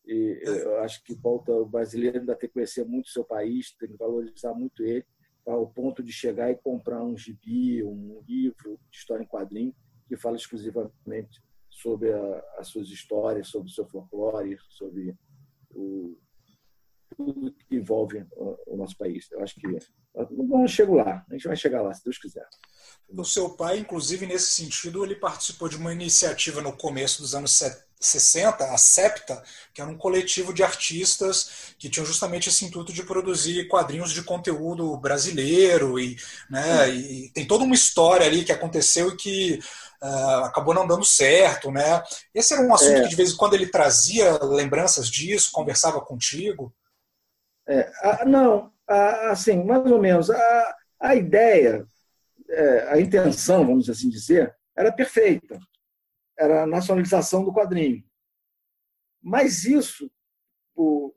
E 0.05 0.39
eu 0.43 0.79
acho 0.79 1.03
que 1.03 1.15
falta 1.15 1.51
o 1.51 1.65
brasileiro 1.65 2.19
ainda 2.19 2.35
ter 2.35 2.47
que 2.47 2.53
conhecer 2.53 2.85
muito 2.85 3.05
o 3.05 3.09
seu 3.09 3.23
país, 3.23 3.71
tem 3.73 3.89
que 3.89 3.97
valorizar 3.97 4.53
muito 4.53 4.83
ele, 4.83 5.05
ao 5.45 5.67
ponto 5.67 6.03
de 6.03 6.11
chegar 6.11 6.51
e 6.51 6.55
comprar 6.55 7.03
um 7.03 7.17
gibi, 7.17 7.83
um 7.83 8.21
livro 8.27 8.79
de 8.89 8.97
história 8.97 9.23
em 9.23 9.27
quadrinho 9.27 9.75
que 10.07 10.17
fala 10.17 10.35
exclusivamente 10.35 11.41
sobre 11.69 12.11
a, 12.11 12.43
as 12.57 12.67
suas 12.67 12.89
histórias, 12.89 13.47
sobre 13.47 13.69
o 13.69 13.73
seu 13.73 13.85
folclore, 13.85 14.57
sobre 14.69 15.15
o, 15.71 16.17
tudo 17.19 17.53
que 17.67 17.75
envolve 17.75 18.25
o, 18.31 18.77
nosso 18.77 18.95
país. 18.97 19.27
Eu 19.29 19.43
acho 19.43 19.55
que 19.55 19.67
vamos 20.31 20.71
chegar 20.71 21.03
lá, 21.03 21.25
a 21.29 21.33
gente 21.33 21.47
vai 21.47 21.57
chegar 21.57 21.81
lá, 21.81 21.93
se 21.93 22.01
Deus 22.01 22.17
quiser. 22.17 22.47
O 23.09 23.25
seu 23.25 23.49
pai, 23.49 23.77
inclusive, 23.79 24.25
nesse 24.25 24.53
sentido, 24.53 25.03
ele 25.03 25.15
participou 25.15 25.67
de 25.67 25.75
uma 25.75 25.91
iniciativa 25.91 26.61
no 26.61 26.71
começo 26.71 27.21
dos 27.21 27.35
anos 27.35 27.61
60, 27.99 28.63
a 28.63 28.77
SEPTA, 28.77 29.43
que 29.73 29.81
era 29.81 29.89
um 29.89 29.97
coletivo 29.97 30.53
de 30.53 30.63
artistas 30.63 31.73
que 31.77 31.89
tinham 31.89 32.05
justamente 32.05 32.47
esse 32.47 32.63
intuito 32.63 32.93
de 32.93 33.03
produzir 33.03 33.67
quadrinhos 33.67 34.11
de 34.11 34.23
conteúdo 34.23 34.95
brasileiro 34.95 35.99
e, 35.99 36.15
né, 36.49 36.89
e 36.89 37.29
tem 37.33 37.45
toda 37.45 37.65
uma 37.65 37.75
história 37.75 38.25
ali 38.25 38.45
que 38.45 38.53
aconteceu 38.53 39.09
e 39.09 39.17
que 39.17 39.59
uh, 40.01 40.45
acabou 40.45 40.73
não 40.73 40.87
dando 40.87 41.03
certo, 41.03 41.69
né? 41.69 42.01
Esse 42.33 42.53
era 42.53 42.63
um 42.63 42.73
assunto 42.73 42.99
é. 42.99 43.01
que 43.01 43.09
de 43.09 43.15
vez 43.17 43.33
em 43.33 43.35
quando 43.35 43.55
ele 43.55 43.67
trazia 43.67 44.41
lembranças 44.41 45.09
disso, 45.09 45.51
conversava 45.51 45.99
contigo. 45.99 46.73
É, 47.69 47.91
a, 48.01 48.25
não, 48.25 48.73
a, 48.87 49.29
assim, 49.29 49.63
mais 49.63 49.85
ou 49.85 49.99
menos. 50.01 50.31
A, 50.31 50.77
a 50.99 51.15
ideia, 51.15 51.85
é, 52.49 52.93
a 52.93 52.99
intenção, 52.99 53.65
vamos 53.65 53.89
assim 53.89 54.09
dizer, 54.09 54.55
era 54.75 54.91
perfeita. 54.91 55.59
Era 56.37 56.63
a 56.63 56.67
nacionalização 56.67 57.43
do 57.43 57.53
quadrinho. 57.53 58.03
Mas 59.21 59.65
isso, 59.65 60.09
como 60.73 61.13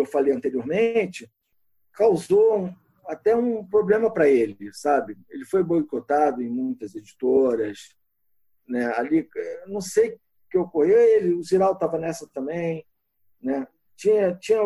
eu 0.00 0.06
falei 0.06 0.32
anteriormente, 0.32 1.30
causou 1.92 2.72
até 3.06 3.34
um 3.34 3.66
problema 3.66 4.12
para 4.12 4.28
ele, 4.28 4.72
sabe? 4.72 5.16
Ele 5.30 5.44
foi 5.44 5.64
boicotado 5.64 6.42
em 6.42 6.48
muitas 6.48 6.94
editoras, 6.94 7.96
né? 8.68 8.92
Ali, 8.96 9.28
não 9.66 9.80
sei 9.80 10.10
o 10.10 10.20
que 10.50 10.58
ocorreu, 10.58 10.98
ele, 10.98 11.34
o 11.34 11.42
Ziral 11.42 11.72
estava 11.72 11.98
nessa 11.98 12.28
também, 12.28 12.84
né? 13.40 13.66
Tinha, 13.96 14.34
tinha, 14.36 14.60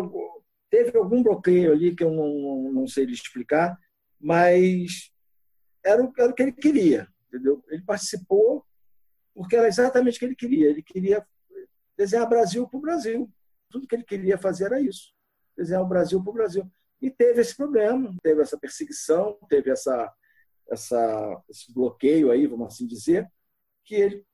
teve 0.70 0.96
algum 0.96 1.22
bloqueio 1.22 1.72
ali 1.72 1.94
que 1.94 2.04
eu 2.04 2.10
não, 2.10 2.72
não 2.72 2.86
sei 2.86 3.04
lhe 3.04 3.12
explicar, 3.12 3.78
mas 4.18 5.10
era 5.84 6.02
o, 6.02 6.12
era 6.16 6.30
o 6.30 6.34
que 6.34 6.42
ele 6.42 6.52
queria, 6.52 7.08
entendeu? 7.28 7.62
Ele 7.68 7.82
participou 7.82 8.64
porque 9.34 9.56
era 9.56 9.68
exatamente 9.68 10.16
o 10.16 10.18
que 10.18 10.24
ele 10.26 10.36
queria. 10.36 10.70
Ele 10.70 10.82
queria 10.82 11.26
desenhar 11.96 12.28
Brasil 12.28 12.68
para 12.68 12.78
o 12.78 12.80
Brasil. 12.80 13.30
Tudo 13.70 13.86
que 13.86 13.94
ele 13.94 14.04
queria 14.04 14.38
fazer 14.38 14.66
era 14.66 14.80
isso, 14.80 15.12
desenhar 15.56 15.82
o 15.82 15.88
Brasil 15.88 16.22
para 16.22 16.30
o 16.30 16.34
Brasil. 16.34 16.70
E 17.00 17.10
teve 17.10 17.40
esse 17.40 17.56
problema, 17.56 18.14
teve 18.22 18.42
essa 18.42 18.58
perseguição, 18.58 19.38
teve 19.48 19.70
essa, 19.70 20.12
essa, 20.68 21.42
esse 21.48 21.72
bloqueio 21.72 22.30
aí, 22.30 22.46
vamos 22.46 22.66
assim 22.68 22.86
dizer, 22.86 23.26
que 23.84 23.94
ele 23.94 24.26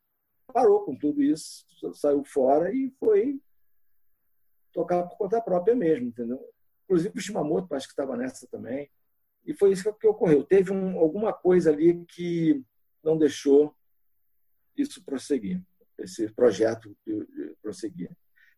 parou 0.52 0.84
com 0.84 0.96
tudo 0.96 1.22
isso, 1.22 1.64
saiu 1.94 2.24
fora 2.24 2.72
e 2.72 2.90
foi 2.98 3.40
tocar 4.76 5.02
por 5.04 5.16
conta 5.16 5.40
própria 5.40 5.74
mesmo, 5.74 6.08
entendeu? 6.08 6.38
Inclusive 6.84 7.18
o 7.18 7.20
Shimamoto, 7.20 7.74
acho 7.74 7.86
que 7.86 7.94
estava 7.94 8.14
nessa 8.14 8.46
também. 8.46 8.90
E 9.46 9.54
foi 9.54 9.72
isso 9.72 9.90
que 9.94 10.06
ocorreu. 10.06 10.44
Teve 10.44 10.70
um, 10.70 10.98
alguma 10.98 11.32
coisa 11.32 11.70
ali 11.70 12.04
que 12.04 12.62
não 13.02 13.16
deixou 13.16 13.74
isso 14.76 15.02
prosseguir, 15.02 15.62
esse 15.98 16.28
projeto 16.28 16.94
prosseguir. 17.62 18.10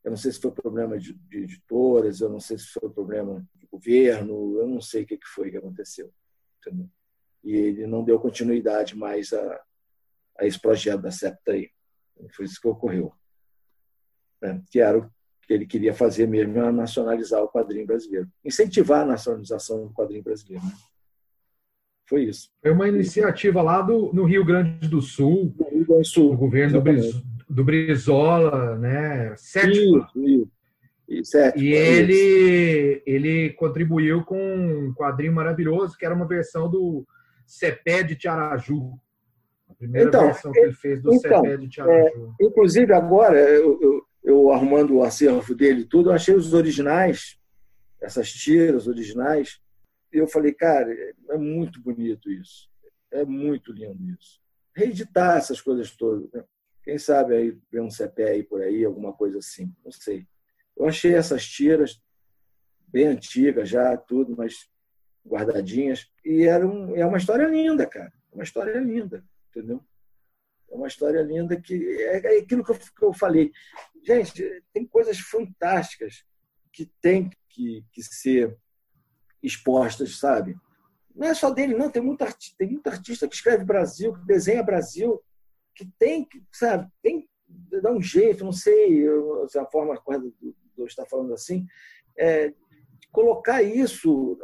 Eu 0.03 0.11
não 0.11 0.17
sei 0.17 0.33
se 0.33 0.41
foi 0.41 0.51
problema 0.51 0.99
de, 0.99 1.13
de 1.13 1.39
editoras, 1.45 2.21
eu 2.21 2.29
não 2.29 2.41
sei 2.41 2.59
se 2.59 2.67
foi 2.67 2.91
problema 2.91 3.47
de 3.55 3.67
governo, 3.67 4.59
eu 4.59 4.67
não 4.67 4.81
sei 4.81 5.05
o 5.05 5.07
que 5.07 5.19
foi 5.25 5.53
que 5.53 5.57
aconteceu. 5.57 6.13
Entendeu? 6.59 6.91
E 7.45 7.55
ele 7.55 7.87
não 7.87 8.03
deu 8.03 8.19
continuidade 8.19 8.97
mais 8.97 9.33
a, 9.33 9.65
a 10.37 10.47
esse 10.47 10.61
projeto 10.61 11.03
da 11.03 11.13
CEPTA 11.13 11.53
aí. 11.53 11.71
Foi 12.35 12.45
isso 12.45 12.61
que 12.61 12.67
ocorreu. 12.67 13.13
Né? 14.43 14.61
Que 14.71 14.81
era 14.81 15.09
que 15.49 15.55
ele 15.55 15.65
queria 15.65 15.95
fazer 15.95 16.29
mesmo, 16.29 16.61
a 16.61 16.71
nacionalizar 16.71 17.43
o 17.43 17.49
quadrinho 17.49 17.87
brasileiro. 17.87 18.29
Incentivar 18.45 19.01
a 19.01 19.07
nacionalização 19.07 19.87
do 19.87 19.95
quadrinho 19.95 20.23
brasileiro. 20.23 20.63
Né? 20.63 20.73
Foi 22.07 22.25
isso. 22.25 22.51
Foi 22.61 22.71
uma 22.71 22.87
iniciativa 22.87 23.63
lá 23.63 23.81
do, 23.81 24.13
no 24.13 24.25
Rio 24.25 24.45
Grande 24.45 24.87
do 24.87 25.01
Sul, 25.01 25.55
no 25.59 25.71
Rio 25.71 25.87
Grande 25.87 26.03
do 26.03 26.05
Sul, 26.05 26.31
do 26.33 26.37
governo 26.37 26.83
do, 26.83 27.25
do 27.49 27.65
Brizola, 27.65 28.77
né? 28.77 29.33
Isso, 29.35 30.07
isso. 31.09 31.39
e 31.57 31.73
ele, 31.73 33.03
ele 33.07 33.51
contribuiu 33.55 34.23
com 34.25 34.39
um 34.39 34.93
quadrinho 34.93 35.33
maravilhoso, 35.33 35.97
que 35.97 36.05
era 36.05 36.15
uma 36.15 36.29
versão 36.29 36.71
do 36.71 37.07
Cepé 37.47 38.03
de 38.03 38.17
Tiaraju. 38.17 38.93
A 39.71 39.75
primeira 39.75 40.09
então, 40.09 40.27
versão 40.27 40.53
que 40.53 40.59
ele 40.59 40.75
fez 40.75 41.01
do 41.01 41.15
então, 41.15 41.43
Cepé 41.43 41.57
de 41.57 41.69
Tiaraju. 41.69 42.35
É, 42.39 42.45
inclusive, 42.45 42.93
agora, 42.93 43.39
eu, 43.39 43.79
eu, 43.81 44.08
eu, 44.29 44.53
arrumando 44.53 44.95
o 44.95 45.03
acervo 45.03 45.55
dele 45.55 45.87
tudo, 45.87 46.11
eu 46.11 46.15
achei 46.15 46.35
os 46.35 46.53
originais, 46.53 47.39
essas 47.99 48.31
tiras 48.31 48.87
originais, 48.87 49.59
e 50.13 50.19
eu 50.19 50.29
falei, 50.29 50.53
cara, 50.53 50.95
é 51.31 51.39
muito 51.39 51.81
bonito 51.81 52.31
isso. 52.31 52.69
É 53.11 53.25
muito 53.25 53.73
lindo 53.73 53.99
isso. 54.11 54.39
Reeditar 54.77 55.39
essas 55.39 55.63
coisas 55.63 55.91
todas. 55.97 56.31
Né? 56.31 56.45
Quem 56.83 56.99
sabe 56.99 57.35
aí 57.35 57.59
ver 57.73 57.81
um 57.81 57.89
aí 58.19 58.43
por 58.43 58.61
aí, 58.61 58.85
alguma 58.85 59.15
coisa 59.15 59.39
assim, 59.39 59.75
não 59.83 59.91
sei. 59.91 60.27
Eu 60.77 60.87
achei 60.87 61.15
essas 61.15 61.47
tiras 61.47 61.99
bem 62.87 63.07
antigas 63.07 63.71
já, 63.71 63.97
tudo, 63.97 64.37
mas 64.37 64.69
guardadinhas. 65.27 66.07
E 66.23 66.43
era 66.43 66.67
um, 66.67 66.95
é 66.95 67.07
uma 67.07 67.17
história 67.17 67.47
linda, 67.47 67.87
cara. 67.87 68.13
Uma 68.31 68.45
história 68.45 68.79
linda, 68.79 69.25
entendeu? 69.49 69.83
É 70.71 70.75
uma 70.75 70.87
história 70.87 71.23
linda 71.23 71.61
que 71.61 71.75
é, 72.03 72.37
é 72.37 72.39
aquilo 72.41 72.65
que 72.65 72.71
eu, 72.71 72.79
que 72.79 73.05
eu 73.05 73.13
falei. 73.13 73.53
Gente, 74.05 74.63
tem 74.73 74.87
coisas 74.87 75.19
fantásticas 75.19 76.25
que 76.73 76.87
tem 77.01 77.31
que, 77.49 77.85
que 77.93 78.03
ser 78.03 78.57
expostas, 79.43 80.19
sabe? 80.19 80.57
Não 81.15 81.27
é 81.27 81.35
só 81.35 81.51
dele, 81.51 81.75
não. 81.75 81.91
Tem 81.91 82.03
muito, 82.03 82.23
artista, 82.23 82.57
tem 82.59 82.69
muito 82.69 82.87
artista 82.87 83.29
que 83.29 83.35
escreve 83.35 83.65
Brasil, 83.65 84.15
que 84.15 84.27
desenha 84.27 84.63
Brasil, 84.63 85.21
que 85.75 85.87
tem 85.99 86.25
que, 86.25 86.43
sabe, 86.53 86.89
tem 87.03 87.23
que 87.23 87.81
dar 87.81 87.93
um 87.93 88.03
jeito, 88.03 88.45
não 88.45 88.53
sei 88.53 89.05
se 89.49 89.59
é 89.59 89.61
a 89.61 89.67
forma 89.67 89.97
correta 90.01 90.25
do, 90.25 90.57
do 90.77 90.87
estar 90.87 91.07
falando 91.07 91.33
assim, 91.33 91.67
é, 92.17 92.53
colocar 93.11 93.63
isso, 93.63 94.39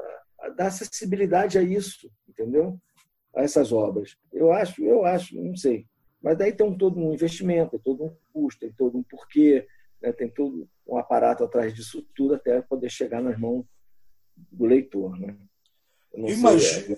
dar 0.57 0.67
acessibilidade 0.67 1.59
a 1.59 1.63
isso, 1.63 2.11
entendeu? 2.29 2.81
A 3.35 3.43
essas 3.43 3.73
obras. 3.73 4.17
Eu 4.33 4.53
acho, 4.53 4.83
eu 4.83 5.05
acho, 5.05 5.35
não 5.41 5.57
sei. 5.57 5.87
Mas 6.25 6.39
daí 6.39 6.55
tem 6.55 6.75
todo 6.75 6.99
um 6.99 7.13
investimento, 7.13 7.73
tem 7.73 7.81
todo 7.81 8.03
um 8.03 8.17
custo, 8.33 8.61
tem 8.61 8.73
todo 8.73 8.97
um 8.97 9.03
porquê, 9.03 9.69
né? 10.01 10.11
tem 10.11 10.27
todo 10.27 10.67
um 10.87 10.97
aparato 10.97 11.45
atrás 11.45 11.75
disso 11.75 12.03
tudo 12.17 12.35
até 12.35 12.63
poder 12.63 12.91
chegar 12.91 13.21
nas 13.21 13.39
mãos 13.39 13.67
do 14.51 14.65
leitor. 14.65 15.19
Né? 15.19 15.37
Eu, 16.15 16.23
não 16.23 16.29
imagino, 16.31 16.97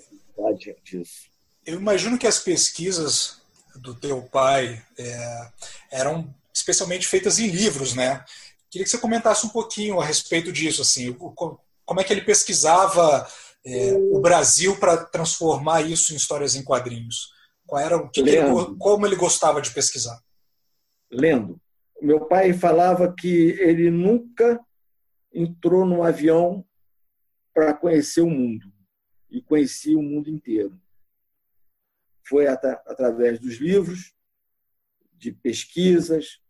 disso. 0.84 1.28
eu 1.66 1.74
imagino 1.74 2.16
que 2.16 2.26
as 2.28 2.38
pesquisas 2.38 3.42
do 3.74 3.96
teu 3.96 4.22
pai 4.22 4.80
é, 4.96 5.50
eram 5.90 6.32
especialmente 6.54 7.08
feitas 7.08 7.40
em 7.40 7.48
livros, 7.48 7.94
né? 7.94 8.24
Queria 8.70 8.84
que 8.84 8.90
você 8.90 8.98
comentasse 8.98 9.44
um 9.44 9.50
pouquinho 9.50 10.00
a 10.00 10.04
respeito 10.04 10.52
disso, 10.52 10.82
assim, 10.82 11.12
como 11.12 12.00
é 12.00 12.04
que 12.04 12.12
ele 12.12 12.22
pesquisava 12.22 13.28
é, 13.64 13.92
o 13.92 14.20
Brasil 14.20 14.76
para 14.78 14.96
transformar 14.96 15.82
isso 15.82 16.12
em 16.12 16.16
histórias 16.16 16.54
em 16.54 16.62
quadrinhos? 16.62 17.35
Qual 17.66 17.82
era 17.82 17.96
o 17.96 18.08
que, 18.08 18.20
ele, 18.20 18.36
como 18.78 19.06
ele 19.06 19.16
gostava 19.16 19.60
de 19.60 19.72
pesquisar? 19.72 20.22
Lendo. 21.10 21.60
Meu 22.00 22.26
pai 22.26 22.52
falava 22.52 23.12
que 23.12 23.56
ele 23.58 23.90
nunca 23.90 24.60
entrou 25.32 25.84
num 25.84 26.02
avião 26.02 26.64
para 27.52 27.74
conhecer 27.74 28.20
o 28.20 28.30
mundo 28.30 28.72
e 29.30 29.42
conhecia 29.42 29.98
o 29.98 30.02
mundo 30.02 30.30
inteiro 30.30 30.78
foi 32.26 32.46
at 32.46 32.64
através 32.86 33.38
dos 33.38 33.56
livros, 33.56 34.12
de 35.12 35.32
pesquisas, 35.32 36.40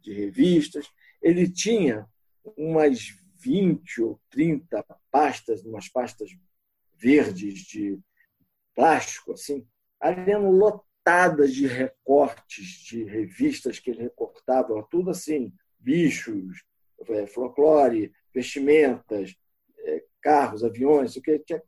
de 0.00 0.12
revistas. 0.12 0.86
Ele 1.22 1.50
tinha 1.50 2.08
umas 2.56 3.14
20 3.38 4.02
ou 4.02 4.20
30 4.30 4.84
pastas, 5.10 5.64
umas 5.64 5.88
pastas 5.88 6.30
verdes 6.94 7.60
de 7.60 7.98
plástico, 8.74 9.32
assim, 9.32 9.66
eram 10.00 10.50
lotadas 10.50 11.54
de 11.54 11.66
recortes 11.66 12.66
de 12.84 13.04
revistas 13.04 13.78
que 13.78 13.90
ele 13.90 14.02
recortava, 14.02 14.86
tudo 14.90 15.10
assim, 15.10 15.52
bichos, 15.78 16.64
é, 17.08 17.26
folclore, 17.26 18.12
vestimentas, 18.34 19.36
é, 19.78 20.04
carros, 20.20 20.64
aviões, 20.64 21.16
o 21.16 21.22
que 21.22 21.38
tinha 21.40 21.62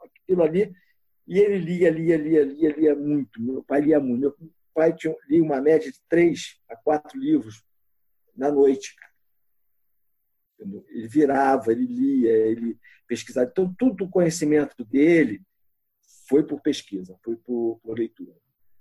aquilo 0.00 0.42
ali. 0.42 0.74
E 1.26 1.38
ele 1.38 1.58
lia, 1.58 1.90
lia, 1.90 2.16
lia, 2.16 2.44
lia, 2.44 2.72
lia 2.76 2.94
muito. 2.94 3.40
Meu 3.42 3.62
pai 3.64 3.80
lia 3.80 3.98
muito. 3.98 4.20
Meu 4.20 4.52
pai 4.74 4.94
tinha, 4.94 5.14
lia 5.28 5.42
uma 5.42 5.60
média 5.60 5.90
de 5.90 5.98
três 6.08 6.60
a 6.68 6.76
quatro 6.76 7.18
livros 7.18 7.64
na 8.36 8.50
noite. 8.50 8.94
Ele 10.58 11.08
virava, 11.08 11.72
ele 11.72 11.86
lia, 11.86 12.30
ele 12.30 12.78
pesquisava. 13.06 13.48
Então, 13.50 13.74
todo 13.76 14.04
o 14.04 14.10
conhecimento 14.10 14.84
dele 14.84 15.42
foi 16.28 16.46
por 16.46 16.60
pesquisa, 16.60 17.18
foi 17.22 17.36
por, 17.36 17.78
por 17.80 17.98
leitura, 17.98 18.36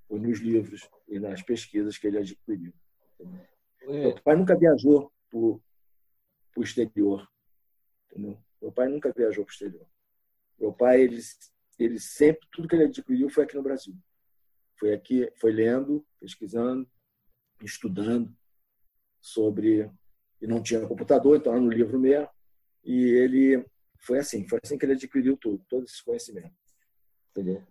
foi 0.08 0.20
nos 0.20 0.39
livros 0.39 0.89
e 1.08 1.20
nas 1.20 1.41
pesquisas 1.41 1.98
que 1.98 2.08
ele 2.08 2.18
adquiriu. 2.18 2.74
Meu 3.86 4.22
pai 4.22 4.36
nunca 4.36 4.58
viajou 4.58 5.12
para 5.30 5.39
o 5.39 5.62
exterior. 6.64 7.30
Entendeu? 8.10 8.38
Meu 8.62 8.72
pai 8.72 8.88
nunca 8.88 9.12
viajou 9.12 9.44
para 9.44 9.52
o 9.52 9.54
exterior. 9.54 9.88
Meu 10.60 10.72
pai, 10.72 11.02
ele, 11.02 11.20
ele 11.78 12.00
sempre, 12.00 12.48
tudo 12.52 12.68
que 12.68 12.76
ele 12.76 12.86
adquiriu 12.86 13.30
foi 13.30 13.44
aqui 13.44 13.56
no 13.56 13.64
Brasil. 13.64 13.96
Foi 14.76 14.94
aqui, 14.94 15.30
foi 15.36 15.52
lendo, 15.52 16.06
pesquisando, 16.20 16.89
estudando 17.62 18.34
sobre. 19.20 19.91
E 20.41 20.48
não 20.48 20.62
tinha 20.62 20.88
computador, 20.88 21.38
então 21.38 21.54
era 21.54 21.62
no 21.62 21.72
livro 21.72 22.00
mesmo. 22.00 22.30
E 22.84 23.04
ele 23.04 23.66
foi 23.98 24.20
assim, 24.20 24.48
foi 24.48 24.60
assim 24.64 24.78
que 24.78 24.86
ele 24.86 24.94
adquiriu 24.94 25.38
tudo, 25.38 25.64
todo 25.70 25.86
esse 25.86 26.04
conhecimento. 26.04 26.62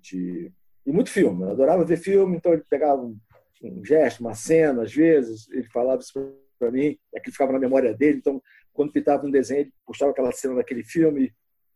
De, 0.00 0.52
e 0.84 0.92
muito 0.92 1.10
filme, 1.10 1.42
eu 1.42 1.50
adorava 1.50 1.84
ver 1.84 1.96
filme, 1.96 2.36
então 2.36 2.52
ele 2.52 2.64
pegava 2.68 3.00
um, 3.00 3.16
um 3.62 3.84
gesto, 3.84 4.20
uma 4.20 4.34
cena, 4.34 4.82
às 4.82 4.92
vezes, 4.92 5.48
ele 5.50 5.68
falava 5.68 6.00
isso 6.00 6.12
para 6.58 6.70
mim, 6.70 6.98
é 7.14 7.20
que 7.20 7.30
ficava 7.30 7.52
na 7.52 7.58
memória 7.58 7.94
dele, 7.94 8.18
então 8.18 8.42
quando 8.72 8.92
pintava 8.92 9.26
um 9.26 9.30
desenho, 9.30 9.62
ele 9.62 9.72
puxava 9.86 10.10
aquela 10.10 10.32
cena 10.32 10.56
daquele 10.56 10.82
filme 10.82 11.32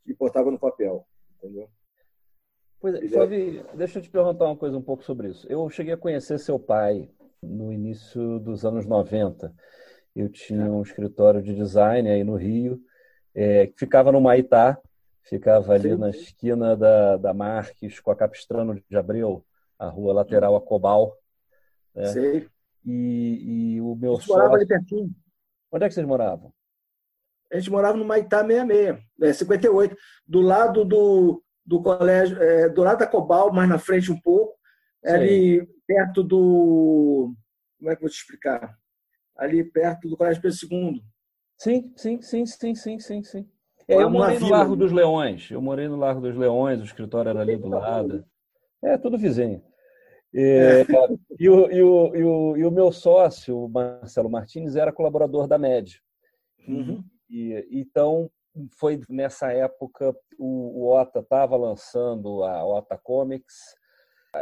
e 0.07 0.14
botava 0.14 0.51
no 0.51 0.59
papel. 0.59 1.07
Entendeu? 1.37 1.68
Pois 2.80 2.95
é, 2.95 3.09
Flávio, 3.09 3.64
deixa 3.74 3.99
eu 3.99 4.03
te 4.03 4.11
perguntar 4.11 4.47
uma 4.47 4.57
coisa 4.57 4.76
um 4.76 4.82
pouco 4.82 5.03
sobre 5.03 5.28
isso. 5.28 5.47
Eu 5.51 5.68
cheguei 5.70 5.93
a 5.93 5.99
conhecer 5.99 6.39
seu 6.39 6.59
pai 6.59 7.11
no 7.43 7.72
início 7.72 8.39
dos 8.39 8.64
anos 8.64 8.87
90. 8.87 9.53
Eu 10.14 10.28
tinha 10.28 10.70
um 10.70 10.82
escritório 10.82 11.43
de 11.43 11.55
design 11.55 12.09
aí 12.09 12.24
no 12.24 12.37
Rio, 12.37 12.80
é, 13.34 13.66
que 13.66 13.78
ficava 13.78 14.11
no 14.11 14.20
Maitá, 14.20 14.80
ficava 15.27 15.74
ali 15.74 15.91
Sim. 15.91 15.97
na 15.97 16.11
esquina 16.11 16.77
da, 16.77 17.16
da 17.16 17.35
Marques 17.35 18.01
com 18.01 18.11
a 18.11 18.16
Capistrano 18.16 18.81
de 18.89 18.97
Abreu, 18.97 19.45
a 19.79 19.89
rua 19.89 20.14
lateral 20.14 20.57
a 20.57 20.61
Cobal. 20.61 21.16
Né? 21.95 22.07
Sei. 22.07 22.49
E, 22.85 23.74
e 23.74 23.81
o 23.81 23.95
meu 23.97 24.14
sócio... 24.14 24.35
morava 24.35 24.55
ali 24.55 24.66
pertinho. 24.66 25.11
Onde 25.70 25.85
é 25.85 25.89
que 25.89 25.95
vocês 25.95 26.07
moravam? 26.07 26.53
A 27.53 27.59
gente 27.59 27.70
morava 27.70 27.97
no 27.97 28.05
Maitá 28.05 28.47
66, 28.47 28.99
é, 29.22 29.33
58, 29.33 29.97
do 30.27 30.41
lado 30.41 30.85
do, 30.85 31.43
do 31.64 31.83
colégio, 31.83 32.41
é, 32.41 32.68
do 32.68 32.83
lado 32.83 32.99
da 32.99 33.07
Cobal, 33.07 33.53
mais 33.53 33.68
na 33.68 33.79
frente 33.79 34.11
um 34.11 34.20
pouco, 34.20 34.57
Sim. 35.05 35.12
ali 35.12 35.68
perto 35.87 36.22
do. 36.22 37.35
Como 37.79 37.91
é 37.91 37.95
que 37.95 37.99
eu 37.99 38.07
vou 38.07 38.11
te 38.11 38.18
explicar? 38.18 38.77
Ali 39.37 39.62
perto 39.62 40.09
do 40.09 40.16
Colégio 40.16 40.43
Pedro 40.43 40.59
II. 40.70 41.05
Sim, 41.59 41.93
sim, 41.97 42.20
sim, 42.22 42.47
sim, 42.47 42.74
sim, 42.74 42.99
sim, 42.99 43.22
sim. 43.22 43.51
É, 43.89 44.03
eu 44.03 44.11
morei 44.11 44.39
no 44.39 44.49
Largo 44.49 44.76
dos 44.76 44.93
Leões. 44.93 45.51
Eu 45.51 45.62
morei 45.62 45.89
no 45.89 45.97
Largo 45.97 46.20
dos 46.20 46.37
Leões, 46.37 46.80
o 46.80 46.84
escritório 46.84 47.30
era 47.30 47.41
ali 47.41 47.57
do 47.57 47.68
lado. 47.68 48.24
É, 48.82 48.99
tudo 48.99 49.18
vizinho. 49.18 49.62
É, 50.34 50.80
é. 50.80 50.87
E, 51.39 51.51
o, 51.51 51.70
e, 51.70 51.82
o, 51.82 52.16
e, 52.16 52.24
o, 52.24 52.57
e 52.57 52.64
o 52.64 52.70
meu 52.70 52.91
sócio, 52.91 53.64
o 53.64 53.68
Marcelo 53.68 54.30
Martins, 54.30 54.74
era 54.74 54.93
colaborador 54.93 55.47
da 55.47 55.59
MED. 55.59 56.01
Uhum. 56.66 57.05
E, 57.28 57.66
então, 57.70 58.30
foi 58.78 59.01
nessa 59.09 59.53
época 59.53 60.16
o, 60.39 60.84
o 60.84 60.95
Ota 60.95 61.20
estava 61.20 61.57
lançando 61.57 62.43
a 62.43 62.64
Ota 62.64 62.97
Comics. 62.97 63.55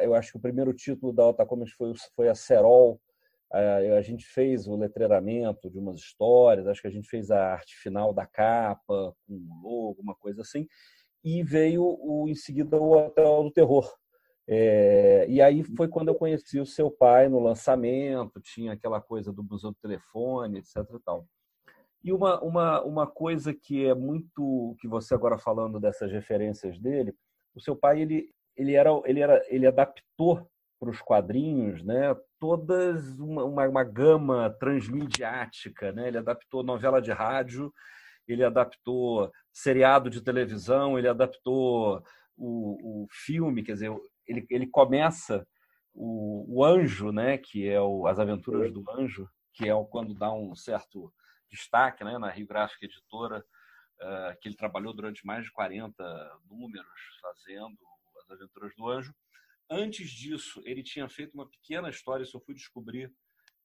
Eu 0.02 0.14
acho 0.14 0.32
que 0.32 0.38
o 0.38 0.40
primeiro 0.40 0.72
título 0.72 1.12
da 1.12 1.26
Ota 1.26 1.44
Comics 1.44 1.74
foi, 1.74 1.92
foi 2.14 2.28
a 2.28 2.34
Serol. 2.34 3.00
A, 3.54 4.02
gente 4.02 4.26
fez 4.26 4.66
o 4.66 4.76
letreiramento 4.76 5.70
de 5.70 5.78
umas 5.78 6.00
histórias, 6.00 6.66
acho 6.66 6.82
que 6.82 6.88
a 6.88 6.90
gente 6.90 7.08
fez 7.08 7.30
a 7.30 7.52
arte 7.52 7.76
final 7.76 8.12
da 8.12 8.26
capa, 8.26 9.14
com 9.26 9.34
um 9.34 9.60
logo, 9.62 10.02
uma 10.02 10.14
coisa 10.14 10.42
assim. 10.42 10.66
E 11.22 11.42
veio 11.42 11.84
o, 11.84 12.28
em 12.28 12.34
seguida 12.34 12.76
o 12.76 12.92
Hotel 12.92 13.44
do 13.44 13.52
Terror. 13.52 13.88
É, 14.46 15.24
e 15.28 15.40
aí 15.40 15.62
foi 15.62 15.88
quando 15.88 16.08
eu 16.08 16.14
conheci 16.14 16.58
o 16.58 16.66
seu 16.66 16.90
pai 16.90 17.28
no 17.28 17.38
lançamento, 17.38 18.40
tinha 18.40 18.72
aquela 18.72 19.00
coisa 19.00 19.32
do 19.32 19.42
museu 19.42 19.70
do 19.70 19.78
telefone, 19.80 20.58
etc. 20.58 20.76
E 20.76 21.00
tal. 21.04 21.26
E 22.02 22.12
uma, 22.12 22.42
uma, 22.42 22.82
uma 22.82 23.06
coisa 23.06 23.54
que 23.54 23.86
é 23.86 23.94
muito 23.94 24.76
que 24.80 24.86
você 24.86 25.14
agora 25.14 25.38
falando 25.38 25.80
dessas 25.80 26.12
referências 26.12 26.78
dele, 26.78 27.14
o 27.54 27.60
seu 27.60 27.74
pai 27.74 28.02
ele 28.02 28.30
ele 28.56 28.74
era 28.74 28.90
ele 29.06 29.20
era 29.20 29.42
ele 29.48 29.66
adaptou 29.66 30.46
para 30.84 30.90
os 30.90 31.00
quadrinhos, 31.00 31.82
né? 31.82 32.14
Todas 32.38 33.18
uma, 33.18 33.44
uma, 33.44 33.68
uma 33.68 33.84
gama 33.84 34.50
transmediática, 34.60 35.92
né? 35.92 36.08
Ele 36.08 36.18
adaptou 36.18 36.62
novela 36.62 37.00
de 37.00 37.10
rádio, 37.10 37.72
ele 38.28 38.44
adaptou 38.44 39.32
seriado 39.50 40.10
de 40.10 40.20
televisão, 40.20 40.98
ele 40.98 41.08
adaptou 41.08 42.02
o, 42.36 43.04
o 43.04 43.06
filme, 43.10 43.62
quer 43.62 43.72
dizer, 43.72 43.90
ele, 44.26 44.46
ele 44.50 44.66
começa 44.66 45.46
o, 45.94 46.58
o 46.58 46.64
anjo, 46.64 47.10
né? 47.10 47.38
Que 47.38 47.66
é 47.66 47.80
o, 47.80 48.06
as 48.06 48.18
aventuras 48.18 48.70
do 48.70 48.84
anjo, 48.90 49.26
que 49.54 49.66
é 49.66 49.74
o, 49.74 49.86
quando 49.86 50.14
dá 50.14 50.30
um 50.32 50.54
certo 50.54 51.10
destaque 51.50 52.04
né, 52.04 52.18
na 52.18 52.30
Rio 52.30 52.46
Gráfica 52.46 52.84
Editora, 52.84 53.42
uh, 54.02 54.38
que 54.40 54.48
ele 54.48 54.56
trabalhou 54.56 54.92
durante 54.92 55.24
mais 55.24 55.44
de 55.44 55.52
40 55.52 56.04
números 56.50 56.86
fazendo 57.22 57.78
As 58.22 58.30
Aventuras 58.32 58.74
do 58.76 58.88
Anjo. 58.88 59.14
Antes 59.70 60.10
disso, 60.10 60.62
ele 60.64 60.82
tinha 60.82 61.08
feito 61.08 61.34
uma 61.34 61.48
pequena 61.48 61.88
história, 61.88 62.22
isso 62.22 62.36
eu 62.36 62.40
fui 62.40 62.54
descobrir 62.54 63.12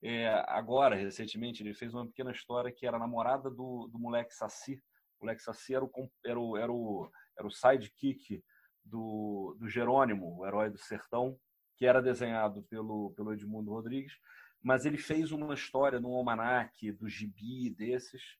é, 0.01 0.29
agora, 0.47 0.95
recentemente, 0.95 1.61
ele 1.61 1.73
fez 1.73 1.93
uma 1.93 2.07
pequena 2.07 2.31
história 2.31 2.71
que 2.71 2.85
era 2.85 2.95
a 2.97 2.99
namorada 2.99 3.49
do, 3.49 3.89
do 3.91 3.99
moleque 3.99 4.33
Saci. 4.33 4.81
O 5.19 5.25
moleque 5.25 5.43
Saci 5.43 5.75
era 5.75 5.83
o, 5.83 5.91
era 6.25 6.39
o, 6.39 6.57
era 6.57 6.71
o, 6.71 7.11
era 7.37 7.47
o 7.47 7.51
sidekick 7.51 8.41
do, 8.83 9.57
do 9.59 9.67
Jerônimo, 9.67 10.37
o 10.37 10.45
herói 10.45 10.69
do 10.69 10.77
sertão, 10.77 11.37
que 11.75 11.85
era 11.85 12.01
desenhado 12.01 12.63
pelo, 12.63 13.11
pelo 13.11 13.33
Edmundo 13.33 13.71
Rodrigues 13.71 14.13
mas 14.61 14.85
ele 14.85 14.97
fez 14.97 15.31
uma 15.31 15.53
história 15.53 15.99
no 15.99 16.13
almanac 16.13 16.91
do 16.93 17.07
gibi 17.07 17.69
desses. 17.69 18.37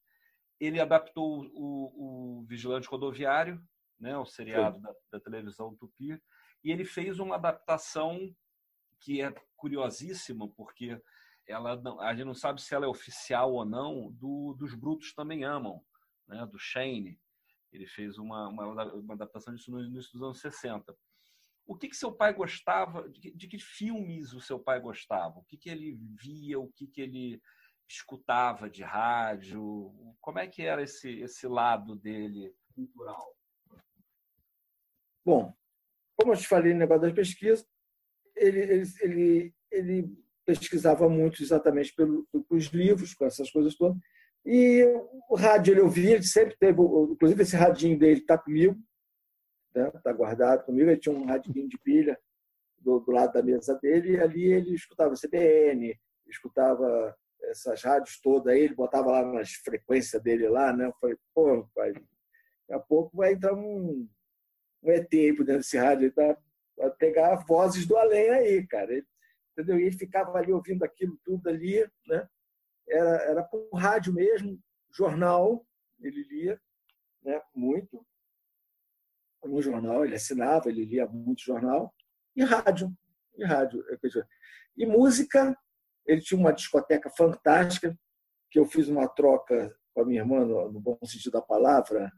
Ele 0.60 0.80
adaptou 0.80 1.46
o, 1.54 2.40
o 2.42 2.46
Vigilante 2.46 2.88
Rodoviário, 2.88 3.62
né, 4.00 4.18
o 4.18 4.26
seriado 4.26 4.80
da, 4.80 4.94
da, 5.14 5.20
televisão 5.20 5.76
Tupi, 5.76 6.22
e 6.64 6.72
ele 6.72 6.86
fez 6.86 7.20
uma 7.20 7.36
adaptação 7.36 8.36
que 9.00 9.22
é 9.22 9.34
curiosíssima, 9.56 10.48
porque 10.50 11.02
ela 11.48 11.82
a 12.02 12.14
gente 12.14 12.26
não 12.26 12.34
sabe 12.34 12.62
se 12.62 12.76
ela 12.76 12.86
é 12.86 12.90
oficial 12.90 13.54
ou 13.54 13.66
não, 13.66 14.12
do, 14.12 14.54
dos 14.54 14.76
Brutos 14.76 15.14
Também 15.14 15.44
Amam, 15.44 15.82
né, 16.28 16.46
do 16.46 16.60
Shane. 16.60 17.20
Ele 17.72 17.88
fez 17.88 18.18
uma, 18.18 18.50
uma, 18.50 18.94
uma 18.94 19.14
adaptação 19.14 19.54
disso 19.54 19.72
no 19.72 19.82
início 19.84 20.12
dos 20.14 20.24
anos 20.24 20.42
60 20.42 20.96
o 21.70 21.76
que, 21.76 21.88
que 21.88 21.96
seu 21.96 22.12
pai 22.12 22.34
gostava, 22.34 23.08
de, 23.10 23.32
de, 23.32 23.48
que 23.48 23.60
filmes 23.60 24.34
o 24.34 24.42
seu 24.42 24.60
pai 24.60 24.82
gostava, 24.82 25.38
o 25.38 25.44
que, 25.44 25.56
que 25.56 25.70
ele 25.70 26.00
via, 26.20 26.60
o 26.60 26.68
que, 26.72 26.88
que 26.88 27.00
ele 27.00 27.40
escutava 27.88 28.68
de 28.68 28.82
rádio, 28.82 29.94
como 30.20 30.40
é 30.40 30.48
que 30.48 30.64
era 30.64 30.82
esse, 30.82 31.20
esse 31.20 31.48
lado 31.48 31.96
dele 31.96 32.56
cultural? 32.74 33.36
Bom, 35.24 35.56
como 36.20 36.34
eu 36.34 36.38
te 36.38 36.48
falei 36.48 36.74
no 36.74 36.80
negócio 36.80 37.04
das 37.04 37.14
pesquisas, 37.14 37.66
ele, 38.36 38.60
ele, 38.60 38.84
ele, 39.02 39.54
ele 39.72 40.18
pesquisava 40.46 41.08
muito 41.08 41.42
exatamente 41.42 41.94
pelo, 41.96 42.28
pelos 42.48 42.66
livros, 42.66 43.14
com 43.14 43.26
essas 43.26 43.50
coisas 43.50 43.76
todas, 43.76 43.98
e 44.46 44.84
o 45.30 45.36
rádio 45.36 45.74
ele 45.74 45.82
ouvia, 45.82 46.16
ele 46.16 46.24
sempre 46.24 46.58
teve, 46.58 46.82
inclusive 46.82 47.42
esse 47.42 47.56
radinho 47.56 47.98
dele 47.98 48.20
está 48.20 48.38
comigo, 48.38 48.78
está 49.76 50.12
né? 50.12 50.14
guardado 50.14 50.66
comigo. 50.66 50.90
Ele 50.90 51.00
tinha 51.00 51.14
um 51.14 51.26
radinho 51.26 51.68
de 51.68 51.78
pilha 51.78 52.18
do, 52.78 53.00
do, 53.00 53.12
lado 53.12 53.34
da 53.34 53.44
mesa 53.44 53.76
dele 53.76 54.14
e 54.14 54.20
ali 54.20 54.52
ele 54.52 54.74
escutava 54.74 55.14
CBN, 55.14 55.98
escutava 56.28 57.16
essas 57.44 57.82
rádios 57.84 58.20
todas 58.22 58.54
aí, 58.54 58.62
ele 58.62 58.76
botava 58.76 59.12
lá 59.12 59.26
nas 59.26 59.52
frequências 59.52 60.22
dele 60.22 60.48
lá, 60.50 60.74
né? 60.74 60.88
Eu 60.88 60.94
falei, 61.00 61.18
pô, 61.34 61.68
pai, 61.76 61.94
daqui 61.94 62.04
a 62.74 62.80
pouco 62.80 63.18
vai 63.18 63.34
entrar 63.34 63.54
um, 63.54 64.08
um 64.84 64.92
ET 64.92 65.10
por 65.10 65.46
dentro 65.46 65.58
desse 65.58 65.78
rádio, 65.78 66.06
ele 66.06 66.12
tá, 66.12 66.38
vai 66.78 66.90
pegar 66.92 67.36
vozes 67.46 67.86
do 67.86 67.98
além 67.98 68.30
aí, 68.30 68.68
cara. 68.68 68.92
Ele, 68.92 69.06
entendeu? 69.52 69.80
E 69.80 69.84
ele 69.84 69.98
ficava 69.98 70.38
ali 70.38 70.52
ouvindo 70.52 70.84
aquilo 70.84 71.20
tudo 71.24 71.50
ali, 71.50 71.86
né? 72.08 72.28
Era, 72.88 73.16
era 73.24 73.44
por 73.44 73.70
rádio 73.74 74.14
mesmo, 74.14 74.60
jornal, 74.92 75.66
ele 76.02 76.24
lia 76.24 76.60
né, 77.24 77.40
muito. 77.54 78.06
Um 79.46 79.62
jornal, 79.62 80.04
ele 80.04 80.16
assinava, 80.16 80.70
ele 80.70 80.86
lia 80.86 81.08
muito 81.08 81.44
jornal. 81.44 81.94
E 82.36 82.44
rádio. 82.44 82.92
E 83.38 83.46
rádio. 83.46 83.84
E 84.76 84.86
música, 84.86 85.58
ele 86.06 86.22
tinha 86.22 86.40
uma 86.40 86.52
discoteca 86.52 87.10
fantástica, 87.10 87.98
que 88.50 88.60
eu 88.60 88.66
fiz 88.66 88.88
uma 88.88 89.08
troca 89.08 89.74
com 89.94 90.02
a 90.02 90.06
minha 90.06 90.22
irmã, 90.22 90.46
no, 90.46 90.72
no 90.72 90.80
bom 90.80 90.98
sentido 91.06 91.34
da 91.34 91.42
palavra. 91.42 92.12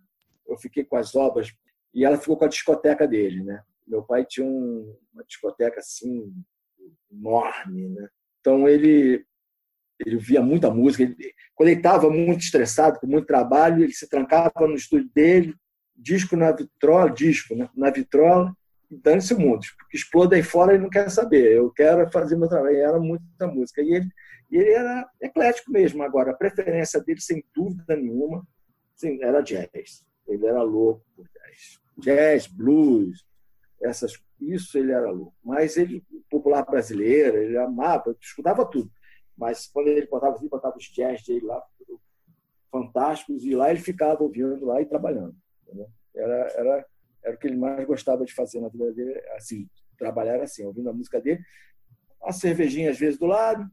Eu 0.48 0.58
fiquei 0.58 0.84
com 0.84 0.96
as 0.96 1.16
obras 1.16 1.52
e 1.94 2.06
ela 2.06 2.18
ficou 2.18 2.38
com 2.38 2.46
a 2.46 2.50
discoteca 2.50 3.08
dele, 3.08 3.44
né? 3.44 3.62
Meu 3.88 4.04
pai 4.04 4.26
tinha 4.26 4.46
um, 4.46 4.96
uma 5.14 5.24
discoteca 5.24 5.80
assim 5.80 6.34
enorme, 7.12 7.90
né? 7.90 8.08
Então 8.40 8.68
ele 8.68 9.26
ele 10.06 10.18
via 10.18 10.42
muita 10.42 10.72
música. 10.72 11.04
Ele, 11.04 11.16
quando 11.54 11.70
ele 11.70 11.78
estava 11.78 12.10
muito 12.10 12.42
estressado, 12.42 13.00
com 13.00 13.08
muito 13.08 13.28
trabalho, 13.28 13.84
ele 13.84 13.94
se 13.94 14.10
trancava 14.10 14.52
no 14.62 14.76
estúdio 14.76 15.10
dele, 15.14 15.56
disco 15.96 16.36
na 16.36 16.52
vitrola, 16.52 17.12
disco 17.12 17.56
né? 17.56 17.70
na 17.76 17.92
vitrola, 17.92 18.52
e 18.90 18.98
dane-se 18.98 19.34
o 19.34 19.40
mundo. 19.40 19.66
Porque 19.78 19.98
exploda 19.98 20.36
aí 20.36 20.44
fora 20.44 20.74
ele 20.74 20.84
não 20.84 20.90
quer 20.90 21.10
saber. 21.10 21.56
Eu 21.56 21.72
quero 21.72 22.10
fazer 22.12 22.36
meu 22.36 22.50
trabalho. 22.50 22.76
E 22.76 22.80
era 22.80 23.00
muita 23.00 23.48
música. 23.48 23.82
E 23.82 23.94
ele, 23.94 24.10
ele 24.52 24.70
era 24.72 25.08
eclético 25.22 25.72
mesmo. 25.72 26.04
Agora, 26.04 26.32
a 26.32 26.36
preferência 26.36 27.00
dele, 27.02 27.22
sem 27.22 27.44
dúvida 27.56 27.96
nenhuma, 27.96 28.46
era 29.22 29.42
jazz. 29.42 30.04
Ele 30.32 30.46
era 30.46 30.62
louco 30.62 31.04
por 31.16 31.28
jazz. 31.28 31.80
Jazz, 31.98 32.48
blues, 32.48 33.26
essas, 33.82 34.14
isso 34.40 34.78
ele 34.78 34.92
era 34.92 35.10
louco. 35.10 35.34
Mas 35.44 35.78
ele, 35.78 36.04
popular 36.30 36.64
brasileiro, 36.64 37.38
ele 37.38 37.58
amava, 37.58 38.16
escutava 38.20 38.66
tudo. 38.66 38.92
Mas 39.38 39.68
quando 39.68 39.88
ele 39.88 40.08
botava, 40.08 40.38
ele 40.38 40.50
botava 40.50 40.78
os 40.78 40.86
jazz 40.86 41.24
dele 41.24 41.46
lá, 41.46 41.62
fantásticos, 42.72 43.44
e 43.44 43.56
lá 43.56 43.70
ele 43.70 43.80
ficava 43.80 44.24
ouvindo 44.24 44.66
lá 44.66 44.82
e 44.82 44.86
trabalhando. 44.86 45.36
Era, 46.16 46.36
era, 46.54 46.86
era 47.24 47.36
o 47.36 47.38
que 47.38 47.48
ele 47.48 47.58
mais 47.58 47.86
gostava 47.86 48.26
de 48.26 48.34
fazer 48.34 48.62
na 48.62 48.70
vida 48.70 48.92
dele, 48.94 49.20
assim, 49.36 49.68
trabalhar 49.98 50.42
assim, 50.42 50.66
ouvindo 50.66 50.90
a 50.90 50.94
música 50.94 51.20
dele. 51.20 51.44
Uma 52.22 52.32
cervejinha 52.32 52.92
às 52.92 53.00
vezes 53.00 53.20
do 53.20 53.26
lado, 53.26 53.70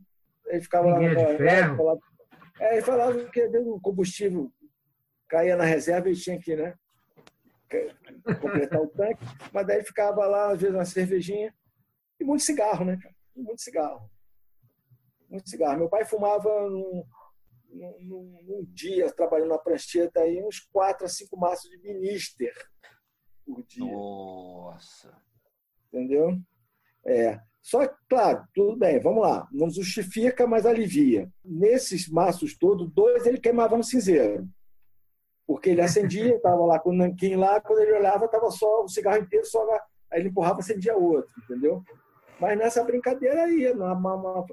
ele 0.46 0.60
ficava 0.60 0.88
lá. 0.88 0.98
de 0.98 1.36
ferro. 1.36 1.76
Falava, 1.76 2.00
é, 2.60 2.72
ele 2.74 2.82
falava 2.82 3.24
que 3.26 3.46
o 3.46 3.80
combustível 3.80 4.52
caía 5.28 5.56
na 5.56 5.64
reserva 5.64 6.10
e 6.10 6.16
tinha 6.16 6.40
que, 6.40 6.56
né? 6.56 6.74
completar 8.40 8.80
o 8.80 8.88
tanque, 8.88 9.24
mas 9.52 9.66
daí 9.66 9.84
ficava 9.84 10.26
lá, 10.26 10.52
às 10.52 10.60
vezes, 10.60 10.74
uma 10.74 10.84
cervejinha 10.84 11.54
e 12.18 12.24
muito 12.24 12.42
cigarro, 12.42 12.84
né? 12.84 12.98
Muito 13.36 13.60
cigarro. 13.60 14.10
Muito 15.28 15.48
cigarro. 15.48 15.78
Meu 15.78 15.88
pai 15.88 16.04
fumava 16.04 16.48
num, 16.68 17.04
num, 17.70 18.42
num 18.42 18.64
dia, 18.70 19.12
trabalhando 19.12 19.50
na 19.50 19.58
prancheta, 19.58 20.20
aí, 20.20 20.42
uns 20.42 20.60
quatro 20.60 21.06
a 21.06 21.08
cinco 21.08 21.38
maços 21.38 21.70
de 21.70 21.78
minister 21.78 22.52
por 23.44 23.62
dia. 23.64 23.84
Nossa! 23.84 25.14
Entendeu? 25.92 26.38
É. 27.06 27.40
Só 27.60 27.86
claro, 28.08 28.46
tudo 28.54 28.78
bem, 28.78 28.98
vamos 28.98 29.22
lá. 29.22 29.46
Não 29.52 29.68
justifica, 29.68 30.46
mas 30.46 30.64
alivia. 30.64 31.30
Nesses 31.44 32.08
maços 32.08 32.56
todos, 32.56 32.90
dois 32.90 33.26
ele 33.26 33.38
queimava 33.38 33.76
no 33.76 33.84
cinzeiro 33.84 34.48
porque 35.48 35.70
ele 35.70 35.80
acendia, 35.80 36.36
estava 36.36 36.62
lá 36.66 36.78
com 36.78 36.90
o 36.90 36.94
nanquim 36.94 37.34
lá, 37.34 37.58
quando 37.58 37.78
ele 37.78 37.94
olhava, 37.94 38.26
estava 38.26 38.50
só 38.50 38.84
o 38.84 38.88
cigarro 38.88 39.22
inteiro, 39.22 39.46
só 39.46 39.66
aí 40.10 40.20
ele 40.20 40.28
empurrava, 40.28 40.58
acendia 40.58 40.94
outro, 40.94 41.32
entendeu? 41.42 41.82
Mas 42.38 42.58
nessa 42.58 42.84
brincadeira 42.84 43.44
aí, 43.44 43.72
uma, 43.72 43.94
uma, 43.94 44.46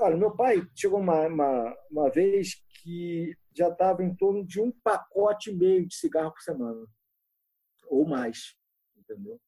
olha, 0.00 0.16
meu 0.16 0.32
pai 0.32 0.68
chegou 0.74 0.98
uma, 0.98 1.28
uma, 1.28 1.76
uma 1.88 2.10
vez 2.10 2.60
que 2.82 3.36
já 3.56 3.68
estava 3.68 4.02
em 4.02 4.12
torno 4.16 4.44
de 4.44 4.60
um 4.60 4.72
pacote 4.82 5.50
e 5.50 5.54
meio 5.54 5.86
de 5.86 5.94
cigarro 5.94 6.32
por 6.32 6.42
semana, 6.42 6.84
ou 7.86 8.04
mais, 8.04 8.56
entendeu? 8.96 9.40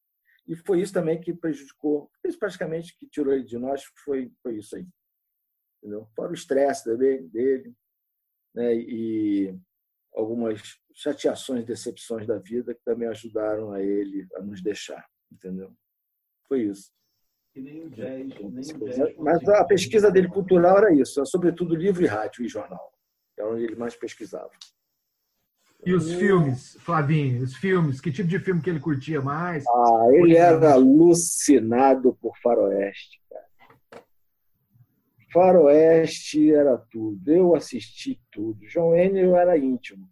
E 0.46 0.54
foi 0.54 0.80
isso 0.80 0.92
também 0.92 1.20
que 1.20 1.34
prejudicou, 1.34 2.08
praticamente 2.38 2.96
que 2.96 3.08
tirou 3.08 3.34
ele 3.34 3.42
de 3.44 3.58
nós, 3.58 3.82
foi, 4.04 4.32
foi 4.40 4.58
isso 4.58 4.76
aí, 4.76 4.86
entendeu? 5.82 6.06
Fora 6.14 6.30
o 6.30 6.34
estresse 6.34 6.96
dele, 6.96 7.28
dele 7.28 7.74
né? 8.54 8.74
E 8.74 9.58
algumas 10.14 10.60
chateações, 10.94 11.64
decepções 11.64 12.26
da 12.26 12.38
vida 12.38 12.74
que 12.74 12.82
também 12.84 13.08
ajudaram 13.08 13.72
a 13.72 13.82
ele 13.82 14.26
a 14.36 14.42
nos 14.42 14.62
deixar, 14.62 15.06
entendeu? 15.30 15.72
Foi 16.48 16.62
isso. 16.62 16.90
nem 17.54 17.84
o 17.84 17.90
jazz, 17.90 18.28
nem 18.28 18.46
o 18.46 18.84
jazz. 18.84 19.16
Mas 19.16 19.48
a 19.48 19.64
pesquisa 19.64 20.10
dele 20.10 20.28
cultural 20.28 20.78
era 20.78 20.92
isso, 20.92 21.24
sobretudo 21.26 21.74
livro 21.74 22.02
e 22.02 22.06
rádio 22.06 22.44
e 22.44 22.48
jornal. 22.48 22.92
É 23.36 23.44
onde 23.44 23.64
ele 23.64 23.76
mais 23.76 23.94
pesquisava. 23.94 24.50
E 25.86 25.92
os 25.94 26.12
filmes, 26.12 26.76
Flavinho, 26.80 27.42
os 27.44 27.54
filmes, 27.54 28.00
que 28.00 28.10
tipo 28.10 28.28
de 28.28 28.38
filme 28.40 28.60
que 28.60 28.68
ele 28.68 28.80
curtia 28.80 29.22
mais? 29.22 29.64
Ah, 29.66 30.08
ele 30.10 30.36
era 30.36 30.72
alucinado 30.72 32.14
por 32.20 32.36
faroeste, 32.42 33.20
cara. 33.30 33.47
Faroeste 35.32 36.52
era 36.52 36.78
tudo. 36.90 37.30
Eu 37.30 37.54
assisti 37.54 38.20
tudo. 38.30 38.66
João 38.66 38.96
Enio 38.96 39.36
era 39.36 39.58
íntimo. 39.58 40.08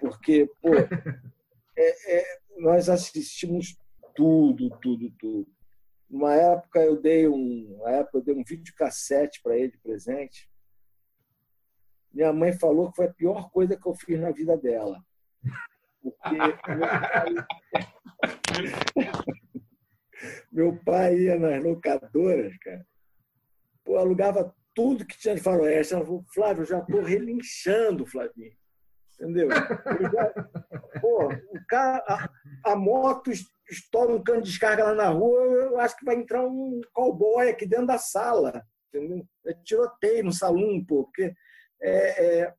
Porque, 0.00 0.50
pô, 0.62 0.70
é, 1.76 2.18
é, 2.18 2.38
nós 2.58 2.88
assistimos 2.88 3.76
tudo, 4.14 4.70
tudo, 4.80 5.10
tudo. 5.18 5.48
Uma 6.08 6.34
época 6.34 6.80
eu 6.80 7.00
dei 7.00 7.28
um, 7.28 7.76
uma 7.80 7.90
época 7.90 8.18
eu 8.18 8.22
dei 8.22 8.34
um 8.34 8.44
videocassete 8.44 9.42
para 9.42 9.56
ele 9.56 9.72
de 9.72 9.78
presente. 9.78 10.48
Minha 12.12 12.32
mãe 12.32 12.52
falou 12.52 12.90
que 12.90 12.96
foi 12.96 13.06
a 13.06 13.12
pior 13.12 13.50
coisa 13.50 13.76
que 13.76 13.86
eu 13.86 13.94
fiz 13.94 14.18
na 14.18 14.30
vida 14.30 14.56
dela. 14.56 15.04
Porque 16.00 16.36
meu 16.36 16.56
pai, 16.56 17.34
meu 20.50 20.84
pai 20.84 21.18
ia 21.18 21.38
nas 21.38 21.62
locadoras, 21.62 22.56
cara 22.58 22.86
pô, 23.86 23.96
alugava 23.96 24.52
tudo 24.74 25.06
que 25.06 25.16
tinha 25.16 25.36
de 25.36 25.40
faroeste. 25.40 25.94
Ela 25.94 26.04
falou, 26.04 26.24
Flávio, 26.34 26.62
eu 26.62 26.66
já 26.66 26.78
estou 26.80 27.00
relinchando, 27.00 28.04
Flavinho. 28.04 28.52
Entendeu? 29.14 29.48
Já, 29.50 30.32
pô, 31.00 31.28
o 31.28 31.66
cara, 31.66 32.04
a, 32.06 32.72
a, 32.72 32.76
moto 32.76 33.30
estoura 33.70 34.12
um 34.12 34.22
cano 34.22 34.42
de 34.42 34.50
descarga 34.50 34.84
lá 34.84 34.94
na 34.94 35.08
rua, 35.08 35.40
eu 35.40 35.80
acho 35.80 35.96
que 35.96 36.04
vai 36.04 36.16
entrar 36.16 36.46
um 36.46 36.82
cowboy 36.92 37.48
aqui 37.48 37.64
dentro 37.64 37.86
da 37.86 37.96
sala. 37.96 38.62
Entendeu? 38.88 39.26
É 39.46 39.54
tiroteio 39.54 40.24
no 40.24 40.32
salão, 40.32 40.84
pô, 40.84 41.04
porque. 41.04 41.34
É, 41.80 42.40
é, 42.40 42.54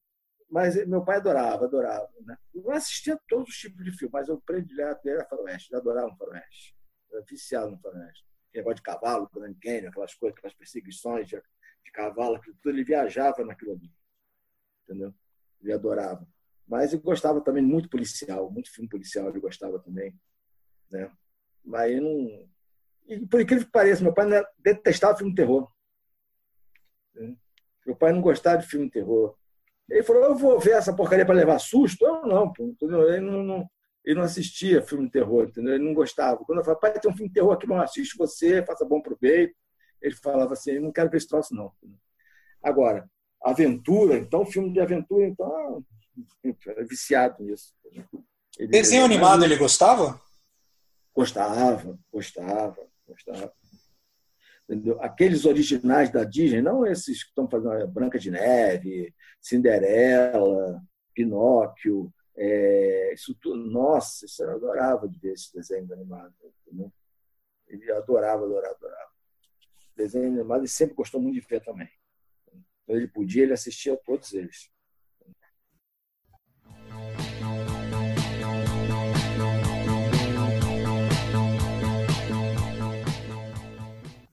mas 0.49 0.88
meu 0.88 1.03
pai 1.03 1.17
adorava, 1.17 1.65
adorava. 1.65 2.09
Né? 2.21 2.36
Eu 2.55 2.71
assistia 2.71 3.19
todos 3.28 3.49
os 3.49 3.57
tipos 3.57 3.84
de 3.84 3.91
filmes, 3.91 4.13
mas 4.13 4.30
eu 4.30 4.41
predileto 4.41 5.07
era 5.07 5.25
faroeste, 5.25 5.73
eu 5.73 5.80
adorava 5.80 6.07
o 6.07 6.15
faroeste. 6.15 6.73
Eu 7.11 7.17
era 7.17 7.25
viciado 7.28 7.71
no 7.71 7.80
faroeste 7.80 8.26
negócio 8.54 8.78
de 8.78 8.82
cavalo, 8.82 9.30
Grand 9.34 9.54
Canyon, 9.62 9.89
aquelas 9.89 10.14
coisas, 10.16 10.38
aquelas 10.38 10.56
perseguições 10.56 11.28
de, 11.28 11.36
de 11.36 11.91
cavalo, 11.91 12.39
tudo, 12.41 12.58
ele 12.70 12.84
viajava 12.84 13.43
naquilo 13.43 13.74
ali. 13.74 13.91
Entendeu? 14.84 15.14
Ele 15.62 15.74
adorava. 15.74 16.28
Mas 16.68 16.93
ele 16.93 17.02
gostava 17.02 17.41
também 17.41 17.64
muito 17.64 17.89
policial, 17.89 18.52
muito 18.52 18.72
filme 18.72 18.89
policial 18.89 19.30
ele 19.30 19.39
gostava 19.39 19.80
também. 19.80 20.14
Né? 20.91 21.12
Mas 21.64 21.91
ele 21.91 22.02
não. 22.02 22.50
E, 23.08 23.26
por 23.26 23.39
incrível 23.39 23.66
que 23.66 23.72
pareça, 23.72 24.04
meu 24.04 24.14
pai 24.14 24.26
detestava 24.60 25.18
filme 25.18 25.32
de 25.32 25.38
terror. 25.38 25.72
Né? 27.16 27.36
Meu 27.86 27.95
pai 27.95 28.12
não 28.12 28.22
gostava 28.22 28.58
de 28.58 28.68
filme 28.68 28.88
de 28.88 28.91
terror. 28.91 29.38
Ele 29.89 30.04
falou: 30.04 30.24
Eu 30.24 30.36
vou 30.36 30.60
ver 30.60 30.72
essa 30.72 30.93
porcaria 30.93 31.26
para 31.26 31.36
levar 31.36 31.60
susto? 31.60 32.06
Eu 32.06 32.26
não, 32.26 32.52
pô? 32.52 32.76
Ele 32.82 33.22
não, 33.22 33.43
não, 33.43 33.70
ele 34.08 34.16
não 34.16 34.24
assistia 34.24 34.82
filme 34.82 35.05
de 35.08 35.12
terror, 35.12 35.49
entendeu? 35.49 35.76
Ele 35.76 35.84
não 35.84 35.93
gostava. 35.93 36.38
Quando 36.45 36.60
eu 36.60 36.64
falava, 36.64 36.80
pai, 36.80 36.93
tem 36.97 37.12
um 37.12 37.14
filme 37.14 37.28
de 37.28 37.34
terror 37.34 37.51
aqui, 37.51 37.68
não 37.68 37.82
assiste 37.82 38.18
você, 38.18 38.66
faça 38.66 38.86
bom 38.86 39.01
proveito. 39.01 39.53
Ele 40.01 40.16
falava 40.16 40.53
assim, 40.53 40.72
eu 40.72 40.82
não 40.82 40.93
quero 40.93 41.10
ver 41.10 41.18
esse 41.18 41.28
troço, 41.28 41.53
não. 41.53 41.74
Agora, 42.64 43.05
aventura, 43.43 44.18
então, 44.18 44.45
filme 44.45 44.72
de 44.72 44.80
aventura, 44.80 45.28
então, 45.28 45.84
era 46.66 46.86
viciado 46.86 47.43
nisso. 47.43 47.74
Ele, 48.58 48.70
Desenho 48.70 49.03
ele, 49.03 49.16
animado 49.16 49.43
ele 49.43 49.58
gostava? 49.58 50.22
Gostava, 51.14 51.99
gostava, 52.10 52.88
gostava. 53.05 53.51
Entendeu? 54.70 55.01
Aqueles 55.01 55.43
originais 55.43 56.10
da 56.10 56.24
Disney, 56.24 56.62
não 56.62 56.86
esses 56.86 57.24
que 57.24 57.30
estão 57.30 57.49
fazendo 57.49 57.86
Branca 57.89 58.18
de 58.18 58.32
Neve, 58.32 59.14
Cinderela, 59.41 60.82
Pinóquio, 61.14 62.10
é, 62.40 63.14
isso 63.14 63.34
tudo, 63.42 63.58
nossa, 63.58 64.26
isso 64.26 64.44
eu 64.44 64.52
adorava 64.52 65.10
de 65.10 65.18
ver 65.20 65.34
esse 65.34 65.52
desenho 65.52 65.92
animado. 65.92 66.36
Entendeu? 66.66 66.94
Ele 67.68 67.92
adorava, 67.92 68.46
adorava, 68.46 68.76
adorava. 68.76 69.12
Desenho 69.96 70.28
animado 70.28 70.60
ele 70.60 70.68
sempre 70.68 70.94
gostou 70.94 71.20
muito 71.20 71.42
de 71.42 71.48
ver 71.48 71.64
também. 71.64 71.90
Então 72.84 72.96
ele 72.96 73.08
podia, 73.08 73.42
ele 73.44 73.54
assistia 73.54 73.94
a 73.94 73.98
todos 73.98 74.34
eles. 74.34 74.70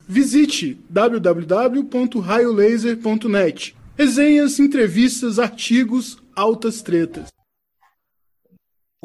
Visite 0.07 0.75
www.raiolaser.net. 0.91 3.75
Resenhas, 3.97 4.61
entrevistas, 4.61 5.39
artigos 5.39 6.23
altas 6.37 6.83
tretas. 6.83 7.33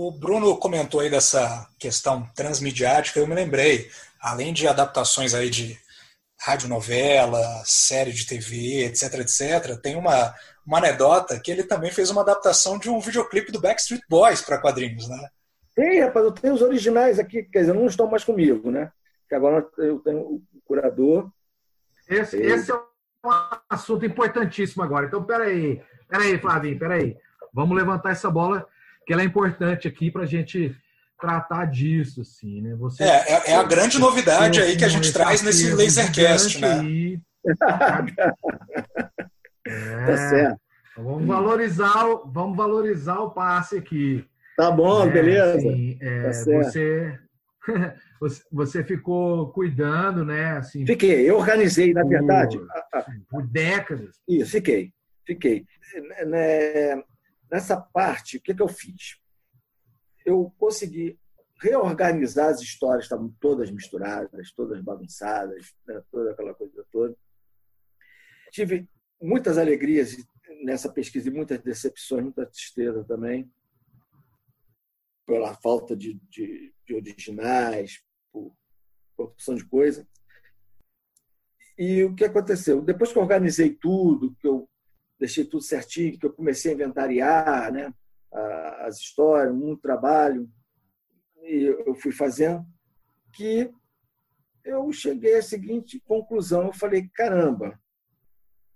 O 0.02 0.14
Bruno 0.14 0.56
comentou 0.56 1.02
aí 1.02 1.10
dessa 1.10 1.68
questão 1.78 2.26
transmediática, 2.34 3.20
eu 3.20 3.28
me 3.28 3.36
lembrei, 3.36 3.90
além 4.22 4.54
de 4.54 4.66
adaptações 4.66 5.34
aí 5.34 5.50
de 5.50 5.78
radionovela, 6.40 7.44
série 7.66 8.14
de 8.14 8.26
TV, 8.26 8.86
etc, 8.86 9.16
etc, 9.16 9.78
tem 9.82 9.98
uma, 9.98 10.34
uma 10.66 10.78
anedota 10.78 11.38
que 11.38 11.52
ele 11.52 11.64
também 11.64 11.92
fez 11.92 12.10
uma 12.10 12.22
adaptação 12.22 12.80
de 12.80 12.90
um 12.90 13.02
videoclipe 13.02 13.52
do 13.52 13.60
Backstreet 13.60 14.02
Boys 14.10 14.42
para 14.42 14.58
quadrinhos, 14.58 15.10
né? 15.10 15.28
Tem, 15.76 16.00
rapaz, 16.00 16.28
eu 16.28 16.32
tenho 16.32 16.54
os 16.54 16.62
originais 16.62 17.20
aqui, 17.20 17.44
quer 17.44 17.60
dizer, 17.60 17.74
não 17.74 17.86
estão 17.86 18.10
mais 18.10 18.24
comigo, 18.24 18.72
né? 18.72 18.94
Que 19.28 19.36
agora 19.36 19.68
eu 19.80 20.00
tenho 20.00 20.20
o 20.22 20.42
curador. 20.64 21.30
Esse, 22.08 22.38
esse 22.38 22.72
é 22.72 22.76
um 22.76 23.30
assunto 23.70 24.06
importantíssimo 24.06 24.82
agora. 24.82 25.08
Então, 25.08 25.26
peraí, 25.26 25.84
peraí, 26.08 26.40
Flavinho, 26.40 26.80
peraí. 26.80 27.18
Vamos 27.54 27.76
levantar 27.76 28.12
essa 28.12 28.32
bola 28.32 28.66
que 29.10 29.14
ela 29.14 29.24
é 29.24 29.26
importante 29.26 29.88
aqui 29.88 30.12
para 30.12 30.22
a 30.22 30.28
gente 30.28 30.76
tratar 31.20 31.66
disso, 31.66 32.22
assim, 32.22 32.62
né? 32.62 32.76
Você, 32.76 33.04
é, 33.04 33.08
é, 33.08 33.52
é 33.54 33.56
a 33.56 33.64
grande 33.64 33.98
novidade 33.98 34.62
aí 34.62 34.78
que 34.78 34.86
a 34.86 34.88
gente 34.88 35.12
traz 35.12 35.42
nesse 35.42 35.74
Lasercast, 35.74 36.62
né? 36.62 36.80
Aí. 36.80 37.20
é, 39.66 40.06
tá 40.06 40.18
certo. 40.30 40.62
Vamos 40.96 41.26
valorizar, 41.26 42.06
vamos 42.28 42.56
valorizar 42.56 43.18
o 43.18 43.32
passe 43.32 43.80
aqui. 43.80 44.24
Tá 44.56 44.70
bom, 44.70 45.08
é, 45.08 45.10
beleza. 45.10 45.58
Assim, 45.58 45.98
é, 46.00 46.22
tá 46.22 46.30
você, 48.22 48.44
você 48.52 48.84
ficou 48.84 49.52
cuidando, 49.54 50.24
né? 50.24 50.52
Assim, 50.52 50.86
fiquei, 50.86 51.28
eu 51.28 51.38
organizei, 51.38 51.94
na 51.94 52.04
verdade. 52.04 52.62
Por 53.28 53.48
décadas. 53.48 54.18
Isso, 54.28 54.52
fiquei, 54.52 54.94
fiquei. 55.26 55.66
Né, 56.28 57.02
nessa 57.52 57.80
parte, 57.80 58.38
o 58.38 58.42
que, 58.42 58.54
que 58.54 58.62
eu 58.62 58.68
fiz? 58.68 59.20
Eu 60.26 60.54
consegui 60.58 61.20
reorganizar 61.62 62.50
as 62.50 62.62
histórias, 62.62 63.06
estavam 63.06 63.36
todas 63.40 63.70
misturadas, 63.70 64.52
todas 64.54 64.82
bagunçadas, 64.82 65.74
né? 65.86 66.02
toda 66.12 66.32
aquela 66.32 66.54
coisa 66.54 66.86
toda. 66.92 67.16
Tive 68.52 68.90
muitas 69.22 69.58
alegrias 69.58 70.16
nessa 70.64 70.92
pesquisa 70.92 71.30
e 71.30 71.34
muitas 71.34 71.60
decepções, 71.62 72.24
muita 72.24 72.46
tristeza 72.46 73.04
também, 73.04 73.52
pela 75.26 75.54
falta 75.56 75.96
de, 75.96 76.14
de, 76.30 76.74
de 76.86 76.96
originais, 76.96 78.02
por, 78.32 78.56
por 79.16 79.26
opção 79.28 79.56
de 79.56 79.66
coisa. 79.66 80.08
E 81.78 82.04
o 82.04 82.16
que 82.16 82.26
aconteceu? 82.26 82.82
Depois 82.82 83.12
que 83.12 83.18
eu 83.18 83.22
organizei 83.22 83.74
tudo, 83.74 84.36
que 84.36 84.48
eu 84.48 84.70
deixei 85.20 85.44
tudo 85.44 85.62
certinho, 85.62 86.18
que 86.18 86.26
eu 86.26 86.34
comecei 86.34 86.72
a 86.72 86.76
inventariar 86.76 87.72
né, 87.74 87.94
as 88.80 88.98
histórias, 88.98 89.54
um 89.54 89.76
trabalho, 89.76 90.50
e 91.44 91.66
eu 91.86 91.94
fui 91.96 92.12
fazendo, 92.12 92.66
que 93.34 93.72
eu 94.64 94.92
cheguei 94.92 95.38
à 95.38 95.42
seguinte 95.42 96.00
conclusão. 96.02 96.68
Eu 96.68 96.74
falei, 96.74 97.08
caramba, 97.10 97.80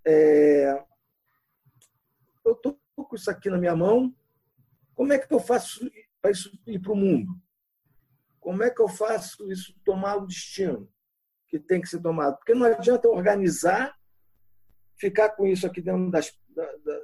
é, 0.06 0.84
eu 2.46 2.54
estou 2.54 2.80
com 2.96 3.16
isso 3.16 3.32
aqui 3.32 3.50
na 3.50 3.58
minha 3.58 3.76
mão, 3.76 4.14
como 4.94 5.14
é 5.14 5.20
que 5.20 5.34
eu 5.34 5.40
faço 5.40 5.90
para 6.22 6.32
isso 6.32 6.52
ir 6.68 6.80
para 6.80 6.92
o 6.92 6.96
mundo? 6.96 7.32
Como 8.40 8.62
é 8.62 8.70
que 8.70 8.82
eu 8.82 8.90
faço 8.90 9.50
isso 9.52 9.74
tomar 9.86 10.18
o 10.18 10.28
destino 10.28 10.92
que 11.48 11.58
tem 11.58 11.80
que 11.82 11.88
ser 11.88 12.02
tomado? 12.02 12.38
Porque 12.38 12.54
não 12.54 12.66
adianta 12.66 13.08
organizar 13.08 13.96
ficar 14.98 15.30
com 15.30 15.46
isso 15.46 15.66
aqui 15.66 15.82
dentro 15.82 16.10
das, 16.10 16.38
da, 16.50 16.66
da, 16.86 17.00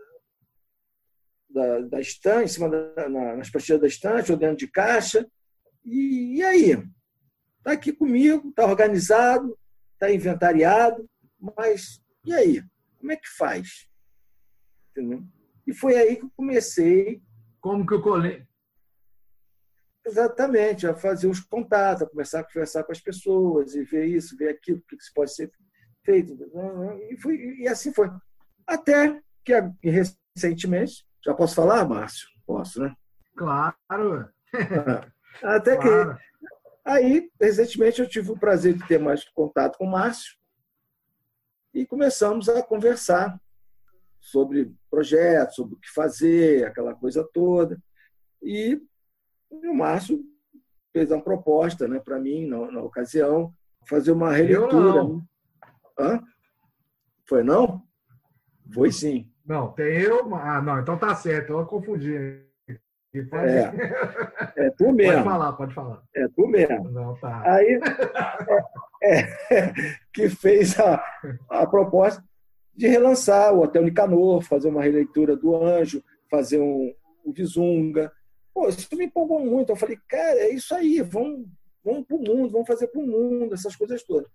da, 1.49 1.79
da 1.81 2.01
estante, 2.01 2.45
em 2.45 2.47
cima 2.47 2.69
da, 2.69 3.09
na, 3.09 3.35
nas 3.35 3.49
prateleiras 3.49 3.81
da 3.81 3.87
estante 3.87 4.31
ou 4.31 4.37
dentro 4.37 4.57
de 4.57 4.67
caixa. 4.67 5.25
E, 5.85 6.37
e 6.37 6.43
aí? 6.43 6.83
Está 7.57 7.73
aqui 7.73 7.91
comigo, 7.91 8.49
está 8.49 8.65
organizado, 8.65 9.57
está 9.93 10.11
inventariado, 10.11 11.09
mas 11.39 12.01
e 12.25 12.33
aí? 12.33 12.63
Como 12.97 13.11
é 13.11 13.15
que 13.15 13.29
faz? 13.37 13.87
Entendeu? 14.91 15.23
E 15.65 15.73
foi 15.73 15.95
aí 15.95 16.15
que 16.17 16.25
eu 16.25 16.31
comecei. 16.35 17.21
Como 17.61 17.85
que 17.85 17.93
eu 17.93 18.01
colei? 18.01 18.45
Exatamente, 20.05 20.87
a 20.87 20.95
fazer 20.95 21.27
os 21.27 21.39
contatos, 21.39 22.03
a 22.03 22.09
começar 22.09 22.39
a 22.39 22.43
conversar 22.43 22.83
com 22.83 22.91
as 22.91 23.01
pessoas 23.01 23.75
e 23.75 23.83
ver 23.83 24.05
isso, 24.05 24.35
ver 24.37 24.49
aquilo, 24.49 24.79
o 24.79 24.81
que 24.81 24.97
pode 25.13 25.33
ser 25.33 25.51
feito. 26.09 26.33
E, 27.09 27.17
fui, 27.17 27.35
e 27.59 27.67
assim 27.67 27.93
foi. 27.93 28.09
Até 28.65 29.21
que 29.45 29.53
recentemente, 29.83 31.05
já 31.23 31.33
posso 31.33 31.55
falar, 31.55 31.87
Márcio? 31.87 32.27
Posso, 32.45 32.81
né? 32.81 32.95
Claro. 33.35 33.75
Até 35.43 35.77
claro. 35.77 36.15
que. 36.15 36.29
Aí, 36.85 37.29
recentemente, 37.39 38.01
eu 38.01 38.09
tive 38.09 38.31
o 38.31 38.39
prazer 38.39 38.73
de 38.73 38.87
ter 38.87 38.99
mais 38.99 39.23
contato 39.29 39.77
com 39.77 39.85
o 39.85 39.91
Márcio 39.91 40.35
e 41.73 41.85
começamos 41.85 42.49
a 42.49 42.63
conversar 42.63 43.39
sobre 44.19 44.73
projetos, 44.89 45.55
sobre 45.55 45.75
o 45.75 45.79
que 45.79 45.89
fazer, 45.91 46.65
aquela 46.65 46.95
coisa 46.95 47.27
toda. 47.31 47.79
E 48.41 48.81
o 49.51 49.73
Márcio 49.73 50.23
fez 50.91 51.11
uma 51.11 51.21
proposta 51.21 51.87
né, 51.87 51.99
para 51.99 52.19
mim, 52.19 52.47
na, 52.47 52.71
na, 52.71 52.81
ocasião, 52.81 53.53
fazer 53.87 54.11
uma 54.11 54.31
releitura. 54.31 55.21
Hã? 55.99 56.23
Foi 57.27 57.43
não? 57.43 57.83
Foi 58.73 58.91
sim. 58.91 59.29
Não, 59.45 59.71
tem 59.71 60.01
eu. 60.01 60.33
Ah, 60.35 60.61
não, 60.61 60.79
então 60.79 60.97
tá 60.97 61.13
certo, 61.15 61.53
eu 61.53 61.65
confundi. 61.65 62.45
Pode... 63.29 63.47
É, 63.47 64.53
é 64.55 64.69
tu 64.71 64.91
mesmo. 64.91 65.13
Pode 65.13 65.23
falar, 65.23 65.53
pode 65.53 65.73
falar. 65.73 66.03
É 66.15 66.27
tu 66.27 66.47
mesmo. 66.47 66.91
Não, 66.91 67.15
tá. 67.15 67.41
Aí 67.43 67.79
é, 69.01 69.19
é, 69.51 69.73
que 70.13 70.29
fez 70.29 70.79
a, 70.79 71.03
a 71.49 71.65
proposta 71.65 72.23
de 72.75 72.87
relançar 72.87 73.53
o 73.53 73.63
Hotel 73.63 73.83
Nicanor, 73.83 74.43
fazer 74.43 74.69
uma 74.69 74.83
releitura 74.83 75.35
do 75.35 75.55
Anjo, 75.55 76.03
fazer 76.29 76.59
um, 76.59 76.93
o 77.25 77.33
Visunga. 77.33 78.11
Pô, 78.53 78.69
isso 78.69 78.95
me 78.95 79.05
empolgou 79.05 79.39
muito. 79.39 79.71
Eu 79.71 79.75
falei, 79.75 79.97
cara, 80.07 80.39
é 80.39 80.53
isso 80.53 80.73
aí, 80.75 81.01
vamos, 81.01 81.47
vamos 81.83 82.05
para 82.05 82.15
o 82.15 82.19
mundo, 82.19 82.51
vamos 82.51 82.67
fazer 82.67 82.87
para 82.87 83.01
o 83.01 83.07
mundo, 83.07 83.55
essas 83.55 83.75
coisas 83.75 84.03
todas. 84.03 84.29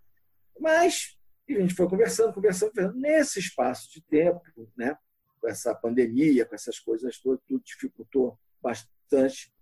Mas 0.58 1.13
e 1.46 1.56
a 1.56 1.60
gente 1.60 1.74
foi 1.74 1.88
conversando, 1.88 2.32
conversando, 2.32 2.70
conversando. 2.70 3.00
Nesse 3.00 3.38
espaço 3.38 3.90
de 3.90 4.02
tempo, 4.02 4.42
né, 4.76 4.96
com 5.40 5.48
essa 5.48 5.74
pandemia, 5.74 6.46
com 6.46 6.54
essas 6.54 6.78
coisas 6.78 7.18
todas, 7.18 7.40
tudo 7.46 7.62
dificultou 7.62 8.38
bastante. 8.62 9.52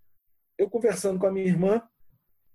Eu 0.57 0.71
conversando 0.71 1.19
com 1.19 1.27
a 1.27 1.33
minha 1.33 1.47
irmã, 1.47 1.83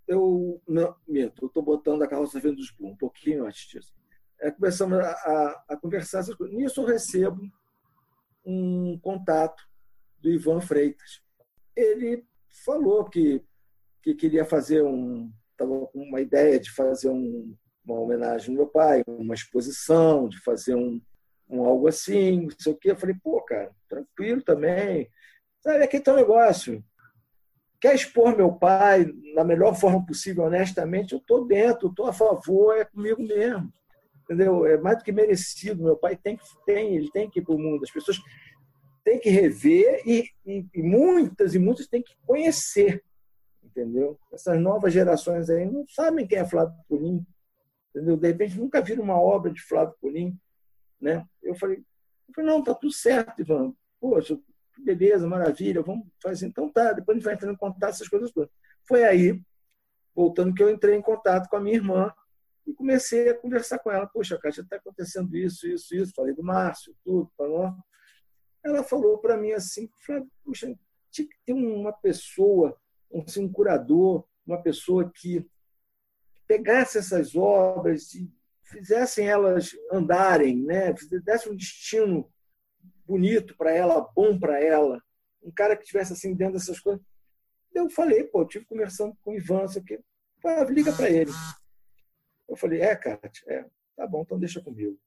eu 0.08 0.62
não, 0.66 0.96
minto, 1.06 1.44
eu 1.44 1.48
estou 1.48 1.62
botando 1.62 2.02
a 2.02 2.08
carroça 2.08 2.40
vendo 2.40 2.56
dos 2.56 2.74
um 2.80 2.96
pouquinho 2.96 3.46
antes 3.46 3.68
disso. 3.68 3.94
É, 4.40 4.50
começamos 4.50 5.00
a, 5.00 5.12
a, 5.12 5.66
a, 5.70 5.78
conversar 5.78 6.20
essas 6.20 6.36
coisas. 6.36 6.56
Nisso 6.56 6.82
eu 6.82 6.86
recebo 6.86 7.42
um 8.46 8.98
contato 9.00 9.62
do 10.20 10.30
Ivan 10.30 10.62
Freitas. 10.62 11.22
Ele 11.76 12.26
falou 12.64 13.04
que, 13.10 13.44
que 14.02 14.16
queria 14.16 14.46
fazer 14.46 14.84
um. 14.84 15.32
Estava 15.52 15.88
com 15.88 16.04
uma 16.04 16.22
ideia 16.22 16.60
de 16.60 16.72
fazer 16.72 17.10
um, 17.10 17.58
uma 17.94 18.02
homenagem 18.02 18.50
ao 18.50 18.56
meu 18.56 18.68
pai, 18.68 19.04
uma 19.08 19.34
exposição, 19.34 20.28
de 20.28 20.40
fazer 20.42 20.76
um, 20.76 21.02
um 21.50 21.64
algo 21.64 21.88
assim, 21.88 22.42
não 22.42 22.50
sei 22.60 22.74
o 22.74 22.76
quê. 22.76 22.92
Eu 22.92 22.98
falei, 22.98 23.16
pô, 23.24 23.42
cara, 23.42 23.72
tranquilo 23.88 24.42
também. 24.42 25.10
Sabe, 25.62 25.84
aqui 25.84 26.00
tem 26.00 26.14
um 26.14 26.18
negócio. 26.18 26.84
Quer 27.80 27.96
expor 27.96 28.36
meu 28.36 28.52
pai 28.52 29.06
da 29.36 29.44
melhor 29.44 29.76
forma 29.76 30.06
possível, 30.06 30.44
honestamente, 30.46 31.14
eu 31.14 31.20
estou 31.20 31.46
dentro, 31.46 31.90
estou 31.90 32.08
a 32.08 32.14
favor, 32.14 32.76
é 32.76 32.86
comigo 32.86 33.22
mesmo. 33.22 33.72
Entendeu? 34.24 34.66
É 34.66 34.78
mais 34.78 34.98
do 34.98 35.04
que 35.04 35.12
merecido. 35.12 35.84
Meu 35.84 35.96
pai 35.96 36.18
tem 36.18 36.36
que, 36.36 36.44
tem, 36.66 36.96
ele 36.96 37.10
tem 37.12 37.30
que 37.30 37.40
ir 37.40 37.44
para 37.44 37.56
o 37.56 37.60
mundo. 37.60 37.84
As 37.84 37.92
pessoas 37.92 38.20
têm 39.06 39.20
que 39.20 39.30
rever 39.30 40.02
e, 40.06 40.28
e, 40.46 40.66
e 40.74 40.84
muitas 40.84 41.56
e 41.56 41.60
muitas 41.60 41.88
têm 41.88 42.04
que 42.04 42.14
conhecer 42.26 43.02
entendeu? 43.78 44.20
Essas 44.34 44.60
novas 44.60 44.92
gerações 44.92 45.50
aí 45.50 45.66
não 45.66 45.86
sabem 45.88 46.26
quem 46.26 46.40
é 46.40 46.46
Flávio 46.46 46.74
Pulim, 46.88 47.26
Entendeu? 47.98 48.16
De 48.16 48.28
repente, 48.28 48.60
nunca 48.60 48.80
viram 48.80 49.04
uma 49.04 49.20
obra 49.20 49.52
de 49.52 49.60
Flávio 49.60 49.96
Colim. 50.00 50.40
Né? 51.02 51.26
Eu 51.42 51.56
falei, 51.56 51.78
eu 52.28 52.34
falei, 52.36 52.52
não, 52.52 52.64
tá 52.64 52.76
tudo 52.76 52.94
certo, 52.94 53.42
Ivan. 53.42 53.74
Poxa, 54.00 54.40
beleza, 54.78 55.28
maravilha, 55.28 55.82
vamos 55.82 56.08
fazer. 56.22 56.46
Então 56.46 56.72
tá, 56.72 56.94
depois 56.94 57.16
a 57.16 57.18
gente 57.18 57.26
vai 57.26 57.34
entrando 57.34 57.54
em 57.54 57.58
contato, 57.58 57.90
essas 57.90 58.08
coisas 58.08 58.32
todas. 58.32 58.52
Foi 58.88 59.04
aí, 59.04 59.42
voltando, 60.16 60.54
que 60.54 60.62
eu 60.62 60.70
entrei 60.70 60.96
em 60.96 61.02
contato 61.02 61.50
com 61.50 61.56
a 61.56 61.60
minha 61.60 61.76
irmã 61.76 62.14
e 62.68 62.74
comecei 62.74 63.30
a 63.30 63.38
conversar 63.38 63.80
com 63.80 63.92
ela. 63.92 64.06
Poxa, 64.06 64.38
Kátia, 64.38 64.62
está 64.62 64.76
acontecendo 64.76 65.36
isso, 65.36 65.68
isso, 65.68 65.96
isso. 65.96 66.14
Falei 66.16 66.36
do 66.36 66.44
Márcio, 66.44 66.96
tudo, 67.04 67.32
falou. 67.36 67.74
Ela 68.64 68.84
falou 68.84 69.18
para 69.18 69.38
mim 69.38 69.54
assim, 69.54 69.90
Flávio, 70.06 70.30
poxa, 70.46 70.72
tinha 71.10 71.28
que 71.28 71.36
ter 71.44 71.54
uma 71.54 71.94
pessoa, 71.94 72.78
assim, 73.26 73.44
um 73.44 73.52
curador, 73.52 74.24
uma 74.46 74.62
pessoa 74.62 75.12
que 75.16 75.44
pegasse 76.48 76.98
essas 76.98 77.36
obras 77.36 78.14
e 78.14 78.32
fizessem 78.64 79.28
elas 79.28 79.72
andarem, 79.92 80.64
né? 80.64 80.94
desse 81.24 81.50
um 81.50 81.56
destino 81.56 82.32
bonito 83.06 83.56
para 83.58 83.72
ela, 83.72 84.02
bom 84.16 84.38
para 84.40 84.62
ela, 84.62 85.02
um 85.42 85.52
cara 85.52 85.76
que 85.76 85.84
estivesse 85.84 86.14
assim 86.14 86.34
dentro 86.34 86.56
dessas 86.56 86.80
coisas. 86.80 87.02
Eu 87.74 87.90
falei, 87.90 88.24
pô, 88.24 88.42
eu 88.42 88.48
tive 88.48 88.66
conversando 88.66 89.16
com 89.22 89.32
o 89.32 89.36
Ivan, 89.36 89.66
isso 89.66 89.80
aqui. 89.80 90.00
Liga 90.70 90.92
para 90.94 91.10
ele. 91.10 91.32
Eu 92.48 92.56
falei, 92.56 92.82
é, 92.82 92.96
Kátia, 92.96 93.44
é, 93.48 93.66
tá 93.96 94.08
bom, 94.08 94.22
então 94.22 94.40
deixa 94.40 94.62
comigo. 94.62 94.98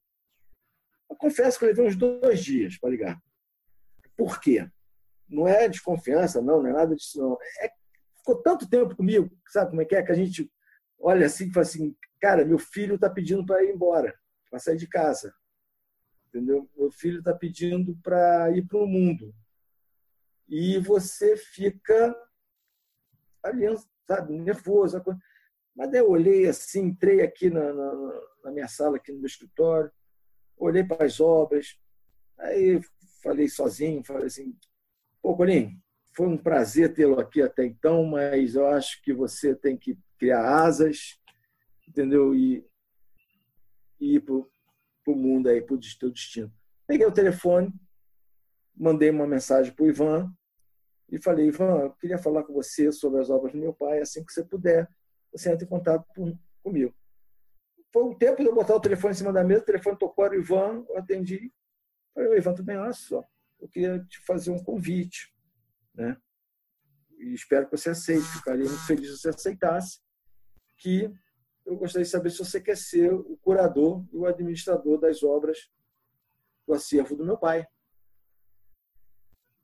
Eu 1.09 1.15
confesso 1.15 1.57
que 1.59 1.65
eu 1.65 1.69
levei 1.69 1.85
uns 1.85 1.95
dois 1.95 2.43
dias 2.43 2.77
para 2.77 2.89
ligar. 2.89 3.21
Por 4.15 4.39
quê? 4.39 4.69
Não 5.27 5.47
é 5.47 5.67
desconfiança, 5.67 6.41
não, 6.41 6.61
não 6.61 6.69
é 6.69 6.73
nada 6.73 6.95
disso, 6.95 7.19
não. 7.19 7.37
É, 7.59 7.71
ficou 8.17 8.41
tanto 8.41 8.69
tempo 8.69 8.95
comigo, 8.95 9.29
sabe 9.47 9.71
como 9.71 9.81
é 9.81 9.85
que 9.85 9.95
é? 9.95 10.03
Que 10.03 10.11
a 10.11 10.15
gente 10.15 10.49
olha 11.01 11.25
assim 11.25 11.47
e 11.47 11.51
fala 11.51 11.65
assim, 11.65 11.95
cara, 12.19 12.45
meu 12.45 12.59
filho 12.59 12.95
está 12.95 13.09
pedindo 13.09 13.45
para 13.45 13.63
ir 13.63 13.71
embora, 13.73 14.17
para 14.49 14.59
sair 14.59 14.77
de 14.77 14.87
casa. 14.87 15.33
Entendeu? 16.27 16.69
Meu 16.77 16.91
filho 16.91 17.19
está 17.19 17.33
pedindo 17.33 17.97
para 18.01 18.51
ir 18.55 18.65
para 18.65 18.77
o 18.77 18.87
mundo. 18.87 19.33
E 20.47 20.77
você 20.79 21.35
fica 21.35 22.15
ali, 23.43 23.65
sabe, 24.07 24.33
nervoso. 24.33 25.01
Mas 25.75 25.93
eu 25.93 26.09
olhei 26.09 26.47
assim, 26.47 26.85
entrei 26.85 27.21
aqui 27.21 27.49
na, 27.49 27.73
na, 27.73 28.21
na 28.45 28.51
minha 28.51 28.67
sala, 28.67 28.97
aqui 28.97 29.11
no 29.11 29.19
meu 29.19 29.27
escritório, 29.27 29.91
olhei 30.57 30.83
para 30.83 31.05
as 31.05 31.19
obras, 31.19 31.79
aí 32.37 32.79
falei 33.23 33.49
sozinho, 33.49 34.03
falei 34.03 34.27
assim, 34.27 34.55
pô, 35.21 35.35
Colinho, 35.35 35.81
foi 36.13 36.27
um 36.27 36.37
prazer 36.37 36.93
tê-lo 36.93 37.19
aqui 37.19 37.41
até 37.41 37.65
então, 37.65 38.03
mas 38.05 38.55
eu 38.55 38.67
acho 38.67 39.01
que 39.01 39.13
você 39.13 39.55
tem 39.55 39.77
que 39.77 39.97
criar 40.21 40.63
asas, 40.63 41.19
entendeu? 41.87 42.35
E, 42.35 42.63
e 43.99 44.17
ir 44.17 44.19
para 44.21 44.35
o 44.35 45.15
mundo 45.15 45.49
aí, 45.49 45.59
para 45.63 45.73
o 45.73 45.79
teu 45.99 46.11
destino. 46.11 46.53
Peguei 46.85 47.07
o 47.07 47.11
telefone, 47.11 47.73
mandei 48.75 49.09
uma 49.09 49.25
mensagem 49.25 49.73
para 49.73 49.83
o 49.83 49.87
Ivan 49.87 50.31
e 51.09 51.19
falei, 51.19 51.47
Ivan, 51.47 51.79
eu 51.79 51.93
queria 51.93 52.19
falar 52.19 52.43
com 52.43 52.53
você 52.53 52.91
sobre 52.91 53.19
as 53.19 53.31
obras 53.31 53.51
do 53.51 53.57
meu 53.57 53.73
pai, 53.73 53.99
assim 53.99 54.23
que 54.23 54.31
você 54.31 54.45
puder, 54.45 54.87
você 55.31 55.51
entra 55.51 55.65
em 55.65 55.69
contato 55.69 56.05
comigo. 56.61 56.93
Foi 57.91 58.03
um 58.03 58.15
tempo 58.15 58.43
de 58.43 58.47
eu 58.47 58.53
botar 58.53 58.75
o 58.75 58.79
telefone 58.79 59.13
em 59.13 59.17
cima 59.17 59.33
da 59.33 59.43
mesa, 59.43 59.63
o 59.63 59.65
telefone 59.65 59.97
tocou, 59.97 60.23
era 60.23 60.35
o 60.35 60.39
Ivan, 60.39 60.85
eu 60.87 60.99
atendi. 60.99 61.51
Falei, 62.13 62.37
Ivan, 62.37 62.53
tudo 62.53 62.65
bem? 62.65 62.77
Olha 62.77 62.93
só, 62.93 63.25
eu 63.59 63.67
queria 63.67 63.99
te 64.05 64.19
fazer 64.19 64.51
um 64.51 64.63
convite, 64.63 65.33
né? 65.95 66.15
E 67.17 67.33
espero 67.33 67.65
que 67.65 67.75
você 67.75 67.89
aceite, 67.89 68.25
ficaria 68.27 68.65
muito 68.65 68.85
feliz 68.85 69.09
se 69.09 69.17
você 69.17 69.29
aceitasse, 69.29 69.99
que 70.81 71.13
eu 71.63 71.77
gostaria 71.77 72.03
de 72.03 72.09
saber 72.09 72.31
se 72.31 72.39
você 72.39 72.59
quer 72.59 72.75
ser 72.75 73.13
o 73.13 73.37
curador 73.37 74.03
e 74.11 74.17
o 74.17 74.25
administrador 74.25 74.99
das 74.99 75.21
obras 75.21 75.69
do 76.65 76.73
acervo 76.73 77.15
do 77.15 77.23
meu 77.23 77.37
pai. 77.37 77.67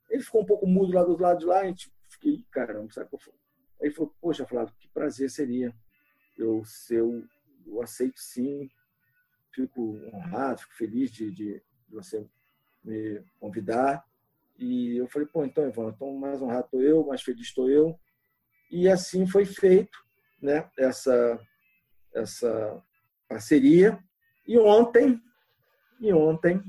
Ele 0.09 0.22
ficou 0.22 0.41
um 0.41 0.45
pouco 0.45 0.68
mudo 0.68 0.93
lá 0.93 1.03
do 1.03 1.18
lado 1.18 1.39
de 1.39 1.45
lá, 1.45 1.61
a 1.61 1.65
gente 1.65 1.91
fiquei, 2.07 2.45
caramba, 2.51 2.93
sabe 2.93 3.09
qual 3.09 3.20
foi? 3.20 3.34
Aí 3.82 3.91
falou, 3.91 4.13
poxa, 4.22 4.45
Flávio, 4.45 4.74
que 4.78 4.88
prazer 4.89 5.30
seria 5.30 5.76
eu 6.38 6.63
ser 6.63 7.01
o 7.01 7.28
eu 7.65 7.82
aceito 7.82 8.18
sim, 8.18 8.70
fico 9.51 9.99
honrado, 10.13 10.61
fico 10.61 10.74
feliz 10.76 11.11
de, 11.11 11.30
de, 11.32 11.55
de 11.55 11.93
você 11.93 12.26
me 12.82 13.22
convidar. 13.41 14.05
E 14.57 14.95
eu 14.95 15.07
falei, 15.07 15.28
pô, 15.28 15.43
então, 15.43 15.68
Ivan, 15.68 15.89
então 15.89 16.13
mais 16.13 16.41
honrado 16.41 16.65
estou 16.65 16.82
eu, 16.82 17.05
mais 17.05 17.22
feliz 17.22 17.47
estou 17.47 17.70
eu. 17.70 17.99
E 18.72 18.88
assim 18.88 19.28
foi 19.28 19.45
feito 19.45 20.07
né, 20.41 20.65
essa, 20.77 21.39
essa 22.13 22.81
parceria. 23.27 23.99
E 24.47 24.57
ontem, 24.57 25.21
e 25.99 26.13
ontem. 26.13 26.63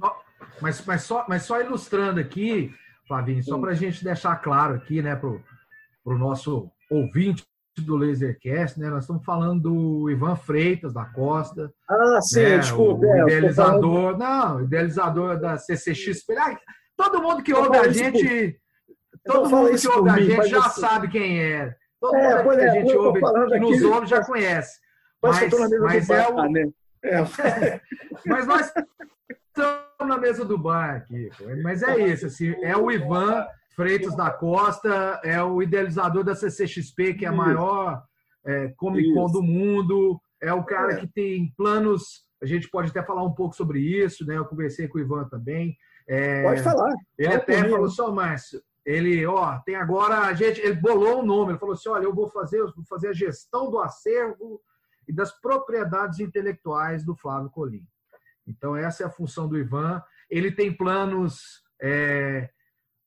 Mas, 0.61 0.85
mas, 0.85 1.03
só, 1.03 1.25
mas 1.29 1.43
só 1.43 1.61
ilustrando 1.61 2.21
aqui, 2.21 2.75
Flavinho, 3.07 3.43
só 3.43 3.59
para 3.59 3.71
a 3.71 3.75
gente 3.75 4.05
deixar 4.05 4.37
claro 4.37 4.75
aqui, 4.75 5.01
né, 5.01 5.17
para 5.17 5.29
o 5.29 6.19
nosso 6.19 6.71
ouvinte 6.91 7.47
do 7.81 7.97
Lasercast, 7.97 8.79
né? 8.79 8.89
Nós 8.89 9.05
estamos 9.05 9.25
falando 9.25 9.63
do 9.63 10.11
Ivan 10.11 10.37
Freitas 10.37 10.93
da 10.93 11.05
Costa. 11.05 11.73
Ah, 11.89 12.21
sim, 12.21 12.43
né? 12.43 12.59
desculpa. 12.59 13.07
O 13.07 13.15
é, 13.15 13.23
idealizador, 13.23 14.19
não, 14.19 14.63
idealizador 14.63 15.41
da 15.41 15.57
CCXP. 15.57 16.35
Todo 16.97 17.23
mundo 17.23 17.43
que 17.43 17.55
ouve 17.55 17.77
a 17.77 17.89
gente, 17.89 18.59
todo 19.25 19.49
mundo 19.49 19.79
que 19.79 19.89
ouve 19.89 20.11
a 20.11 20.21
gente 20.21 20.49
já 20.49 20.69
sabe 20.71 21.09
quem 21.09 21.41
é. 21.41 21.75
Todo 22.01 22.17
é, 22.17 22.43
que 22.43 22.49
a 22.49 22.65
é, 22.65 22.71
gente 22.73 22.97
ouve, 22.97 23.21
que 23.21 23.59
nos 23.59 23.83
ouve 23.83 24.07
já 24.07 24.25
conhece. 24.25 24.79
Mas, 25.23 25.51
mas 25.81 26.11
é 26.11 26.29
o. 26.29 26.49
Né? 26.49 26.69
É. 27.03 27.21
mas 28.27 28.47
nós 28.47 28.73
estamos 29.49 29.81
na 30.07 30.19
mesa 30.19 30.45
do 30.45 30.57
bar 30.57 30.97
aqui. 30.97 31.29
Mas 31.63 31.83
é 31.83 31.99
isso, 32.07 32.27
assim, 32.27 32.55
é 32.63 32.77
o 32.77 32.91
Ivan 32.91 33.47
Freitas 33.79 34.17
da 34.17 34.29
Costa 34.29 35.21
é 35.23 35.41
o 35.41 35.63
idealizador 35.63 36.25
da 36.25 36.35
CCXP, 36.35 37.15
que 37.15 37.25
é 37.25 37.29
a 37.29 37.33
maior 37.33 38.03
é, 38.45 38.73
Comic 38.77 39.15
Con 39.15 39.27
do 39.27 39.41
mundo. 39.41 40.21
É 40.43 40.53
o 40.53 40.65
cara 40.65 40.95
é. 40.95 40.97
que 40.97 41.07
tem 41.07 41.55
planos. 41.57 42.25
A 42.43 42.47
gente 42.47 42.69
pode 42.69 42.91
até 42.91 43.05
falar 43.05 43.23
um 43.23 43.33
pouco 43.33 43.55
sobre 43.55 43.79
isso, 43.79 44.27
né? 44.27 44.37
Eu 44.37 44.45
conversei 44.45 44.89
com 44.89 44.99
o 44.99 45.01
Ivan 45.01 45.29
também. 45.29 45.77
É, 46.09 46.43
pode 46.43 46.63
falar. 46.65 46.93
Ele 47.17 47.29
Fala 47.29 47.41
até 47.41 47.55
comigo. 47.55 47.75
falou 47.75 47.89
só, 47.89 48.11
Márcio. 48.11 48.61
Ele, 48.89 49.27
ó, 49.27 49.59
tem 49.59 49.77
agora 49.77 50.21
a 50.21 50.33
gente, 50.33 50.63
ele 50.63 50.73
bolou 50.73 51.19
o 51.19 51.21
um 51.21 51.27
nome. 51.27 51.53
Ele 51.53 51.59
falou 51.59 51.75
assim, 51.75 51.91
olha, 51.91 52.05
eu 52.05 52.15
vou 52.15 52.27
fazer, 52.31 52.59
eu 52.59 52.73
vou 52.75 52.87
fazer 52.87 53.09
a 53.09 53.13
gestão 53.13 53.71
do 53.71 53.79
acervo 53.79 54.63
e 55.07 55.13
das 55.13 55.31
propriedades 55.31 56.21
intelectuais 56.21 57.05
do 57.05 57.15
Flávio 57.15 57.51
Colim. 57.51 57.87
Então 58.47 58.75
essa 58.75 59.03
é 59.03 59.07
a 59.07 59.11
função 59.11 59.47
do 59.47 59.59
Ivan. 59.59 60.03
Ele 60.31 60.51
tem 60.51 60.73
planos 60.73 61.63
é, 61.83 62.49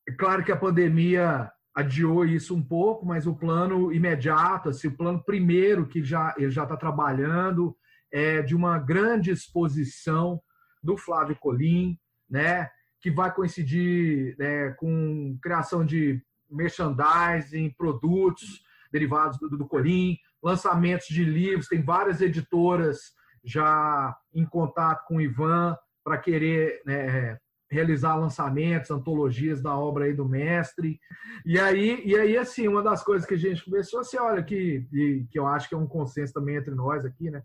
é 0.08 0.12
claro 0.12 0.44
que 0.44 0.52
a 0.52 0.58
pandemia 0.58 1.52
adiou 1.74 2.26
isso 2.26 2.56
um 2.56 2.62
pouco, 2.62 3.04
mas 3.04 3.26
o 3.26 3.36
plano 3.36 3.92
imediato, 3.92 4.70
assim, 4.70 4.88
o 4.88 4.96
plano 4.96 5.24
primeiro 5.24 5.88
que 5.88 6.04
já 6.04 6.36
ele 6.38 6.52
já 6.52 6.62
está 6.62 6.78
trabalhando 6.78 7.76
é 8.12 8.44
de 8.44 8.56
uma 8.56 8.78
grande 8.78 9.32
exposição 9.32 10.40
do 10.84 10.96
Flávio 10.96 11.36
Colim, 11.40 11.98
né, 12.30 12.70
que 13.02 13.10
vai 13.10 13.34
coincidir 13.34 14.36
né, 14.38 14.72
com 14.72 15.38
criação 15.42 15.86
de 15.86 16.22
merchandising, 16.50 17.74
produtos 17.78 18.62
derivados 18.92 19.40
do, 19.40 19.50
do 19.50 19.68
Colim, 19.68 20.18
lançamentos 20.44 21.08
de 21.08 21.24
livros, 21.24 21.68
tem 21.68 21.82
várias 21.82 22.22
editoras 22.22 23.14
já 23.44 24.16
em 24.34 24.46
contato 24.46 25.06
com 25.08 25.18
o 25.18 25.22
Ivan 25.22 25.76
para 26.04 26.18
querer 26.18 26.82
né, 26.86 27.38
realizar 27.72 28.16
lançamentos, 28.16 28.92
antologias 28.92 29.62
da 29.62 29.76
obra 29.76 30.06
aí 30.06 30.14
do 30.14 30.28
mestre. 30.28 31.00
E 31.46 31.58
aí, 31.58 32.02
e 32.06 32.16
aí 32.16 32.38
assim, 32.38 32.68
uma 32.68 32.84
das 32.84 33.04
coisas 33.04 33.26
que 33.26 33.36
a 33.36 33.38
gente 33.38 33.64
começou, 33.64 34.02
assim, 34.02 34.18
olha, 34.18 34.44
que, 34.44 34.86
que 35.30 35.40
eu 35.40 35.48
acho 35.48 35.70
que 35.70 35.76
é 35.76 35.78
um 35.78 35.88
consenso 35.88 36.34
também 36.34 36.58
entre 36.58 36.76
nós 36.76 37.06
aqui, 37.06 37.32
né? 37.32 37.42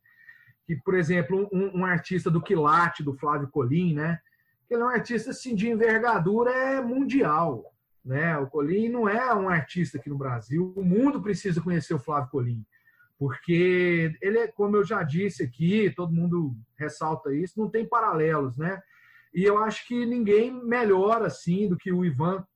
Que, 0.66 0.74
por 0.76 0.94
exemplo, 0.94 1.48
um, 1.52 1.80
um 1.80 1.84
artista 1.84 2.28
do 2.28 2.42
Quilate, 2.42 3.04
do 3.04 3.14
Flávio 3.14 3.48
Colim, 3.48 3.94
né? 3.94 4.18
Ele 4.70 4.82
é 4.82 4.84
um 4.84 4.88
artista 4.88 5.30
assim, 5.30 5.54
de 5.54 5.68
envergadura 5.68 6.50
é 6.50 6.80
mundial. 6.80 7.72
Né? 8.04 8.36
O 8.38 8.46
Colim 8.46 8.88
não 8.88 9.08
é 9.08 9.34
um 9.34 9.48
artista 9.48 9.98
aqui 9.98 10.08
no 10.08 10.18
Brasil. 10.18 10.72
O 10.76 10.82
mundo 10.84 11.20
precisa 11.20 11.60
conhecer 11.60 11.94
o 11.94 11.98
Flávio 11.98 12.30
Colim. 12.30 12.64
Porque 13.18 14.14
ele 14.20 14.38
é, 14.38 14.46
como 14.46 14.76
eu 14.76 14.84
já 14.84 15.02
disse 15.02 15.42
aqui, 15.42 15.92
todo 15.96 16.12
mundo 16.12 16.54
ressalta 16.78 17.34
isso, 17.34 17.58
não 17.58 17.70
tem 17.70 17.88
paralelos, 17.88 18.58
né? 18.58 18.80
E 19.34 19.42
eu 19.42 19.58
acho 19.58 19.86
que 19.86 20.06
ninguém 20.06 20.52
melhor 20.52 21.22
assim 21.22 21.68
do 21.68 21.76
que 21.76 21.90
o 21.90 22.04
Ivan, 22.04 22.46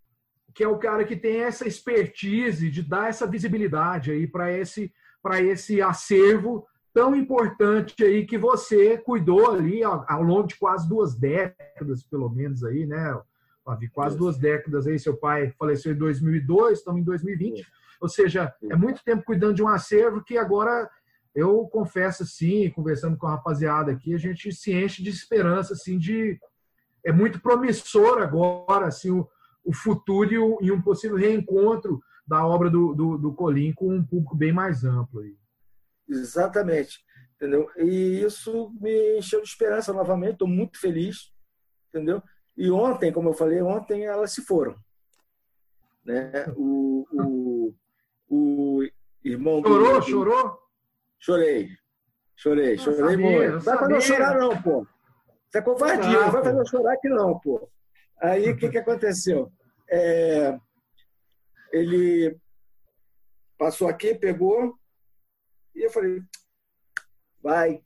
que 0.54 0.62
é 0.62 0.68
o 0.68 0.78
cara 0.78 1.04
que 1.04 1.16
tem 1.16 1.40
essa 1.40 1.66
expertise 1.66 2.70
de 2.70 2.82
dar 2.82 3.08
essa 3.08 3.26
visibilidade 3.26 4.10
aí 4.10 4.26
para 4.26 4.52
esse 4.52 4.92
para 5.22 5.42
esse 5.42 5.82
acervo 5.82 6.66
tão 7.00 7.16
importante 7.16 8.04
aí 8.04 8.26
que 8.26 8.36
você 8.36 8.98
cuidou 8.98 9.52
ali 9.52 9.82
ao, 9.82 10.04
ao, 10.06 10.22
longo 10.22 10.48
de 10.48 10.56
quase 10.56 10.86
duas 10.86 11.14
décadas, 11.14 12.02
pelo 12.02 12.28
menos 12.28 12.62
aí, 12.62 12.84
né? 12.84 13.18
Quase 13.94 14.18
duas 14.18 14.36
décadas 14.36 14.86
aí, 14.86 14.98
seu 14.98 15.16
pai 15.16 15.50
faleceu 15.58 15.92
em 15.92 15.96
2002, 15.96 16.78
estamos 16.78 17.00
em 17.00 17.04
2020. 17.04 17.66
Ou 18.02 18.08
seja, 18.08 18.54
é 18.68 18.76
muito 18.76 19.02
tempo 19.02 19.24
cuidando 19.24 19.54
de 19.54 19.62
um 19.62 19.68
acervo 19.68 20.22
que 20.22 20.36
agora 20.36 20.90
eu 21.34 21.66
confesso 21.72 22.22
assim, 22.22 22.68
conversando 22.68 23.16
com 23.16 23.26
a 23.26 23.30
rapaziada 23.30 23.92
aqui, 23.92 24.12
a 24.12 24.18
gente 24.18 24.52
se 24.52 24.70
enche 24.74 25.02
de 25.02 25.08
esperança 25.08 25.72
assim 25.72 25.96
de 25.96 26.38
é 27.02 27.10
muito 27.10 27.40
promissor 27.40 28.20
agora 28.20 28.88
assim, 28.88 29.10
o, 29.10 29.26
o 29.64 29.72
futuro 29.72 30.30
e, 30.30 30.36
o, 30.36 30.58
e, 30.60 30.70
um 30.70 30.82
possível 30.82 31.16
reencontro 31.16 31.98
da 32.26 32.46
obra 32.46 32.68
do, 32.68 32.94
do, 32.94 33.16
do 33.16 33.32
Colim 33.32 33.72
com 33.72 33.88
um 33.88 34.04
público 34.04 34.36
bem 34.36 34.52
mais 34.52 34.84
amplo. 34.84 35.20
Aí. 35.20 35.39
Exatamente. 36.10 36.98
Entendeu? 37.36 37.70
E 37.76 38.20
isso 38.22 38.70
me 38.80 39.18
encheu 39.18 39.40
de 39.40 39.48
esperança 39.48 39.92
novamente, 39.92 40.32
estou 40.32 40.48
muito 40.48 40.78
feliz. 40.78 41.32
Entendeu? 41.88 42.22
E 42.56 42.70
ontem, 42.70 43.12
como 43.12 43.30
eu 43.30 43.32
falei, 43.32 43.62
ontem 43.62 44.04
elas 44.04 44.32
se 44.32 44.42
foram. 44.42 44.76
Né? 46.04 46.46
O, 46.56 47.06
o, 47.12 47.74
o 48.28 48.82
irmão 49.24 49.62
chorou, 49.62 50.00
do... 50.00 50.06
chorou? 50.06 50.58
Chorei. 51.18 51.68
Chorei, 52.36 52.78
chorei 52.78 53.00
sabia, 53.00 53.16
muito. 53.18 53.52
Não 53.52 53.58
dá 53.64 53.76
para 53.76 53.88
não 53.88 54.00
chorar, 54.00 54.38
não, 54.38 54.62
pô. 54.62 54.86
Você 55.48 55.58
é 55.58 55.62
covardia, 55.62 56.20
não 56.20 56.30
vai 56.30 56.42
fazer 56.42 56.58
eu 56.58 56.66
chorar 56.66 56.94
aqui 56.94 57.08
não, 57.08 57.38
pô. 57.38 57.68
Aí 58.22 58.50
o 58.50 58.56
que, 58.56 58.68
que 58.68 58.78
aconteceu? 58.78 59.52
É, 59.90 60.58
ele 61.72 62.38
passou 63.58 63.88
aqui, 63.88 64.14
pegou, 64.14 64.78
e 65.74 65.82
eu 65.82 65.90
falei, 65.90 66.22
vai. 67.42 67.84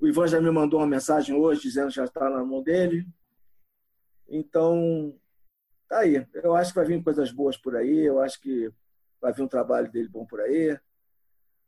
O 0.00 0.06
Ivan 0.06 0.28
já 0.28 0.40
me 0.40 0.50
mandou 0.50 0.80
uma 0.80 0.86
mensagem 0.86 1.34
hoje 1.34 1.62
dizendo 1.62 1.88
que 1.88 1.96
já 1.96 2.04
está 2.04 2.30
na 2.30 2.44
mão 2.44 2.62
dele. 2.62 3.06
Então, 4.28 5.18
tá 5.88 6.00
aí. 6.00 6.26
Eu 6.34 6.54
acho 6.54 6.70
que 6.70 6.78
vai 6.78 6.86
vir 6.86 7.02
coisas 7.02 7.32
boas 7.32 7.56
por 7.56 7.76
aí. 7.76 7.98
Eu 8.06 8.20
acho 8.20 8.40
que 8.40 8.72
vai 9.20 9.32
vir 9.32 9.42
um 9.42 9.48
trabalho 9.48 9.90
dele 9.90 10.08
bom 10.08 10.24
por 10.24 10.40
aí. 10.40 10.78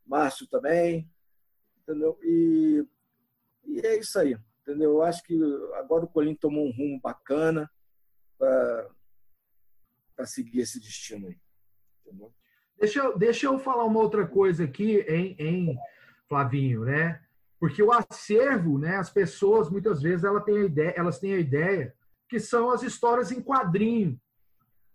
Márcio 0.07 0.47
também. 0.47 1.11
Entendeu? 1.83 2.19
E, 2.23 2.87
e 3.65 3.81
é 3.81 3.99
isso 3.99 4.19
aí. 4.19 4.37
Entendeu? 4.63 4.93
Eu 4.93 5.03
acho 5.03 5.23
que 5.25 5.37
agora 5.75 6.05
o 6.05 6.09
Colim 6.09 6.35
tomou 6.35 6.67
um 6.67 6.73
rumo 6.73 7.01
bacana 7.01 7.71
para 8.39 8.89
seguir 10.27 10.61
esse 10.61 10.79
destino 10.79 11.27
aí. 11.27 11.41
Entendeu? 12.05 12.33
Deixa 12.81 12.99
eu, 13.01 13.18
deixa 13.18 13.47
eu 13.47 13.59
falar 13.59 13.85
uma 13.85 14.01
outra 14.01 14.26
coisa 14.26 14.64
aqui, 14.64 15.05
em, 15.07 15.37
em 15.39 15.78
Flavinho, 16.26 16.85
né? 16.85 17.20
Porque 17.59 17.83
o 17.83 17.93
acervo, 17.93 18.78
né, 18.78 18.97
as 18.97 19.11
pessoas 19.11 19.68
muitas 19.68 20.01
vezes 20.01 20.24
elas 20.24 20.43
têm 20.45 20.57
a 20.57 20.64
ideia, 20.64 20.95
elas 20.97 21.18
têm 21.18 21.35
a 21.35 21.39
ideia 21.39 21.95
que 22.26 22.41
são 22.41 22.70
as 22.70 22.83
histórias 22.83 23.31
em 23.31 23.43
quadrinho 23.43 24.18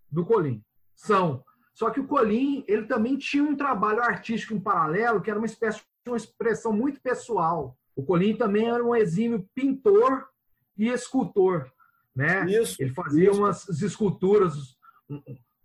do 0.10 0.26
Colim. 0.26 0.64
São. 0.96 1.44
Só 1.76 1.92
que 1.92 2.00
o 2.00 2.08
Colim, 2.08 2.64
ele 2.68 2.88
também 2.88 3.18
tinha 3.18 3.44
um 3.44 3.56
trabalho 3.56 4.02
artístico 4.02 4.56
em 4.56 4.60
paralelo, 4.60 5.22
que 5.22 5.30
era 5.30 5.38
uma 5.38 5.46
espécie 5.46 5.80
de 5.80 6.10
uma 6.10 6.18
expressão 6.18 6.74
muito 6.74 7.00
pessoal. 7.02 7.78
O 7.96 8.04
Colim 8.04 8.36
também 8.36 8.68
era 8.68 8.84
um 8.84 8.96
exímio 8.96 9.48
pintor 9.54 10.28
e 10.78 10.90
escultor, 10.90 11.70
né? 12.16 12.46
Isso, 12.46 12.82
ele 12.82 12.94
fazia 12.94 13.30
isso. 13.30 13.40
umas 13.40 13.68
esculturas, 13.82 14.78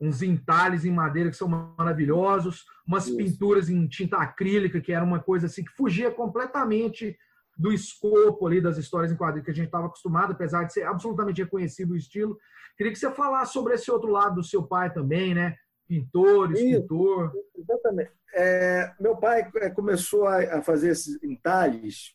uns 0.01 0.23
entalhes 0.23 0.85
em 0.85 0.91
madeira 0.91 1.31
que 1.31 1.37
são 1.37 1.49
maravilhosos, 1.77 2.65
umas 2.87 3.07
Isso. 3.07 3.17
pinturas 3.17 3.69
em 3.69 3.87
tinta 3.87 4.17
acrílica, 4.17 4.81
que 4.81 4.93
era 4.93 5.05
uma 5.05 5.21
coisa 5.21 5.47
assim 5.47 5.63
que 5.63 5.73
fugia 5.73 6.11
completamente 6.11 7.17
do 7.57 7.71
escopo 7.73 8.47
ali 8.47 8.61
das 8.61 8.79
histórias 8.79 9.13
em 9.13 9.17
quadrinhos 9.17 9.45
que 9.45 9.51
a 9.51 9.55
gente 9.55 9.67
estava 9.67 9.87
acostumado, 9.87 10.33
apesar 10.33 10.65
de 10.65 10.73
ser 10.73 10.85
absolutamente 10.85 11.43
reconhecido 11.43 11.91
o 11.91 11.97
estilo. 11.97 12.39
Queria 12.77 12.93
que 12.93 12.99
você 12.99 13.11
falasse 13.11 13.53
sobre 13.53 13.75
esse 13.75 13.91
outro 13.91 14.11
lado 14.11 14.37
do 14.37 14.43
seu 14.43 14.63
pai 14.63 14.91
também, 14.91 15.35
né? 15.35 15.55
Pintor, 15.87 16.53
escultor. 16.53 17.27
Isso, 17.35 17.45
exatamente. 17.59 18.13
É, 18.33 18.95
meu 18.99 19.17
pai 19.17 19.51
é, 19.57 19.69
começou 19.69 20.27
a 20.27 20.63
fazer 20.63 20.91
esses 20.91 21.23
entalhes 21.23 22.15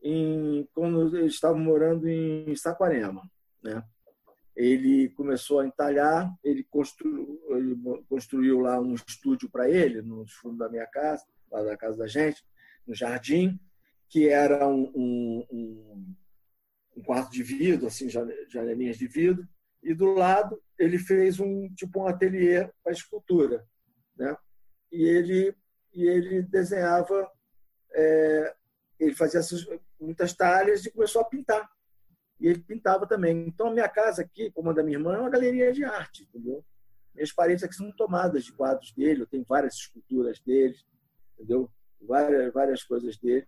em, 0.00 0.68
quando 0.72 1.16
eles 1.16 1.34
estavam 1.34 1.58
morando 1.58 2.06
em 2.06 2.54
Saquarema, 2.54 3.22
né? 3.62 3.82
Ele 4.56 5.10
começou 5.10 5.60
a 5.60 5.66
entalhar, 5.66 6.34
ele 6.42 6.64
construiu, 6.64 7.38
ele 7.50 7.76
construiu 8.08 8.60
lá 8.60 8.80
um 8.80 8.94
estúdio 8.94 9.50
para 9.50 9.68
ele, 9.68 10.00
no 10.00 10.26
fundo 10.26 10.56
da 10.56 10.68
minha 10.68 10.86
casa, 10.86 11.24
lá 11.50 11.62
da 11.62 11.76
casa 11.76 11.98
da 11.98 12.06
gente, 12.06 12.42
no 12.86 12.94
jardim, 12.94 13.60
que 14.08 14.28
era 14.28 14.66
um, 14.66 14.90
um, 14.96 16.14
um 16.96 17.02
quarto 17.02 17.30
de 17.30 17.42
vidro, 17.42 17.86
assim, 17.86 18.08
janelinhas 18.48 18.96
de 18.96 19.06
vidro, 19.06 19.46
e 19.82 19.92
do 19.92 20.14
lado 20.14 20.60
ele 20.78 20.98
fez 20.98 21.38
um 21.38 21.72
tipo 21.74 22.00
um 22.00 22.06
ateliê 22.06 22.68
para 22.82 22.92
escultura, 22.92 23.64
né? 24.16 24.36
E 24.90 25.04
ele 25.04 25.54
e 25.92 26.06
ele 26.06 26.42
desenhava, 26.42 27.30
é, 27.92 28.54
ele 28.98 29.14
fazia 29.14 29.40
essas, 29.40 29.66
muitas 29.98 30.34
talhas 30.34 30.84
e 30.84 30.90
começou 30.90 31.22
a 31.22 31.24
pintar 31.24 31.70
e 32.38 32.48
ele 32.48 32.60
pintava 32.60 33.06
também. 33.06 33.46
Então, 33.46 33.68
a 33.68 33.72
minha 33.72 33.88
casa 33.88 34.22
aqui, 34.22 34.50
como 34.50 34.70
a 34.70 34.72
da 34.72 34.82
minha 34.82 34.98
irmã, 34.98 35.14
é 35.14 35.20
uma 35.20 35.30
galeria 35.30 35.72
de 35.72 35.84
arte, 35.84 36.24
entendeu? 36.24 36.64
Minhas 37.14 37.32
paredes 37.32 37.64
aqui 37.64 37.74
são 37.74 37.90
tomadas 37.92 38.44
de 38.44 38.52
quadros 38.52 38.92
dele, 38.92 39.22
eu 39.22 39.26
tenho 39.26 39.44
várias 39.44 39.74
esculturas 39.74 40.38
dele, 40.40 40.76
entendeu? 41.34 41.70
Várias, 42.00 42.52
várias 42.52 42.82
coisas 42.84 43.16
dele. 43.16 43.46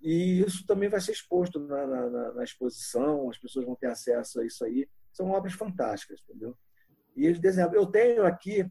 E 0.00 0.40
isso 0.40 0.66
também 0.66 0.88
vai 0.88 1.00
ser 1.00 1.12
exposto 1.12 1.58
na, 1.60 1.86
na, 1.86 2.32
na, 2.32 2.44
exposição, 2.44 3.30
as 3.30 3.38
pessoas 3.38 3.64
vão 3.64 3.76
ter 3.76 3.86
acesso 3.86 4.40
a 4.40 4.44
isso 4.44 4.64
aí. 4.64 4.88
São 5.12 5.30
obras 5.30 5.54
fantásticas, 5.54 6.20
entendeu? 6.28 6.56
E 7.16 7.24
ele 7.24 7.38
desenhava. 7.38 7.74
Eu 7.74 7.86
tenho 7.86 8.26
aqui, 8.26 8.68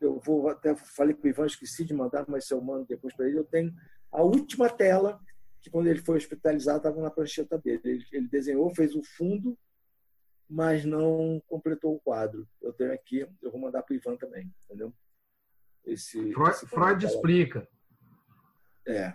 eu 0.00 0.20
vou 0.20 0.48
até 0.48 0.74
falei 0.76 1.14
com 1.14 1.26
o 1.26 1.30
Ivan, 1.30 1.46
esqueci 1.46 1.84
de 1.84 1.94
mandar, 1.94 2.26
mas 2.28 2.46
se 2.46 2.52
eu 2.52 2.60
mando 2.60 2.84
depois 2.86 3.14
para 3.14 3.26
ele, 3.26 3.38
eu 3.38 3.44
tenho 3.44 3.72
a 4.12 4.22
última 4.22 4.68
tela 4.68 5.18
que 5.66 5.70
quando 5.70 5.88
ele 5.88 6.00
foi 6.00 6.16
hospitalizado 6.16 6.78
estava 6.78 7.00
na 7.02 7.10
prancheta 7.10 7.58
dele. 7.58 7.80
Ele, 7.84 8.06
ele, 8.12 8.28
desenhou, 8.28 8.72
fez 8.72 8.94
o 8.94 9.02
fundo, 9.02 9.58
mas 10.48 10.84
não 10.84 11.42
completou 11.48 11.96
o 11.96 12.00
quadro. 12.00 12.48
Eu 12.62 12.72
tenho 12.72 12.92
aqui, 12.92 13.26
eu 13.42 13.50
vou 13.50 13.60
mandar 13.60 13.82
para 13.82 13.92
o 13.92 13.96
Ivan 13.96 14.16
também, 14.16 14.54
entendeu? 14.64 14.94
Esse, 15.84 16.32
Freud, 16.32 16.50
esse 16.50 16.66
Freud 16.66 17.04
explica. 17.04 17.68
É. 18.86 19.12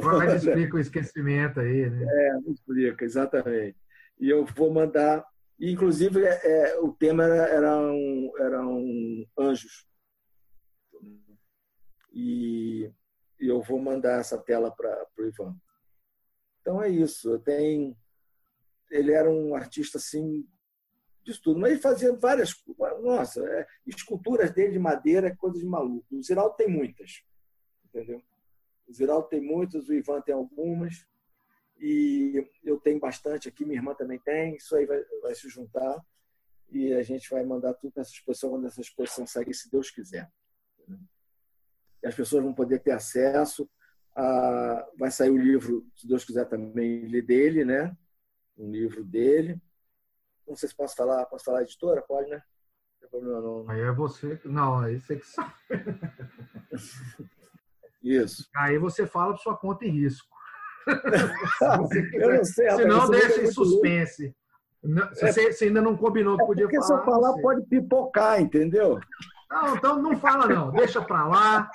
Freud 0.00 0.36
explica 0.36 0.76
o 0.76 0.80
esquecimento 0.80 1.58
aí, 1.58 1.90
né? 1.90 2.06
É, 2.08 2.50
explica, 2.52 3.04
exatamente. 3.04 3.76
E 4.20 4.30
eu 4.30 4.44
vou 4.44 4.72
mandar. 4.72 5.26
Inclusive, 5.58 6.24
é, 6.24 6.40
é, 6.44 6.80
o 6.80 6.92
tema 6.92 7.24
era, 7.24 7.48
era, 7.48 7.78
um, 7.78 8.32
era 8.38 8.64
um 8.64 9.26
anjos. 9.36 9.88
E 12.12 12.92
e 13.44 13.48
eu 13.48 13.60
vou 13.60 13.78
mandar 13.78 14.20
essa 14.20 14.38
tela 14.38 14.70
para 14.70 15.06
o 15.18 15.26
Ivan. 15.26 15.54
Então 16.60 16.82
é 16.82 16.88
isso. 16.88 17.38
Tenho, 17.40 17.94
ele 18.90 19.12
era 19.12 19.30
um 19.30 19.54
artista 19.54 19.98
assim 19.98 20.48
de 21.22 21.38
tudo, 21.42 21.60
mas 21.60 21.72
ele 21.72 21.80
fazia 21.80 22.16
várias, 22.16 22.54
nossa, 23.02 23.46
é, 23.46 23.66
esculturas 23.86 24.50
dele 24.50 24.72
de 24.72 24.78
madeira, 24.78 25.36
coisas 25.36 25.60
de 25.60 25.66
maluco. 25.66 26.06
O 26.10 26.22
Ziraldo 26.22 26.56
tem 26.56 26.68
muitas, 26.68 27.22
entendeu? 27.84 28.22
O 28.88 28.92
Ziraldo 28.94 29.28
tem 29.28 29.42
muitas, 29.42 29.88
o 29.88 29.94
Ivan 29.94 30.22
tem 30.22 30.34
algumas 30.34 31.06
e 31.78 32.48
eu 32.62 32.80
tenho 32.80 32.98
bastante 32.98 33.46
aqui, 33.46 33.66
minha 33.66 33.78
irmã 33.78 33.94
também 33.94 34.18
tem. 34.20 34.56
Isso 34.56 34.74
aí 34.74 34.86
vai, 34.86 35.04
vai 35.20 35.34
se 35.34 35.50
juntar 35.50 36.02
e 36.70 36.94
a 36.94 37.02
gente 37.02 37.28
vai 37.28 37.44
mandar 37.44 37.74
tudo 37.74 37.92
para 37.92 38.00
essa 38.00 38.12
exposição 38.12 38.48
quando 38.48 38.66
essa 38.66 38.80
exposição 38.80 39.26
sair, 39.26 39.52
se 39.52 39.70
Deus 39.70 39.90
quiser. 39.90 40.32
Entendeu? 40.78 40.98
E 42.04 42.06
as 42.06 42.14
pessoas 42.14 42.44
vão 42.44 42.52
poder 42.52 42.80
ter 42.80 42.92
acesso. 42.92 43.68
A, 44.14 44.86
vai 44.98 45.10
sair 45.10 45.30
o 45.30 45.38
livro, 45.38 45.84
se 45.96 46.06
Deus 46.06 46.22
quiser 46.24 46.44
também 46.44 47.06
ler 47.06 47.22
dele, 47.22 47.64
né? 47.64 47.96
Um 48.56 48.70
livro 48.70 49.02
dele. 49.02 49.60
Não 50.46 50.54
sei 50.54 50.68
se 50.68 50.76
posso 50.76 50.94
falar, 50.94 51.24
posso 51.24 51.46
falar 51.46 51.62
editora? 51.62 52.02
Pode, 52.02 52.28
né? 52.28 52.36
Não 52.36 53.00
tem 53.00 53.08
problema 53.08 53.40
não. 53.40 53.68
Aí 53.70 53.80
é 53.80 53.90
você, 53.90 54.38
não, 54.44 54.78
aí 54.78 55.00
você 55.00 55.16
que 55.16 55.26
sabe. 55.26 55.54
Isso. 58.02 58.46
Aí 58.54 58.76
você 58.78 59.06
fala 59.06 59.32
por 59.32 59.40
sua 59.40 59.56
conta 59.56 59.86
e 59.86 59.88
risco. 59.88 60.28
eu 62.12 62.34
não 62.34 62.44
sei. 62.44 62.70
Se 62.70 62.84
não, 62.84 63.08
deixa 63.08 63.42
em 63.42 63.50
suspense. 63.50 64.36
se 65.14 65.24
é, 65.24 65.32
você, 65.32 65.64
ainda 65.64 65.80
não 65.80 65.96
combinou 65.96 66.36
que 66.36 66.44
podia 66.44 66.64
é 66.64 66.66
porque 66.66 66.86
falar. 66.86 66.98
Porque 66.98 67.10
se 67.10 67.16
eu 67.16 67.22
falar, 67.22 67.40
pode 67.40 67.66
pipocar, 67.66 68.40
entendeu? 68.42 69.00
Não, 69.50 69.76
então 69.76 70.02
não 70.02 70.16
fala 70.16 70.46
não, 70.46 70.70
deixa 70.70 71.00
para 71.00 71.26
lá. 71.26 71.70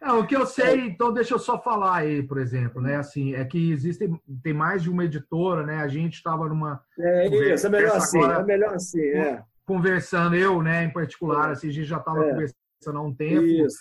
Não, 0.00 0.20
o 0.20 0.26
que 0.26 0.34
eu 0.34 0.46
sei, 0.46 0.86
então 0.86 1.12
deixa 1.12 1.34
eu 1.34 1.38
só 1.38 1.60
falar 1.60 1.96
aí, 1.98 2.22
por 2.22 2.38
exemplo, 2.38 2.80
né? 2.80 2.96
Assim, 2.96 3.34
é 3.34 3.44
que 3.44 3.70
existem 3.70 4.18
tem 4.42 4.54
mais 4.54 4.82
de 4.82 4.90
uma 4.90 5.04
editora, 5.04 5.64
né? 5.64 5.76
A 5.76 5.88
gente 5.88 6.14
estava 6.14 6.48
numa 6.48 6.82
É 6.98 7.52
isso, 7.52 7.66
é 7.66 7.70
melhor 7.70 7.96
assim, 7.96 8.22
é 8.22 8.42
melhor 8.42 8.74
assim, 8.74 9.02
é. 9.02 9.42
Conversando 9.66 10.34
eu, 10.34 10.62
né, 10.62 10.84
em 10.84 10.92
particular, 10.92 11.50
é. 11.50 11.52
assim, 11.52 11.68
a 11.68 11.72
gente 11.72 11.86
já 11.86 11.98
estava 11.98 12.24
é. 12.24 12.30
conversando 12.30 12.98
há 12.98 13.02
um 13.02 13.14
tempo. 13.14 13.44
Isso. 13.44 13.78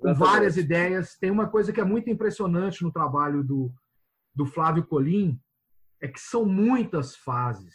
Com 0.00 0.14
várias 0.14 0.56
ideias. 0.56 1.16
Tem 1.18 1.30
uma 1.30 1.48
coisa 1.48 1.72
que 1.72 1.80
é 1.80 1.84
muito 1.84 2.10
impressionante 2.10 2.82
no 2.82 2.92
trabalho 2.92 3.44
do, 3.44 3.70
do 4.34 4.46
Flávio 4.46 4.84
Colim, 4.84 5.38
é 6.00 6.08
que 6.08 6.20
são 6.20 6.44
muitas 6.44 7.14
fases. 7.14 7.74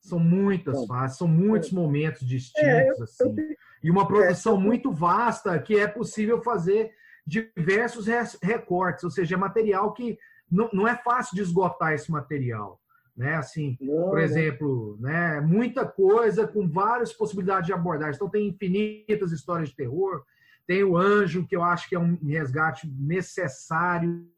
São 0.00 0.18
muitas 0.20 0.86
fases, 0.86 1.18
são 1.18 1.26
muitos 1.26 1.72
é. 1.72 1.74
momentos 1.74 2.26
distintos, 2.26 2.62
é, 2.62 2.88
eu, 2.90 3.02
assim. 3.02 3.24
Eu, 3.24 3.56
e 3.82 3.90
uma 3.90 4.06
produção 4.06 4.56
é, 4.56 4.60
muito 4.60 4.90
vasta 4.90 5.58
que 5.58 5.76
é 5.76 5.86
possível 5.86 6.42
fazer 6.42 6.92
diversos 7.26 8.06
recortes, 8.42 9.04
ou 9.04 9.10
seja, 9.10 9.34
é 9.34 9.38
material 9.38 9.92
que 9.92 10.18
não, 10.50 10.70
não 10.72 10.86
é 10.86 10.94
fácil 10.96 11.34
de 11.34 11.42
esgotar 11.42 11.92
esse 11.92 12.10
material. 12.10 12.80
Né? 13.16 13.34
Assim, 13.34 13.76
não, 13.80 14.10
por 14.10 14.18
exemplo, 14.18 14.96
né? 15.00 15.40
muita 15.40 15.86
coisa 15.86 16.46
com 16.46 16.68
várias 16.68 17.12
possibilidades 17.12 17.66
de 17.66 17.72
abordagem. 17.72 18.14
Então, 18.14 18.28
tem 18.28 18.48
infinitas 18.48 19.32
histórias 19.32 19.70
de 19.70 19.76
terror. 19.76 20.22
Tem 20.66 20.84
o 20.84 20.96
Anjo, 20.96 21.46
que 21.46 21.56
eu 21.56 21.62
acho 21.62 21.88
que 21.88 21.94
é 21.94 21.98
um 21.98 22.18
resgate 22.22 22.86
necessário. 22.86 24.28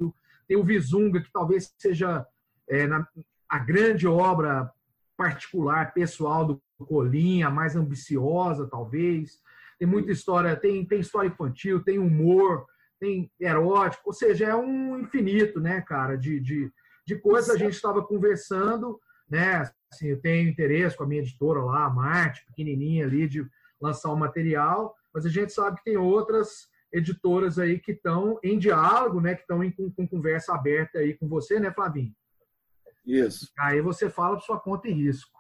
Tem 0.47 0.57
o 0.57 0.65
Visunga, 0.65 1.21
que 1.21 1.33
talvez 1.33 1.75
seja 1.77 2.27
é, 2.69 2.87
na, 2.87 3.07
a 3.49 3.59
grande 3.59 4.07
obra 4.07 4.71
particular, 5.17 5.93
pessoal 5.93 6.45
do 6.47 6.63
Colinha, 6.87 7.51
mais 7.51 7.77
ambiciosa, 7.77 8.69
talvez. 8.69 9.41
Tem 9.79 9.87
muita 9.87 10.13
história, 10.13 10.57
tem, 10.57 10.85
tem 10.85 11.01
história 11.01 11.29
infantil, 11.29 11.83
tem 11.83 11.99
humor, 11.99 12.67
tem 13.01 13.31
erótico, 13.39 14.05
ou 14.07 14.13
seja, 14.13 14.47
é 14.47 14.57
um 14.57 14.99
infinito, 14.99 15.61
né, 15.61 15.81
cara, 15.81 16.17
de, 16.17 16.41
de, 16.41 16.73
de 17.07 17.17
coisas. 17.17 17.51
A 17.51 17.59
gente 17.59 17.75
estava 17.75 18.03
conversando, 18.03 18.99
né, 19.31 19.71
Assim, 19.93 20.09
eu 20.09 20.21
tenho 20.21 20.49
interesse 20.49 20.97
com 20.97 21.05
a 21.05 21.07
minha 21.07 21.23
editora 21.23 21.61
lá, 21.63 21.87
a 21.87 21.91
Marte, 21.91 22.45
pequenininha 22.47 23.07
ali, 23.07 23.27
de 23.27 23.47
lançar 23.81 24.13
um 24.13 24.17
material, 24.17 24.95
mas 25.13 25.25
a 25.25 25.31
gente 25.31 25.53
sabe 25.53 25.79
que 25.79 25.85
tem 25.85 25.97
outras 25.97 26.69
editoras 26.93 27.59
aí 27.59 27.79
que 27.79 27.93
estão 27.93 28.39
em 28.43 28.59
diálogo, 28.59 29.21
né, 29.21 29.35
que 29.35 29.43
estão 29.43 29.59
com, 29.73 29.91
com, 29.91 30.07
conversa 30.07 30.55
aberta 30.55 30.99
aí 30.99 31.15
com 31.15 31.29
você, 31.29 31.59
né, 31.59 31.73
Flavinho? 31.73 32.15
Isso. 33.05 33.51
Aí 33.59 33.81
você 33.81 34.11
fala 34.11 34.37
por 34.37 34.43
sua 34.43 34.61
conta 34.61 34.89
e 34.89 34.93
risco. 34.93 35.38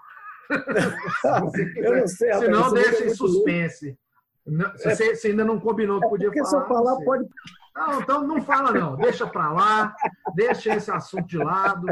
eu 1.76 1.96
não 1.96 2.06
sei. 2.06 2.32
Se 2.34 2.48
não, 2.48 2.72
deixa 2.72 3.04
em 3.04 3.14
suspense. 3.14 3.98
Não, 4.46 4.76
se 4.76 4.88
é, 4.88 4.94
você, 4.94 5.16
você, 5.16 5.28
ainda 5.28 5.44
não 5.44 5.60
combinou 5.60 6.00
que 6.00 6.08
podia 6.08 6.28
porque 6.28 6.42
falar. 6.42 6.64
Porque 6.64 6.74
se 6.74 6.74
eu 6.74 6.84
falar, 6.84 7.04
pode. 7.04 7.28
Não, 7.76 8.00
então 8.00 8.26
não 8.26 8.42
fala, 8.42 8.72
não. 8.72 8.96
Deixa 8.96 9.26
para 9.26 9.52
lá, 9.52 9.94
deixa 10.34 10.74
esse 10.74 10.90
assunto 10.90 11.26
de 11.26 11.38
lado. 11.38 11.86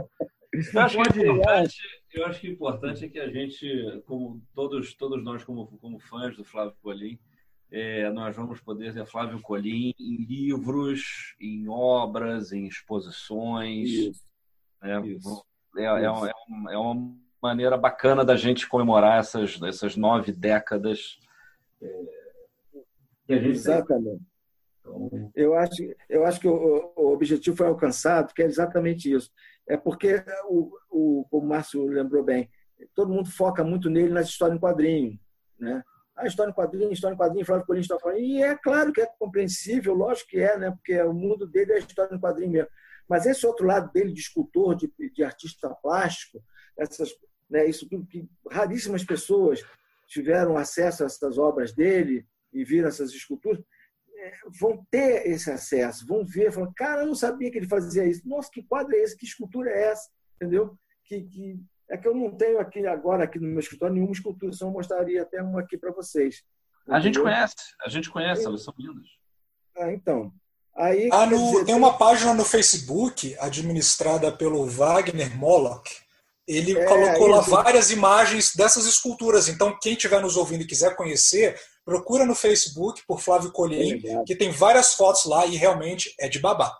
Isso 0.54 0.76
eu, 0.76 0.82
acho 0.82 0.98
eu 2.14 2.26
acho 2.26 2.40
que 2.40 2.48
o 2.48 2.52
importante 2.52 3.04
é 3.04 3.08
que 3.08 3.18
a 3.18 3.28
gente, 3.30 4.02
como 4.06 4.42
todos, 4.54 4.94
todos 4.94 5.22
nós, 5.22 5.44
como, 5.44 5.66
como 5.78 5.98
fãs 5.98 6.34
do 6.34 6.44
Flávio 6.44 6.74
Colim, 6.82 7.18
é, 7.70 8.10
nós 8.10 8.34
vamos 8.34 8.60
poder 8.60 8.92
ver 8.92 9.06
Flávio 9.06 9.40
Colim 9.42 9.92
em 9.98 10.16
livros, 10.24 11.34
em 11.40 11.68
obras, 11.68 12.52
em 12.52 12.66
exposições. 12.66 13.90
Isso. 13.90 14.24
É, 14.82 15.00
Isso. 15.00 15.44
É, 15.76 15.84
é, 15.84 16.04
é, 16.04 16.10
uma, 16.10 16.72
é 16.72 16.78
uma 16.78 17.16
maneira 17.46 17.76
bacana 17.76 18.24
da 18.24 18.36
gente 18.36 18.68
comemorar 18.68 19.20
essas, 19.20 19.60
essas 19.62 19.96
nove 19.96 20.32
décadas. 20.32 21.18
É, 21.80 22.26
Exatamente. 23.28 24.22
Então... 24.80 25.32
Eu, 25.34 25.54
acho, 25.54 25.74
eu 26.08 26.24
acho 26.24 26.40
que 26.40 26.48
o, 26.48 26.92
o, 26.96 27.12
objetivo 27.12 27.56
foi 27.56 27.66
alcançado, 27.66 28.32
que 28.32 28.42
é 28.42 28.46
exatamente 28.46 29.12
isso. 29.12 29.30
É 29.68 29.76
porque, 29.76 30.24
o, 30.48 30.72
o, 30.90 31.26
como 31.28 31.44
o 31.44 31.48
Márcio 31.48 31.86
lembrou 31.86 32.22
bem, 32.22 32.48
todo 32.94 33.12
mundo 33.12 33.30
foca 33.30 33.64
muito 33.64 33.90
nele 33.90 34.12
nas 34.12 34.28
histórias 34.28 34.56
em 34.56 34.60
quadrinho. 34.60 35.18
Né? 35.58 35.82
A 36.16 36.26
história 36.26 36.50
em 36.50 36.54
quadrinho, 36.54 36.92
história 36.92 37.14
em 37.14 37.18
quadrinho, 37.18 37.44
Flávio 37.44 37.66
Corinthians 37.66 37.90
está 37.90 37.98
falando. 37.98 38.20
E 38.20 38.42
é 38.42 38.56
claro 38.56 38.92
que 38.92 39.00
é 39.00 39.06
compreensível, 39.18 39.94
lógico 39.94 40.30
que 40.30 40.38
é, 40.38 40.56
né? 40.56 40.70
porque 40.70 41.00
o 41.02 41.12
mundo 41.12 41.46
dele 41.46 41.72
é 41.72 41.76
a 41.76 41.80
história 41.80 42.14
em 42.14 42.20
quadrinho 42.20 42.52
mesmo. 42.52 42.70
Mas 43.08 43.26
esse 43.26 43.46
outro 43.46 43.66
lado 43.66 43.90
dele, 43.92 44.12
de 44.12 44.20
escultor, 44.20 44.74
de, 44.74 44.92
de 45.12 45.22
artista 45.22 45.70
plástico, 45.70 46.42
essas, 46.76 47.10
né, 47.48 47.66
isso 47.66 47.88
tudo 47.88 48.06
que 48.06 48.28
raríssimas 48.50 49.04
pessoas 49.04 49.62
tiveram 50.06 50.56
acesso 50.56 51.02
a 51.02 51.06
essas 51.06 51.38
obras 51.38 51.72
dele 51.72 52.26
e 52.52 52.64
viram 52.64 52.88
essas 52.88 53.12
esculturas, 53.12 53.62
é, 54.18 54.32
vão 54.60 54.84
ter 54.90 55.26
esse 55.26 55.50
acesso, 55.50 56.06
vão 56.06 56.24
ver, 56.24 56.52
falam, 56.52 56.72
cara, 56.74 57.02
eu 57.02 57.06
não 57.06 57.14
sabia 57.14 57.50
que 57.50 57.58
ele 57.58 57.68
fazia 57.68 58.04
isso. 58.04 58.26
Nossa, 58.26 58.50
que 58.50 58.62
quadro 58.62 58.94
é 58.94 59.00
esse? 59.00 59.16
Que 59.16 59.26
escultura 59.26 59.70
é 59.70 59.90
essa? 59.90 60.08
Entendeu? 60.36 60.76
Que, 61.04 61.22
que 61.22 61.60
é 61.88 61.96
que 61.96 62.08
eu 62.08 62.14
não 62.14 62.36
tenho 62.36 62.58
aqui 62.58 62.84
agora 62.86 63.24
aqui 63.24 63.38
no 63.38 63.46
meu 63.46 63.60
escritório 63.60 63.94
nenhuma 63.94 64.12
escultura, 64.12 64.52
eu 64.60 64.70
mostraria 64.70 65.22
até 65.22 65.42
uma 65.42 65.60
aqui 65.60 65.78
para 65.78 65.92
vocês. 65.92 66.42
Entendeu? 66.82 66.96
A 66.96 67.00
gente 67.00 67.20
conhece, 67.20 67.54
a 67.80 67.88
gente 67.88 68.10
conhece, 68.10 68.44
elas 68.44 68.64
são 68.64 68.74
lindas. 68.78 69.06
Ah, 69.76 69.92
então. 69.92 70.32
Aí, 70.74 71.08
ah, 71.12 71.26
no, 71.26 71.36
dizer, 71.36 71.64
tem 71.64 71.74
uma 71.74 71.96
página 71.96 72.34
no 72.34 72.44
Facebook 72.44 73.36
administrada 73.40 74.30
pelo 74.30 74.66
Wagner 74.66 75.36
Moloch. 75.36 76.05
Ele 76.46 76.78
é, 76.78 76.84
colocou 76.84 77.26
lá 77.26 77.40
várias 77.40 77.90
imagens 77.90 78.54
dessas 78.54 78.86
esculturas. 78.86 79.48
Então, 79.48 79.76
quem 79.80 79.92
estiver 79.92 80.20
nos 80.20 80.36
ouvindo 80.36 80.62
e 80.62 80.66
quiser 80.66 80.94
conhecer, 80.94 81.58
procura 81.84 82.24
no 82.24 82.34
Facebook 82.34 83.02
por 83.06 83.20
Flávio 83.20 83.50
Colim, 83.50 84.00
que 84.24 84.36
tem 84.36 84.50
várias 84.50 84.94
fotos 84.94 85.24
lá 85.24 85.44
e 85.46 85.56
realmente 85.56 86.14
é 86.20 86.28
de 86.28 86.38
babá. 86.38 86.72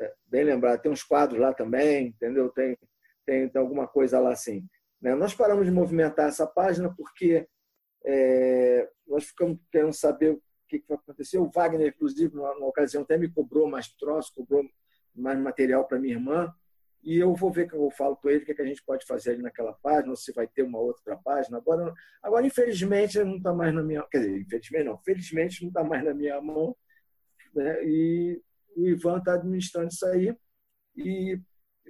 É, 0.00 0.12
bem 0.26 0.44
lembrado. 0.44 0.80
Tem 0.80 0.92
uns 0.92 1.02
quadros 1.02 1.40
lá 1.40 1.54
também, 1.54 2.08
entendeu? 2.08 2.50
Tem, 2.50 2.76
tem, 3.24 3.48
tem 3.48 3.60
alguma 3.60 3.86
coisa 3.86 4.18
lá 4.18 4.32
assim. 4.32 4.64
Né? 5.00 5.14
Nós 5.14 5.34
paramos 5.34 5.64
de 5.64 5.72
movimentar 5.72 6.28
essa 6.28 6.46
página 6.46 6.92
porque 6.94 7.46
é, 8.04 8.88
nós 9.06 9.24
ficamos 9.24 9.58
querendo 9.70 9.92
saber 9.92 10.38
que, 10.68 10.78
que 10.78 10.88
vai 10.88 10.98
acontecer. 10.98 11.38
O 11.38 11.50
Wagner, 11.50 11.88
inclusive, 11.88 12.34
numa 12.34 12.66
ocasião, 12.66 13.02
até 13.02 13.18
me 13.18 13.28
cobrou 13.28 13.68
mais 13.68 13.88
troço, 13.88 14.32
cobrou 14.34 14.62
mais 15.14 15.38
material 15.38 15.86
para 15.86 15.98
minha 15.98 16.14
irmã. 16.14 16.54
E 17.02 17.16
eu 17.16 17.34
vou 17.34 17.50
ver 17.50 17.68
que 17.68 17.74
eu 17.74 17.90
falo 17.90 18.16
com 18.16 18.28
ele 18.28 18.42
o 18.42 18.44
que, 18.44 18.52
é 18.52 18.54
que 18.54 18.62
a 18.62 18.66
gente 18.66 18.82
pode 18.82 19.06
fazer 19.06 19.30
ali 19.32 19.42
naquela 19.42 19.72
página, 19.72 20.10
ou 20.10 20.16
se 20.16 20.32
vai 20.32 20.46
ter 20.46 20.62
uma 20.62 20.78
outra 20.78 21.16
página. 21.16 21.56
Agora, 21.58 21.92
agora 22.22 22.46
infelizmente, 22.46 23.18
não 23.24 23.36
está 23.36 23.52
mais 23.52 23.74
na 23.74 23.82
minha. 23.82 24.02
Quer 24.04 24.18
dizer, 24.18 24.40
infelizmente 24.40 24.84
não, 24.84 24.98
felizmente 24.98 25.62
não 25.62 25.68
está 25.68 25.82
mais 25.82 26.04
na 26.04 26.12
minha 26.12 26.40
mão. 26.40 26.76
Né? 27.54 27.84
E 27.84 28.42
o 28.76 28.86
Ivan 28.86 29.18
está 29.18 29.34
administrando 29.34 29.88
isso 29.88 30.06
aí. 30.06 30.36
E, 30.96 31.40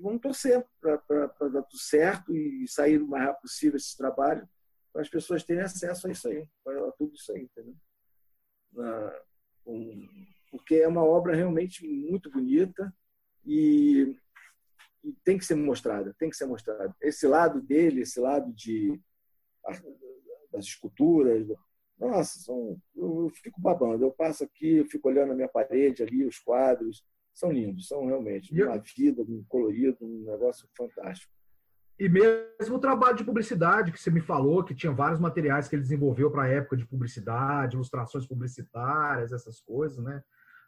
vamos 0.01 0.21
torcer 0.21 0.65
para 0.81 1.49
dar 1.49 1.63
tudo 1.63 1.79
certo 1.79 2.35
e 2.35 2.67
sair 2.69 3.03
o 3.03 3.07
mais 3.07 3.25
rápido 3.25 3.43
possível 3.43 3.77
esse 3.77 3.97
trabalho, 3.97 4.49
para 4.93 5.03
as 5.03 5.09
pessoas 5.09 5.45
terem 5.45 5.63
acesso 5.63 6.07
a 6.07 6.11
isso 6.11 6.29
aí, 6.29 6.47
a 6.67 6.93
tudo 6.93 7.15
isso 7.15 7.33
aí, 7.33 7.43
entendeu? 7.43 7.75
na, 8.73 9.13
um, 9.67 10.09
porque 10.51 10.77
é 10.77 10.89
uma 10.89 11.05
obra 11.05 11.35
realmente 11.35 11.87
muito 11.87 12.31
bonita 12.31 12.93
e, 13.45 14.17
e, 15.05 15.13
tem 15.25 15.39
que 15.39 15.45
ser 15.45 15.55
mostrada, 15.55 16.15
tem 16.19 16.31
que 16.31 16.37
ser 16.37 16.47
mostrada. 16.47 16.95
Esse 17.01 17.27
lado 17.27 17.61
dele, 17.61 18.03
esse 18.03 18.21
lado 18.21 18.53
de 18.53 19.01
das 20.51 20.65
esculturas, 20.65 21.47
nossa, 21.99 22.41
são, 22.41 22.81
eu, 22.97 23.25
eu 23.25 23.31
fico 23.31 23.61
babando. 23.61 24.05
Eu 24.05 24.11
passo 24.11 24.43
aqui, 24.43 24.79
eu 24.79 24.87
fico 24.87 25.09
olhando 25.09 25.33
a 25.33 25.35
minha 25.35 25.49
parede 25.49 26.03
ali, 26.03 26.25
os 26.25 26.39
quadros, 26.39 27.05
são 27.33 27.53
lindos, 27.53 27.87
são 27.87 28.07
realmente 28.07 28.53
uma 28.53 28.79
vida, 28.79 29.23
um 29.23 29.45
colorido, 29.49 29.99
um 30.01 30.25
negócio 30.25 30.69
fantástico. 30.77 31.33
E 31.99 32.09
mesmo 32.09 32.77
o 32.77 32.81
trabalho 32.81 33.17
de 33.17 33.25
publicidade 33.25 33.93
que 33.93 34.01
você 34.01 34.11
me 34.11 34.23
falou, 34.23 34.65
que 34.65 34.75
tinha 34.75 34.91
vários 34.91 35.21
materiais 35.21 35.69
que 35.69 35.77
ele 35.77 35.83
desenvolveu 35.83 36.31
para 36.31 36.45
a 36.45 36.49
época 36.49 36.75
de 36.75 36.87
publicidade, 36.87 37.77
ilustrações 37.77 38.27
publicitárias, 38.27 39.33
essas 39.33 39.61
coisas, 39.61 40.03
né? 40.03 40.23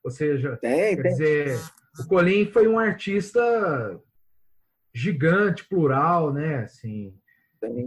Ou 0.05 0.11
seja, 0.11 0.59
tem, 0.59 0.97
quer 0.97 1.03
tem. 1.03 1.13
dizer, 1.13 1.59
o 1.99 2.07
Colin 2.07 2.45
foi 2.53 2.69
um 2.69 2.79
artista 2.79 3.41
gigante, 4.95 5.65
plural, 5.69 6.33
né? 6.33 6.65
Assim, 6.65 7.15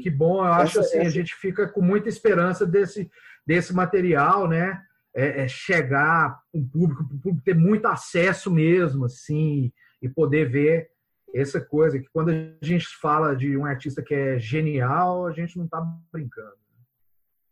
que 0.01 0.09
bom, 0.09 0.37
eu 0.37 0.53
acho 0.53 0.79
assim, 0.79 0.99
a 0.99 1.09
gente 1.09 1.35
fica 1.35 1.67
com 1.67 1.81
muita 1.81 2.09
esperança 2.09 2.65
desse, 2.65 3.09
desse 3.45 3.73
material, 3.73 4.47
né? 4.47 4.81
É, 5.13 5.43
é 5.43 5.47
chegar 5.47 6.39
um 6.53 6.67
público, 6.67 7.03
o 7.03 7.07
público 7.07 7.43
ter 7.43 7.55
muito 7.55 7.85
acesso 7.85 8.51
mesmo, 8.51 9.05
assim, 9.05 9.71
e 10.01 10.09
poder 10.09 10.49
ver 10.49 10.89
essa 11.33 11.59
coisa 11.59 11.99
que 11.99 12.07
quando 12.13 12.29
a 12.29 12.65
gente 12.65 12.87
fala 13.01 13.35
de 13.35 13.57
um 13.57 13.65
artista 13.65 14.01
que 14.01 14.13
é 14.13 14.39
genial, 14.39 15.27
a 15.27 15.31
gente 15.31 15.57
não 15.57 15.65
está 15.65 15.81
brincando. 16.11 16.55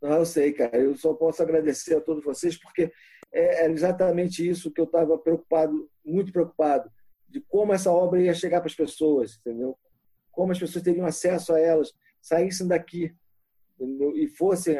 Não, 0.01 0.17
eu 0.17 0.25
sei, 0.25 0.51
cara. 0.51 0.77
Eu 0.77 0.95
só 0.95 1.13
posso 1.13 1.41
agradecer 1.41 1.95
a 1.95 2.01
todos 2.01 2.23
vocês, 2.23 2.57
porque 2.57 2.91
é 3.31 3.69
exatamente 3.69 4.47
isso 4.47 4.71
que 4.71 4.79
eu 4.79 4.85
estava 4.85 5.17
preocupado, 5.17 5.89
muito 6.05 6.31
preocupado, 6.31 6.89
de 7.33 7.41
como 7.41 7.73
essa 7.73 7.91
obra 7.91 8.21
ia 8.21 8.33
chegar 8.35 8.61
para 8.61 8.69
as 8.69 8.75
pessoas, 8.75 9.39
entendeu? 9.39 9.75
Como 10.31 10.51
as 10.51 10.59
pessoas 10.59 10.83
teriam 10.83 11.07
acesso 11.07 11.51
a 11.51 11.59
elas, 11.59 11.91
saíssem 12.21 12.67
daqui, 12.67 13.11
entendeu? 13.73 14.15
E 14.15 14.27
fossem 14.27 14.77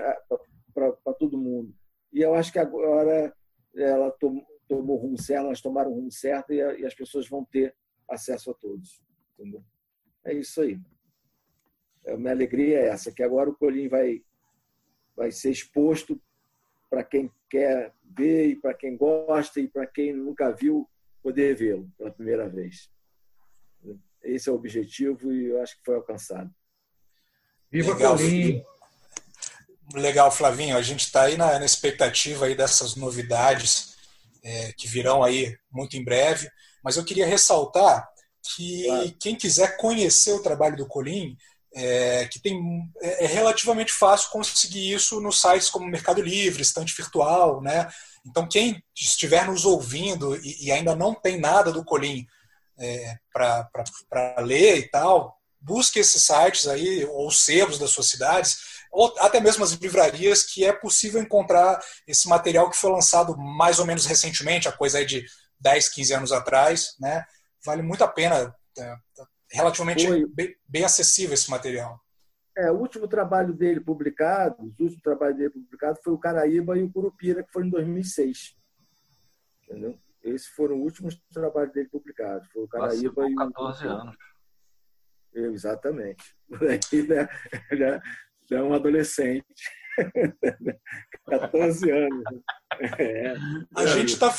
para 0.72 1.14
todo 1.18 1.36
mundo. 1.36 1.74
E 2.12 2.22
eu 2.22 2.36
acho 2.36 2.54
que 2.54 2.60
agora 2.60 3.36
ela 3.76 4.12
tomou, 4.12 4.46
tomou 4.68 4.98
o 4.98 5.02
rumo 5.02 5.20
certo, 5.20 5.48
elas 5.48 5.62
tomaram 5.62 5.90
o 5.90 5.96
rumo 5.96 6.12
certo 6.12 6.54
e, 6.54 6.58
e 6.58 6.86
as 6.86 6.94
pessoas 6.94 7.28
vão 7.28 7.44
ter 7.44 7.76
acesso 8.08 8.52
a 8.52 8.54
todos. 8.54 9.02
Entendeu? 9.34 9.64
É 10.24 10.32
isso 10.32 10.62
aí. 10.62 10.80
A 12.06 12.16
minha 12.16 12.34
alegria 12.34 12.82
é 12.82 12.88
essa, 12.90 13.12
que 13.12 13.24
agora 13.24 13.50
o 13.50 13.56
Colim 13.56 13.88
vai, 13.88 14.24
vai 15.16 15.32
ser 15.32 15.50
exposto 15.50 16.22
para 16.88 17.04
quem 17.04 17.32
quer 17.50 17.92
ver 18.04 18.50
e 18.50 18.56
para 18.56 18.76
quem 18.76 18.96
gosta 18.96 19.60
e 19.60 19.68
para 19.68 19.88
quem 19.88 20.14
nunca 20.14 20.52
viu 20.52 20.88
poder 21.24 21.56
vê-lo 21.56 21.90
pela 21.98 22.12
primeira 22.12 22.50
vez. 22.50 22.90
Esse 24.22 24.50
é 24.50 24.52
o 24.52 24.56
objetivo 24.56 25.34
e 25.34 25.46
eu 25.46 25.62
acho 25.62 25.78
que 25.78 25.86
foi 25.86 25.96
alcançado. 25.96 26.54
Viva 27.72 27.94
Legal, 27.94 28.16
Colim! 28.18 28.64
Legal, 29.94 30.32
Flavinho. 30.32 30.78
A 30.78 30.82
gente 30.82 31.06
está 31.06 31.24
aí 31.24 31.38
na, 31.38 31.58
na, 31.58 31.66
expectativa 31.66 32.46
aí 32.46 32.56
dessas 32.56 32.96
novidades 32.96 33.96
é, 34.44 34.72
que 34.74 34.88
virão 34.88 35.24
aí 35.24 35.58
muito 35.72 35.98
em 35.98 36.04
breve. 36.04 36.50
Mas 36.84 36.98
eu 36.98 37.06
queria 37.06 37.26
ressaltar 37.26 38.08
que 38.56 38.86
claro. 38.86 39.16
quem 39.20 39.36
quiser 39.36 39.78
conhecer 39.78 40.34
o 40.34 40.42
trabalho 40.42 40.76
do 40.76 40.88
Colim, 40.88 41.38
é, 41.76 42.28
que 42.28 42.40
tem 42.40 42.90
é, 43.02 43.26
é, 43.26 43.28
relativamente 43.28 43.92
fácil 43.92 44.30
conseguir 44.30 44.94
isso 44.94 45.20
nos 45.20 45.42
sites 45.42 45.70
como 45.70 45.88
Mercado 45.88 46.22
Livre, 46.22 46.62
Estante 46.62 46.96
Virtual, 46.96 47.62
né? 47.62 47.90
Então 48.26 48.48
quem 48.48 48.84
estiver 48.96 49.46
nos 49.48 49.66
ouvindo 49.66 50.36
e, 50.36 50.68
e 50.68 50.72
ainda 50.72 50.96
não 50.96 51.14
tem 51.14 51.40
nada 51.40 51.72
do 51.72 51.84
Colim 51.84 52.26
é, 52.78 53.18
para 53.32 54.36
ler 54.40 54.78
e 54.78 54.90
tal, 54.90 55.38
busque 55.60 56.00
esses 56.00 56.24
sites 56.24 56.68
aí 56.68 57.06
ou 57.06 57.32
sebos 57.32 57.80
das 57.80 57.92
suas 57.92 58.08
cidades 58.08 58.58
ou 58.92 59.14
até 59.18 59.40
mesmo 59.40 59.64
as 59.64 59.72
livrarias 59.72 60.44
que 60.44 60.64
é 60.64 60.72
possível 60.72 61.20
encontrar 61.20 61.80
esse 62.08 62.28
material 62.30 62.70
que 62.70 62.78
foi 62.78 62.92
lançado 62.92 63.36
mais 63.36 63.80
ou 63.80 63.86
menos 63.86 64.06
recentemente, 64.06 64.68
a 64.68 64.72
coisa 64.72 65.00
aí 65.00 65.06
de 65.06 65.26
10, 65.60 65.90
15 65.90 66.14
anos 66.14 66.32
atrás, 66.32 66.94
né? 67.00 67.26
Vale 67.66 67.82
muito 67.82 68.04
a 68.04 68.08
pena 68.08 68.54
é, 68.78 68.96
relativamente 69.54 70.26
bem, 70.28 70.56
bem, 70.68 70.84
acessível 70.84 71.34
esse 71.34 71.50
material. 71.50 72.00
É, 72.58 72.72
o 72.72 72.76
último 72.76 73.08
trabalho 73.08 73.54
dele 73.54 73.80
publicado, 73.80 74.58
o 74.62 74.84
último 74.84 75.02
trabalho 75.02 75.36
dele 75.36 75.50
publicado 75.50 76.00
foi 76.04 76.14
o 76.14 76.18
Caraíba 76.18 76.78
e 76.78 76.84
o 76.84 76.92
Curupira, 76.92 77.44
que 77.44 77.52
foi 77.52 77.66
em 77.66 77.70
2006. 77.70 78.56
Entendeu? 79.64 79.98
Esses 80.24 80.48
foram 80.48 80.78
os 80.78 80.86
últimos 80.86 81.22
trabalhos 81.34 81.74
dele 81.74 81.90
publicados. 81.90 82.48
Foi 82.52 82.64
o 82.64 82.68
Caraíba 82.68 83.30
e 83.30 83.34
o 83.34 83.36
14 83.36 83.88
anos. 83.88 84.16
Eu, 85.34 85.54
exatamente. 85.54 86.36
Aí, 86.62 87.08
né, 87.08 87.28
já, 87.72 88.02
já 88.50 88.58
é 88.58 88.64
um 88.64 88.74
adolescente. 88.74 89.46
14 91.30 91.92
anos. 91.92 92.24
É. 93.00 93.36
A 93.76 93.86
gente 93.86 94.14
está 94.14 94.34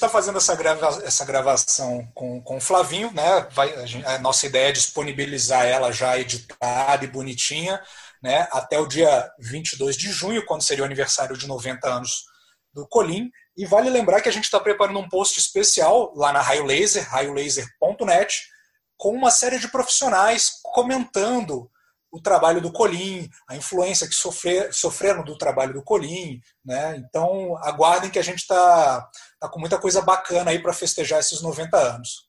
tá 0.00 0.08
fazendo 0.08 0.38
essa, 0.38 0.54
grava, 0.54 1.02
essa 1.04 1.24
gravação 1.24 2.06
com, 2.14 2.40
com 2.42 2.56
o 2.56 2.60
Flavinho, 2.60 3.12
né? 3.12 3.48
Vai, 3.52 3.72
a, 3.74 3.86
gente, 3.86 4.04
a, 4.06 4.18
nossa 4.18 4.46
ideia 4.46 4.68
é 4.68 4.72
disponibilizar 4.72 5.64
ela 5.64 5.92
já 5.92 6.18
editada 6.18 7.04
e 7.04 7.08
bonitinha, 7.08 7.80
né? 8.22 8.48
Até 8.50 8.78
o 8.78 8.86
dia 8.86 9.30
22 9.38 9.96
de 9.96 10.10
junho, 10.10 10.44
quando 10.44 10.62
seria 10.62 10.82
o 10.82 10.86
aniversário 10.86 11.36
de 11.36 11.46
90 11.46 11.88
anos 11.88 12.24
do 12.74 12.86
Colim. 12.86 13.30
E 13.56 13.64
vale 13.64 13.88
lembrar 13.88 14.20
que 14.20 14.28
a 14.28 14.32
gente 14.32 14.44
está 14.44 14.60
preparando 14.60 14.98
um 14.98 15.08
post 15.08 15.38
especial 15.38 16.12
lá 16.14 16.32
na 16.32 16.42
Raio 16.42 16.64
Laser, 16.64 17.08
raiolaser.net, 17.08 18.42
com 18.98 19.14
uma 19.14 19.30
série 19.30 19.58
de 19.58 19.68
profissionais 19.68 20.60
comentando 20.62 21.70
o 22.16 22.22
trabalho 22.22 22.60
do 22.60 22.72
Colim, 22.72 23.28
a 23.48 23.56
influência 23.56 24.08
que 24.08 24.14
sofrer, 24.14 24.72
sofreram 24.72 25.22
do 25.22 25.36
trabalho 25.36 25.74
do 25.74 25.82
Colim. 25.82 26.40
Né? 26.64 26.96
Então, 26.96 27.56
aguardem 27.58 28.10
que 28.10 28.18
a 28.18 28.22
gente 28.22 28.40
está 28.40 29.08
tá 29.38 29.48
com 29.48 29.60
muita 29.60 29.78
coisa 29.78 30.00
bacana 30.00 30.50
aí 30.50 30.60
para 30.60 30.72
festejar 30.72 31.20
esses 31.20 31.42
90 31.42 31.76
anos. 31.76 32.26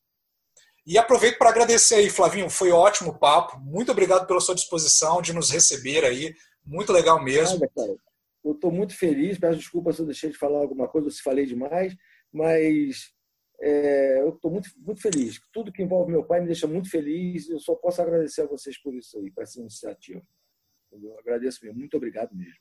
E 0.85 0.97
aproveito 0.97 1.38
para 1.38 1.49
agradecer 1.49 1.95
aí, 1.95 2.09
Flavinho, 2.09 2.49
foi 2.49 2.72
ótimo 2.72 3.11
o 3.11 3.19
papo. 3.19 3.59
Muito 3.59 3.91
obrigado 3.91 4.26
pela 4.26 4.39
sua 4.39 4.55
disposição 4.55 5.22
de 5.22 5.34
nos 5.34 5.49
receber 5.49 6.05
aí. 6.05 6.34
Muito 6.65 6.93
legal 6.93 7.22
mesmo. 7.22 7.59
Nada, 7.59 7.97
eu 8.43 8.53
estou 8.53 8.72
muito 8.72 8.95
feliz, 8.95 9.38
peço 9.38 9.57
desculpa 9.59 9.91
se 9.91 9.99
eu 9.99 10.05
deixei 10.05 10.30
de 10.30 10.38
falar 10.38 10.59
alguma 10.59 10.88
coisa 10.88 11.09
se 11.09 11.22
falei 11.22 11.45
demais, 11.45 11.93
mas 12.31 13.11
é, 13.60 14.22
eu 14.22 14.30
estou 14.30 14.52
muito, 14.52 14.70
muito 14.78 15.02
feliz. 15.02 15.40
Tudo 15.52 15.72
que 15.72 15.82
envolve 15.82 16.12
meu 16.12 16.24
pai 16.24 16.40
me 16.42 16.48
deixa 16.48 16.68
muito 16.68 16.90
feliz. 16.90 17.50
Eu 17.50 17.60
só 17.60 17.76
posso 17.76 18.02
agradecer 18.02 18.42
a 18.42 18.48
vocês 18.48 18.80
por 18.82 18.94
isso 18.94 19.18
aí, 19.18 19.32
por 19.32 19.44
essa 19.44 19.60
iniciativa. 19.60 20.22
Eu 20.92 21.20
agradeço 21.20 21.60
mesmo. 21.64 21.80
Muito 21.80 21.98
obrigado 21.98 22.36
mesmo. 22.36 22.60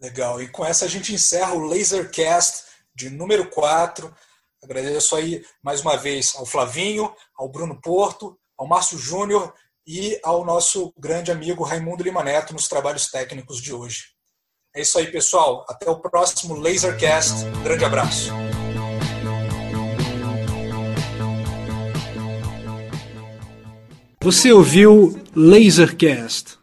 Legal. 0.00 0.40
E 0.40 0.48
com 0.48 0.64
essa 0.64 0.84
a 0.84 0.88
gente 0.88 1.12
encerra 1.12 1.54
o 1.54 1.60
Lasercast 1.60 2.66
de 2.94 3.10
número 3.10 3.48
4. 3.50 4.12
Agradeço 4.62 5.16
aí 5.16 5.44
mais 5.62 5.80
uma 5.80 5.96
vez 5.96 6.34
ao 6.36 6.46
Flavinho, 6.46 7.12
ao 7.36 7.48
Bruno 7.48 7.80
Porto, 7.80 8.38
ao 8.56 8.66
Márcio 8.66 8.96
Júnior 8.96 9.52
e 9.86 10.18
ao 10.22 10.44
nosso 10.44 10.92
grande 10.96 11.32
amigo 11.32 11.64
Raimundo 11.64 12.04
Lima 12.04 12.22
Neto 12.22 12.52
nos 12.52 12.68
trabalhos 12.68 13.10
técnicos 13.10 13.60
de 13.60 13.72
hoje. 13.72 14.12
É 14.74 14.80
isso 14.80 14.98
aí, 14.98 15.10
pessoal. 15.10 15.66
Até 15.68 15.90
o 15.90 16.00
próximo 16.00 16.54
Lasercast. 16.54 17.44
Grande 17.62 17.84
abraço. 17.84 18.30
Você 24.22 24.52
ouviu 24.52 25.18
Lasercast. 25.34 26.56